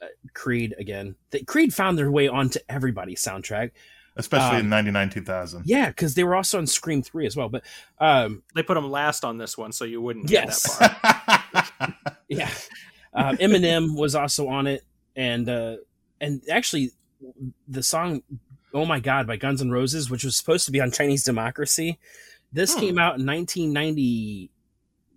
uh, 0.00 0.06
Creed 0.34 0.74
again. 0.78 1.16
The, 1.30 1.44
Creed 1.44 1.74
found 1.74 1.98
their 1.98 2.10
way 2.10 2.28
onto 2.28 2.60
everybody's 2.68 3.22
soundtrack. 3.22 3.72
Especially 4.14 4.56
Um, 4.58 4.64
in 4.64 4.68
99 4.68 5.08
2000. 5.10 5.62
Yeah, 5.64 5.88
because 5.88 6.14
they 6.14 6.22
were 6.22 6.34
also 6.36 6.58
on 6.58 6.66
Scream 6.66 7.02
3 7.02 7.26
as 7.26 7.34
well. 7.34 7.48
But 7.48 7.64
um, 7.98 8.42
they 8.54 8.62
put 8.62 8.74
them 8.74 8.90
last 8.90 9.24
on 9.24 9.38
this 9.38 9.56
one, 9.56 9.72
so 9.72 9.86
you 9.86 10.02
wouldn't 10.02 10.26
get 10.26 10.44
Yes. 10.46 10.76
that 10.78 11.66
far. 11.78 12.14
yeah, 12.28 12.50
uh, 13.14 13.32
Eminem 13.40 13.96
was 13.96 14.14
also 14.14 14.48
on 14.48 14.66
it, 14.66 14.84
and 15.16 15.48
uh, 15.48 15.76
and 16.20 16.42
actually, 16.50 16.90
the 17.68 17.82
song 17.82 18.22
"Oh 18.74 18.84
My 18.84 19.00
God" 19.00 19.26
by 19.26 19.36
Guns 19.36 19.60
N' 19.60 19.70
Roses, 19.70 20.10
which 20.10 20.24
was 20.24 20.36
supposed 20.36 20.66
to 20.66 20.72
be 20.72 20.80
on 20.80 20.90
Chinese 20.90 21.24
Democracy, 21.24 21.98
this 22.52 22.74
Hmm. 22.74 22.80
came 22.80 22.98
out 22.98 23.18
in 23.18 23.26
1999. 23.26 24.48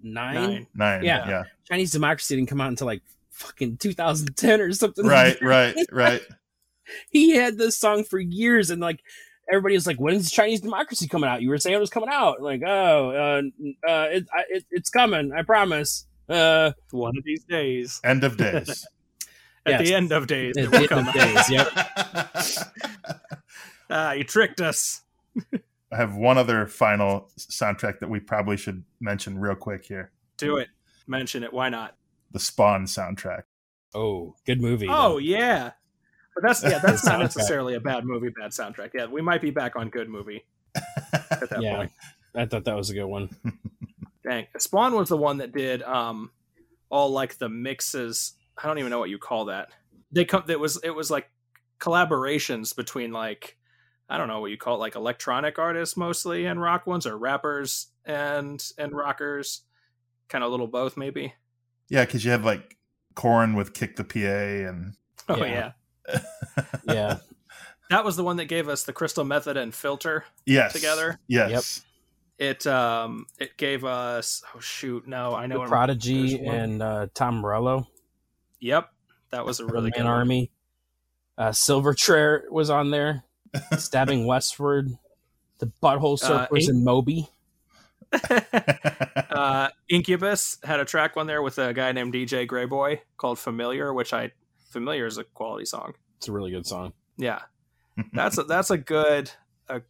Nine. 0.04 0.68
Nine. 0.76 1.04
Yeah. 1.04 1.28
Yeah. 1.28 1.44
Chinese 1.68 1.92
Democracy 1.92 2.36
didn't 2.36 2.50
come 2.50 2.62
out 2.62 2.70
until 2.70 2.88
like 2.88 3.02
fucking 3.32 3.78
2010 3.78 4.62
or 4.62 4.72
something. 4.74 5.06
Right, 5.06 5.42
right, 5.42 5.76
right. 5.92 6.22
he 7.10 7.32
had 7.36 7.58
this 7.58 7.78
song 7.78 8.04
for 8.04 8.20
years, 8.20 8.70
and 8.70 8.80
like 8.82 9.00
everybody 9.52 9.74
was 9.76 9.88
like, 9.88 9.98
"When's 9.98 10.32
Chinese 10.32 10.62
Democracy 10.62 11.08
coming 11.08 11.30
out?" 11.30 11.42
You 11.42 11.50
were 11.50 11.58
saying 11.58 11.76
it 11.76 11.80
was 11.80 11.90
coming 11.90 12.10
out. 12.10 12.42
Like, 12.42 12.62
oh, 12.66 13.10
uh, 13.10 13.42
uh, 13.90 14.08
it, 14.12 14.28
I, 14.32 14.44
it, 14.50 14.66
it's 14.70 14.90
coming. 14.90 15.32
I 15.36 15.42
promise. 15.42 16.06
Uh, 16.28 16.72
One 16.92 17.18
of 17.18 17.24
these 17.24 17.44
days, 17.44 18.02
End 18.04 18.24
of 18.24 18.38
days. 18.38 18.86
at 19.66 19.80
Yes. 19.82 19.88
the 19.88 19.94
end 19.96 20.12
of 20.12 20.28
days, 20.28 20.58
At 20.58 20.72
the 20.72 20.78
end 20.78 20.90
come 20.90 21.08
of 21.08 21.14
days, 21.14 21.50
yep. 21.50 21.68
Ah, 23.90 24.14
you 24.14 24.24
tricked 24.24 24.62
us. 24.62 25.02
I 25.92 25.96
have 25.96 26.16
one 26.16 26.38
other 26.40 26.66
final 26.66 27.30
soundtrack 27.38 28.00
that 28.00 28.10
we 28.10 28.20
probably 28.20 28.58
should 28.58 28.84
mention 29.00 29.38
real 29.38 29.54
quick 29.56 29.86
here. 29.86 30.12
Do 30.38 30.58
it. 30.58 30.70
Mention 31.08 31.44
it. 31.44 31.54
Why 31.54 31.70
not? 31.70 31.96
The 32.32 32.40
Spawn 32.40 32.86
soundtrack. 32.86 33.44
oh, 33.94 34.36
good 34.46 34.60
movie. 34.60 34.88
Oh 34.90 35.14
though. 35.14 35.18
yeah, 35.20 35.72
but 36.34 36.44
that's 36.44 36.64
yeah, 36.64 36.80
that's 36.80 37.06
not 37.06 37.20
necessarily 37.20 37.76
a 37.76 37.80
bad 37.80 38.06
movie, 38.06 38.30
bad 38.30 38.52
soundtrack. 38.52 38.90
Yeah, 38.96 39.06
we 39.06 39.22
might 39.22 39.42
be 39.42 39.52
back 39.52 39.76
on 39.76 39.90
good 39.90 40.10
movie 40.10 40.44
at 40.76 41.50
that 41.50 41.62
yeah. 41.62 41.76
point. 41.78 41.92
I 42.34 42.46
thought 42.48 42.66
that 42.66 42.76
was 42.76 42.90
a 42.90 42.94
good 42.96 43.06
one. 43.06 43.30
Dang, 44.28 44.48
Spawn 44.58 44.96
was 44.96 45.10
the 45.10 45.18
one 45.18 45.38
that 45.38 45.52
did 45.54 45.84
um 45.84 46.32
all 46.90 47.10
like 47.12 47.38
the 47.38 47.50
mixes. 47.50 48.34
I 48.62 48.68
don't 48.68 48.80
even 48.80 48.90
know 48.92 49.00
what 49.00 49.10
you 49.10 49.18
call 49.18 49.46
that. 49.46 49.70
They 50.12 50.26
come. 50.26 50.44
It 50.48 50.60
was 50.60 50.80
it 50.84 50.92
was 50.92 51.12
like 51.12 51.30
collaborations 51.80 52.76
between 52.76 53.12
like 53.12 53.58
I 54.10 54.18
don't 54.18 54.28
know 54.28 54.40
what 54.40 54.52
you 54.52 54.58
call 54.58 54.76
it, 54.76 54.80
like 54.80 54.96
electronic 54.96 55.58
artists 55.60 55.98
mostly 55.98 56.46
and 56.46 56.62
rock 56.62 56.86
ones, 56.88 57.06
or 57.06 57.18
rappers 57.18 57.88
and 58.06 58.64
and 58.78 58.94
rockers, 58.96 59.62
kind 60.30 60.44
of 60.44 60.52
little 60.52 60.68
both 60.68 60.96
maybe. 60.98 61.34
Yeah, 61.90 62.06
because 62.06 62.24
you 62.26 62.32
had 62.32 62.44
like 62.44 62.78
Korn 63.16 63.56
with 63.56 63.74
Kick 63.74 63.96
the 63.96 64.04
PA 64.04 64.70
and 64.70 64.94
Oh 65.28 65.38
Yeah. 65.44 65.72
yeah, 66.08 66.20
Yeah, 66.88 67.18
that 67.90 68.06
was 68.06 68.16
the 68.16 68.24
one 68.24 68.38
that 68.38 68.46
gave 68.46 68.68
us 68.70 68.84
the 68.84 68.94
Crystal 68.94 69.24
Method 69.24 69.58
and 69.58 69.74
Filter. 69.74 70.26
yes. 70.46 70.74
Together? 70.74 71.20
Yes. 71.28 71.82
It 72.38 72.68
um 72.68 73.28
it 73.40 73.56
gave 73.58 73.86
us 73.86 74.44
oh 74.56 74.60
shoot 74.60 75.08
no 75.08 75.34
I 75.34 75.48
know 75.48 75.62
the 75.62 75.68
Prodigy 75.68 76.46
and 76.46 76.82
uh, 76.82 77.08
Tom 77.14 77.38
Morello, 77.38 77.88
yep 78.60 78.90
that 79.32 79.46
was 79.46 79.60
a 79.60 79.66
really 79.66 79.92
good 79.92 80.06
Army. 80.06 80.52
Uh, 81.38 81.50
Silverchair 81.50 82.50
was 82.50 82.70
on 82.70 82.92
there. 82.92 83.24
Stabbing 83.78 84.26
Westward. 84.26 84.90
The 85.60 85.72
Butthole 85.82 86.22
Uh, 86.24 86.48
Surfers 86.48 86.62
Ink- 86.62 86.70
and 86.70 86.84
Moby. 86.86 87.30
uh, 89.30 89.70
Incubus 89.90 90.58
had 90.64 90.80
a 90.80 90.86
track 90.86 91.18
on 91.18 91.28
there 91.28 91.42
with 91.42 91.58
a 91.58 91.74
guy 91.74 91.92
named 91.92 92.14
DJ 92.14 92.48
Greyboy 92.48 93.00
called 93.18 93.40
Familiar, 93.40 93.94
which 93.94 94.14
I 94.14 94.32
Familiar 94.70 95.06
is 95.06 95.18
a 95.18 95.24
quality 95.24 95.66
song. 95.66 95.94
It's 96.18 96.28
a 96.28 96.32
really 96.32 96.52
good 96.52 96.66
song. 96.66 96.94
Yeah, 97.18 97.42
that's 98.14 98.38
a, 98.38 98.44
that's 98.44 98.72
a 98.72 98.78
good 98.78 99.32
a, 99.68 99.82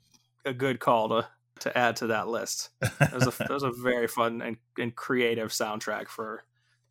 a 0.44 0.54
good 0.54 0.80
call 0.80 1.10
to 1.10 1.28
to 1.62 1.78
add 1.78 1.96
to 1.98 2.08
that 2.08 2.28
list. 2.28 2.70
That 3.00 3.14
was 3.14 3.28
a, 3.28 3.44
it 3.44 3.50
was 3.50 3.64
a 3.64 3.72
very 3.78 4.08
fun 4.08 4.42
and, 4.42 4.58
and 4.78 4.96
creative 4.96 5.50
soundtrack 5.50 6.08
for 6.08 6.44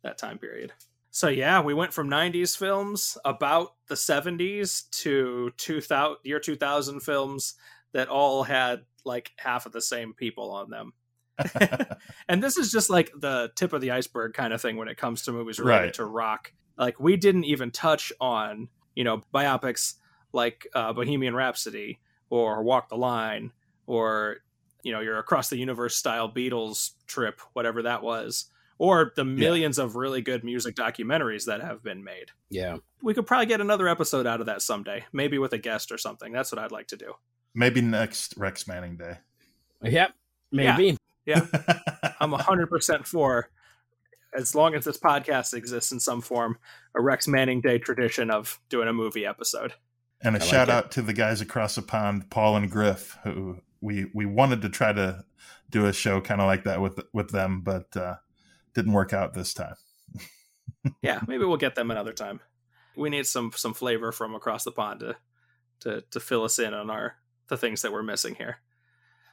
that 0.03 0.17
time 0.17 0.37
period. 0.37 0.73
So 1.11 1.29
yeah, 1.29 1.61
we 1.61 1.73
went 1.73 1.93
from 1.93 2.09
90s 2.09 2.57
films 2.57 3.17
about 3.23 3.75
the 3.87 3.95
70s 3.95 4.89
to 5.01 5.51
2000 5.57 6.17
year 6.23 6.39
2000 6.39 6.99
films 6.99 7.55
that 7.93 8.09
all 8.09 8.43
had 8.43 8.81
like 9.05 9.31
half 9.37 9.65
of 9.65 9.71
the 9.71 9.81
same 9.81 10.13
people 10.13 10.51
on 10.51 10.69
them. 10.69 10.93
and 12.27 12.43
this 12.43 12.57
is 12.57 12.71
just 12.71 12.89
like 12.89 13.11
the 13.17 13.51
tip 13.55 13.71
of 13.73 13.81
the 13.81 13.91
iceberg 13.91 14.33
kind 14.33 14.51
of 14.53 14.61
thing 14.61 14.77
when 14.77 14.87
it 14.87 14.97
comes 14.97 15.21
to 15.23 15.31
movies 15.31 15.59
related 15.59 15.83
Right. 15.85 15.93
to 15.95 16.05
rock. 16.05 16.51
Like 16.77 16.99
we 16.99 17.15
didn't 17.17 17.45
even 17.45 17.71
touch 17.71 18.11
on, 18.19 18.67
you 18.95 19.03
know, 19.03 19.21
biopics 19.33 19.95
like 20.33 20.67
uh, 20.73 20.91
Bohemian 20.91 21.35
Rhapsody 21.35 21.99
or 22.29 22.63
Walk 22.63 22.89
the 22.89 22.97
Line 22.97 23.51
or 23.87 24.37
you 24.85 24.93
know 24.93 25.01
your 25.01 25.17
across 25.17 25.49
the 25.49 25.57
universe 25.57 25.95
style 25.95 26.31
Beatles 26.31 26.91
trip, 27.07 27.41
whatever 27.53 27.81
that 27.81 28.03
was, 28.03 28.45
or 28.77 29.11
the 29.15 29.25
millions 29.25 29.79
of 29.79 29.95
really 29.95 30.21
good 30.21 30.43
music 30.43 30.75
documentaries 30.75 31.45
that 31.45 31.61
have 31.61 31.83
been 31.83 32.03
made. 32.03 32.31
Yeah. 32.49 32.77
We 33.01 33.13
could 33.13 33.25
probably 33.25 33.47
get 33.47 33.61
another 33.61 33.87
episode 33.87 34.27
out 34.27 34.41
of 34.41 34.45
that 34.45 34.61
someday, 34.61 35.05
maybe 35.11 35.39
with 35.39 35.53
a 35.53 35.57
guest 35.57 35.91
or 35.91 35.97
something. 35.97 36.31
That's 36.31 36.51
what 36.51 36.59
I'd 36.59 36.71
like 36.71 36.87
to 36.87 36.97
do. 36.97 37.13
Maybe 37.55 37.81
next 37.81 38.35
Rex 38.37 38.67
Manning 38.67 38.95
Day. 38.95 39.17
Yep. 39.81 40.13
Maybe. 40.51 40.97
Yeah. 41.25 41.45
I'm 42.19 42.31
100% 42.31 43.07
for 43.07 43.49
as 44.37 44.53
long 44.53 44.75
as 44.75 44.85
this 44.85 44.97
podcast 44.97 45.53
exists 45.53 45.91
in 45.91 45.99
some 45.99 46.21
form, 46.21 46.57
a 46.95 47.01
Rex 47.01 47.27
Manning 47.27 47.61
Day 47.61 47.79
tradition 47.79 48.29
of 48.29 48.59
doing 48.69 48.87
a 48.87 48.93
movie 48.93 49.25
episode. 49.25 49.73
And 50.21 50.35
a 50.35 50.39
I 50.39 50.41
like 50.41 50.49
shout 50.49 50.69
it. 50.69 50.73
out 50.73 50.91
to 50.91 51.01
the 51.01 51.13
guys 51.13 51.41
across 51.41 51.75
the 51.75 51.81
pond, 51.81 52.29
Paul 52.29 52.57
and 52.57 52.69
Griff, 52.69 53.17
who 53.23 53.59
we 53.85 54.07
we 54.13 54.25
wanted 54.25 54.63
to 54.63 54.69
try 54.69 54.91
to 54.91 55.23
do 55.69 55.85
a 55.85 55.93
show 55.93 56.19
kind 56.19 56.41
of 56.41 56.47
like 56.47 56.63
that 56.63 56.81
with 56.81 56.99
with 57.13 57.29
them, 57.29 57.61
but 57.61 57.95
uh, 57.95 58.15
didn't 58.73 58.93
work 58.93 59.13
out 59.13 59.33
this 59.33 59.53
time. 59.53 59.75
Yeah, 61.01 61.19
maybe 61.27 61.45
we'll 61.45 61.57
get 61.57 61.73
them 61.73 61.89
another 61.89 62.13
time. 62.13 62.41
We 62.95 63.09
need 63.09 63.25
some 63.25 63.51
some 63.55 63.73
flavor 63.73 64.11
from 64.11 64.35
across 64.35 64.63
the 64.63 64.71
pond 64.71 64.99
to 64.99 65.15
to 65.79 66.03
to 66.11 66.19
fill 66.19 66.43
us 66.43 66.59
in 66.59 66.75
on 66.75 66.91
our 66.91 67.15
the 67.47 67.57
things 67.57 67.81
that 67.81 67.91
we're 67.91 68.03
missing 68.03 68.35
here. 68.35 68.57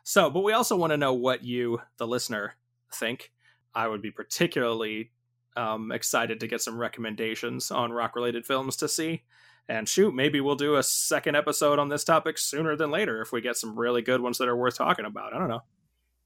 So, 0.03 0.31
but 0.31 0.41
we 0.41 0.55
also 0.55 0.77
want 0.77 0.93
to 0.93 0.97
know 0.97 1.13
what 1.13 1.45
you, 1.45 1.83
the 1.99 2.07
listener, 2.07 2.55
think. 2.93 3.33
I 3.75 3.87
would 3.87 4.01
be 4.01 4.11
particularly 4.11 5.13
um, 5.57 5.93
excited 5.93 6.41
to 6.41 6.47
get 6.47 6.63
some 6.63 6.79
recommendations 6.79 7.71
on 7.71 7.93
rock 7.93 8.17
related 8.17 8.47
films 8.47 8.77
to 8.77 8.89
see. 8.89 9.25
And 9.69 9.89
shoot, 9.89 10.15
maybe 10.15 10.41
we'll 10.41 10.57
do 10.57 10.77
a 10.77 10.83
second 10.83 11.37
episode 11.37 11.79
on 11.79 11.89
this 11.89 12.05
topic 12.05 12.37
sooner 12.37 12.77
than 12.77 12.91
later 12.91 13.23
if 13.23 13.33
we 13.33 13.41
get 13.41 13.57
some 13.57 13.79
really 13.79 14.03
good 14.03 14.21
ones 14.21 14.39
that 14.39 14.49
are 14.49 14.57
worth 14.57 14.77
talking 14.77 15.05
about. 15.05 15.35
I 15.35 15.39
don't 15.39 15.49
know. 15.49 15.63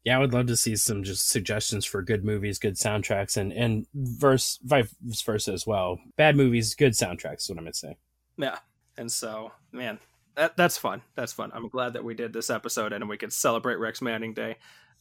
Yeah, 0.04 0.16
I 0.16 0.20
would 0.20 0.32
love 0.32 0.46
to 0.46 0.56
see 0.56 0.76
some 0.76 1.02
just 1.02 1.28
suggestions 1.28 1.84
for 1.84 2.00
good 2.00 2.24
movies, 2.24 2.60
good 2.60 2.76
soundtracks, 2.76 3.36
and 3.36 3.52
and 3.52 3.86
verse 3.92 4.58
vice 4.62 4.94
versa 5.24 5.52
as 5.52 5.66
well. 5.66 5.98
Bad 6.16 6.36
movies, 6.36 6.74
good 6.74 6.92
soundtracks. 6.92 7.42
Is 7.42 7.48
what 7.48 7.58
I'm 7.58 7.64
gonna 7.64 7.74
say. 7.74 7.96
Yeah. 8.38 8.58
And 8.96 9.10
so, 9.10 9.52
man, 9.72 9.98
that 10.36 10.56
that's 10.56 10.78
fun. 10.78 11.02
That's 11.16 11.32
fun. 11.32 11.50
I'm 11.52 11.68
glad 11.68 11.94
that 11.94 12.04
we 12.04 12.14
did 12.14 12.32
this 12.32 12.50
episode 12.50 12.92
and 12.92 13.08
we 13.08 13.16
could 13.16 13.32
celebrate 13.32 13.76
Rex 13.76 14.00
Manning 14.00 14.32
Day. 14.32 14.56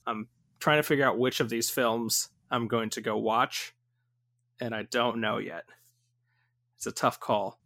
I'm 0.07 0.27
trying 0.59 0.79
to 0.79 0.83
figure 0.83 1.05
out 1.05 1.19
which 1.19 1.39
of 1.39 1.49
these 1.49 1.69
films 1.69 2.29
I'm 2.49 2.67
going 2.67 2.89
to 2.91 3.01
go 3.01 3.17
watch, 3.17 3.75
and 4.59 4.73
I 4.73 4.83
don't 4.83 5.21
know 5.21 5.37
yet. 5.37 5.65
It's 6.77 6.87
a 6.87 6.91
tough 6.91 7.19
call. 7.19 7.59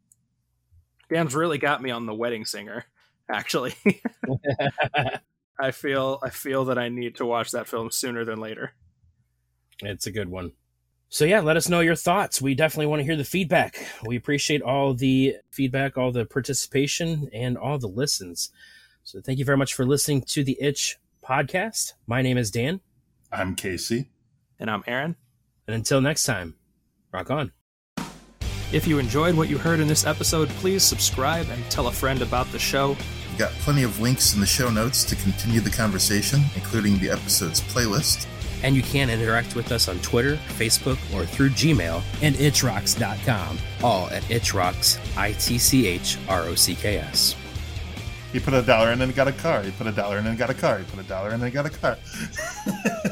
Dan's 1.10 1.36
really 1.36 1.58
got 1.58 1.82
me 1.82 1.92
on 1.92 2.06
the 2.06 2.14
wedding 2.14 2.46
singer, 2.46 2.86
actually. 3.30 3.76
I 5.60 5.72
feel 5.72 6.20
I 6.24 6.30
feel 6.30 6.66
that 6.66 6.78
I 6.78 6.90
need 6.90 7.16
to 7.16 7.26
watch 7.26 7.52
that 7.52 7.68
film 7.68 7.92
sooner 7.92 8.24
than 8.24 8.40
later. 8.40 8.74
It's 9.82 10.08
a 10.08 10.12
good 10.12 10.30
one. 10.30 10.54
So 11.10 11.26
yeah, 11.26 11.40
let 11.40 11.58
us 11.58 11.68
know 11.68 11.80
your 11.80 11.96
thoughts. 11.96 12.42
We 12.42 12.54
definitely 12.54 12.86
want 12.86 13.00
to 13.00 13.04
hear 13.04 13.16
the 13.16 13.24
feedback. 13.24 13.84
We 14.06 14.16
appreciate 14.16 14.62
all 14.62 14.94
the 14.94 15.38
feedback, 15.50 15.98
all 15.98 16.12
the 16.12 16.26
participation, 16.26 17.30
and 17.34 17.58
all 17.58 17.80
the 17.80 17.88
listens. 17.88 18.52
So 19.04 19.20
thank 19.20 19.40
you 19.40 19.46
very 19.46 19.58
much 19.58 19.74
for 19.74 19.86
listening 19.86 20.22
to 20.24 20.44
the 20.44 20.58
Itch 20.62 20.98
podcast. 21.28 21.94
My 22.06 22.22
name 22.22 22.38
is 22.38 22.52
Dan, 22.52 22.82
I'm 23.32 23.56
Casey. 23.56 24.12
And 24.60 24.70
I'm 24.70 24.84
Aaron. 24.86 25.16
and 25.68 25.76
until 25.76 26.00
next 26.00 26.26
time, 26.26 26.56
rock 27.12 27.32
on. 27.32 27.54
If 28.72 28.86
you 28.86 29.00
enjoyed 29.00 29.34
what 29.34 29.50
you 29.50 29.58
heard 29.58 29.80
in 29.80 29.88
this 29.88 30.06
episode, 30.06 30.48
please 30.50 30.84
subscribe 30.84 31.48
and 31.50 31.64
tell 31.72 31.88
a 31.88 31.92
friend 31.92 32.22
about 32.22 32.52
the 32.52 32.60
show. 32.60 32.90
We've 33.30 33.40
got 33.40 33.52
plenty 33.54 33.82
of 33.82 34.00
links 34.00 34.36
in 34.36 34.40
the 34.40 34.46
show 34.46 34.70
notes 34.70 35.04
to 35.06 35.16
continue 35.16 35.60
the 35.60 35.72
conversation, 35.72 36.42
including 36.56 37.00
the 37.00 37.10
episode's 37.10 37.62
playlist. 37.62 38.28
And 38.62 38.76
you 38.76 38.84
can 38.84 39.10
interact 39.10 39.56
with 39.56 39.72
us 39.72 39.88
on 39.88 39.98
Twitter, 40.00 40.36
Facebook, 40.58 41.00
or 41.16 41.26
through 41.26 41.50
Gmail 41.50 42.04
and 42.22 42.36
itchrocks.com. 42.36 43.58
All 43.84 44.08
at 44.12 44.22
itchrocks, 44.24 45.00
I 45.18 45.32
T 45.32 45.58
C 45.58 45.88
H 45.88 46.18
R 46.28 46.42
O 46.44 46.54
C 46.54 46.76
K 46.76 46.98
S. 46.98 47.36
He 48.32 48.40
put 48.40 48.54
a 48.54 48.62
dollar 48.62 48.92
in 48.92 49.02
and 49.02 49.16
got 49.16 49.28
a 49.28 49.32
car. 49.32 49.64
He 49.64 49.72
put 49.72 49.88
a 49.88 49.92
dollar 49.92 50.20
in 50.20 50.28
and 50.28 50.38
got 50.38 50.52
a 50.52 50.54
car. 50.54 50.78
He 50.78 50.84
put 50.84 51.00
a 51.00 51.08
dollar 51.08 51.34
in 51.34 51.42
and 51.42 51.52
got 51.52 51.66
a 51.66 51.70
car. 51.72 51.98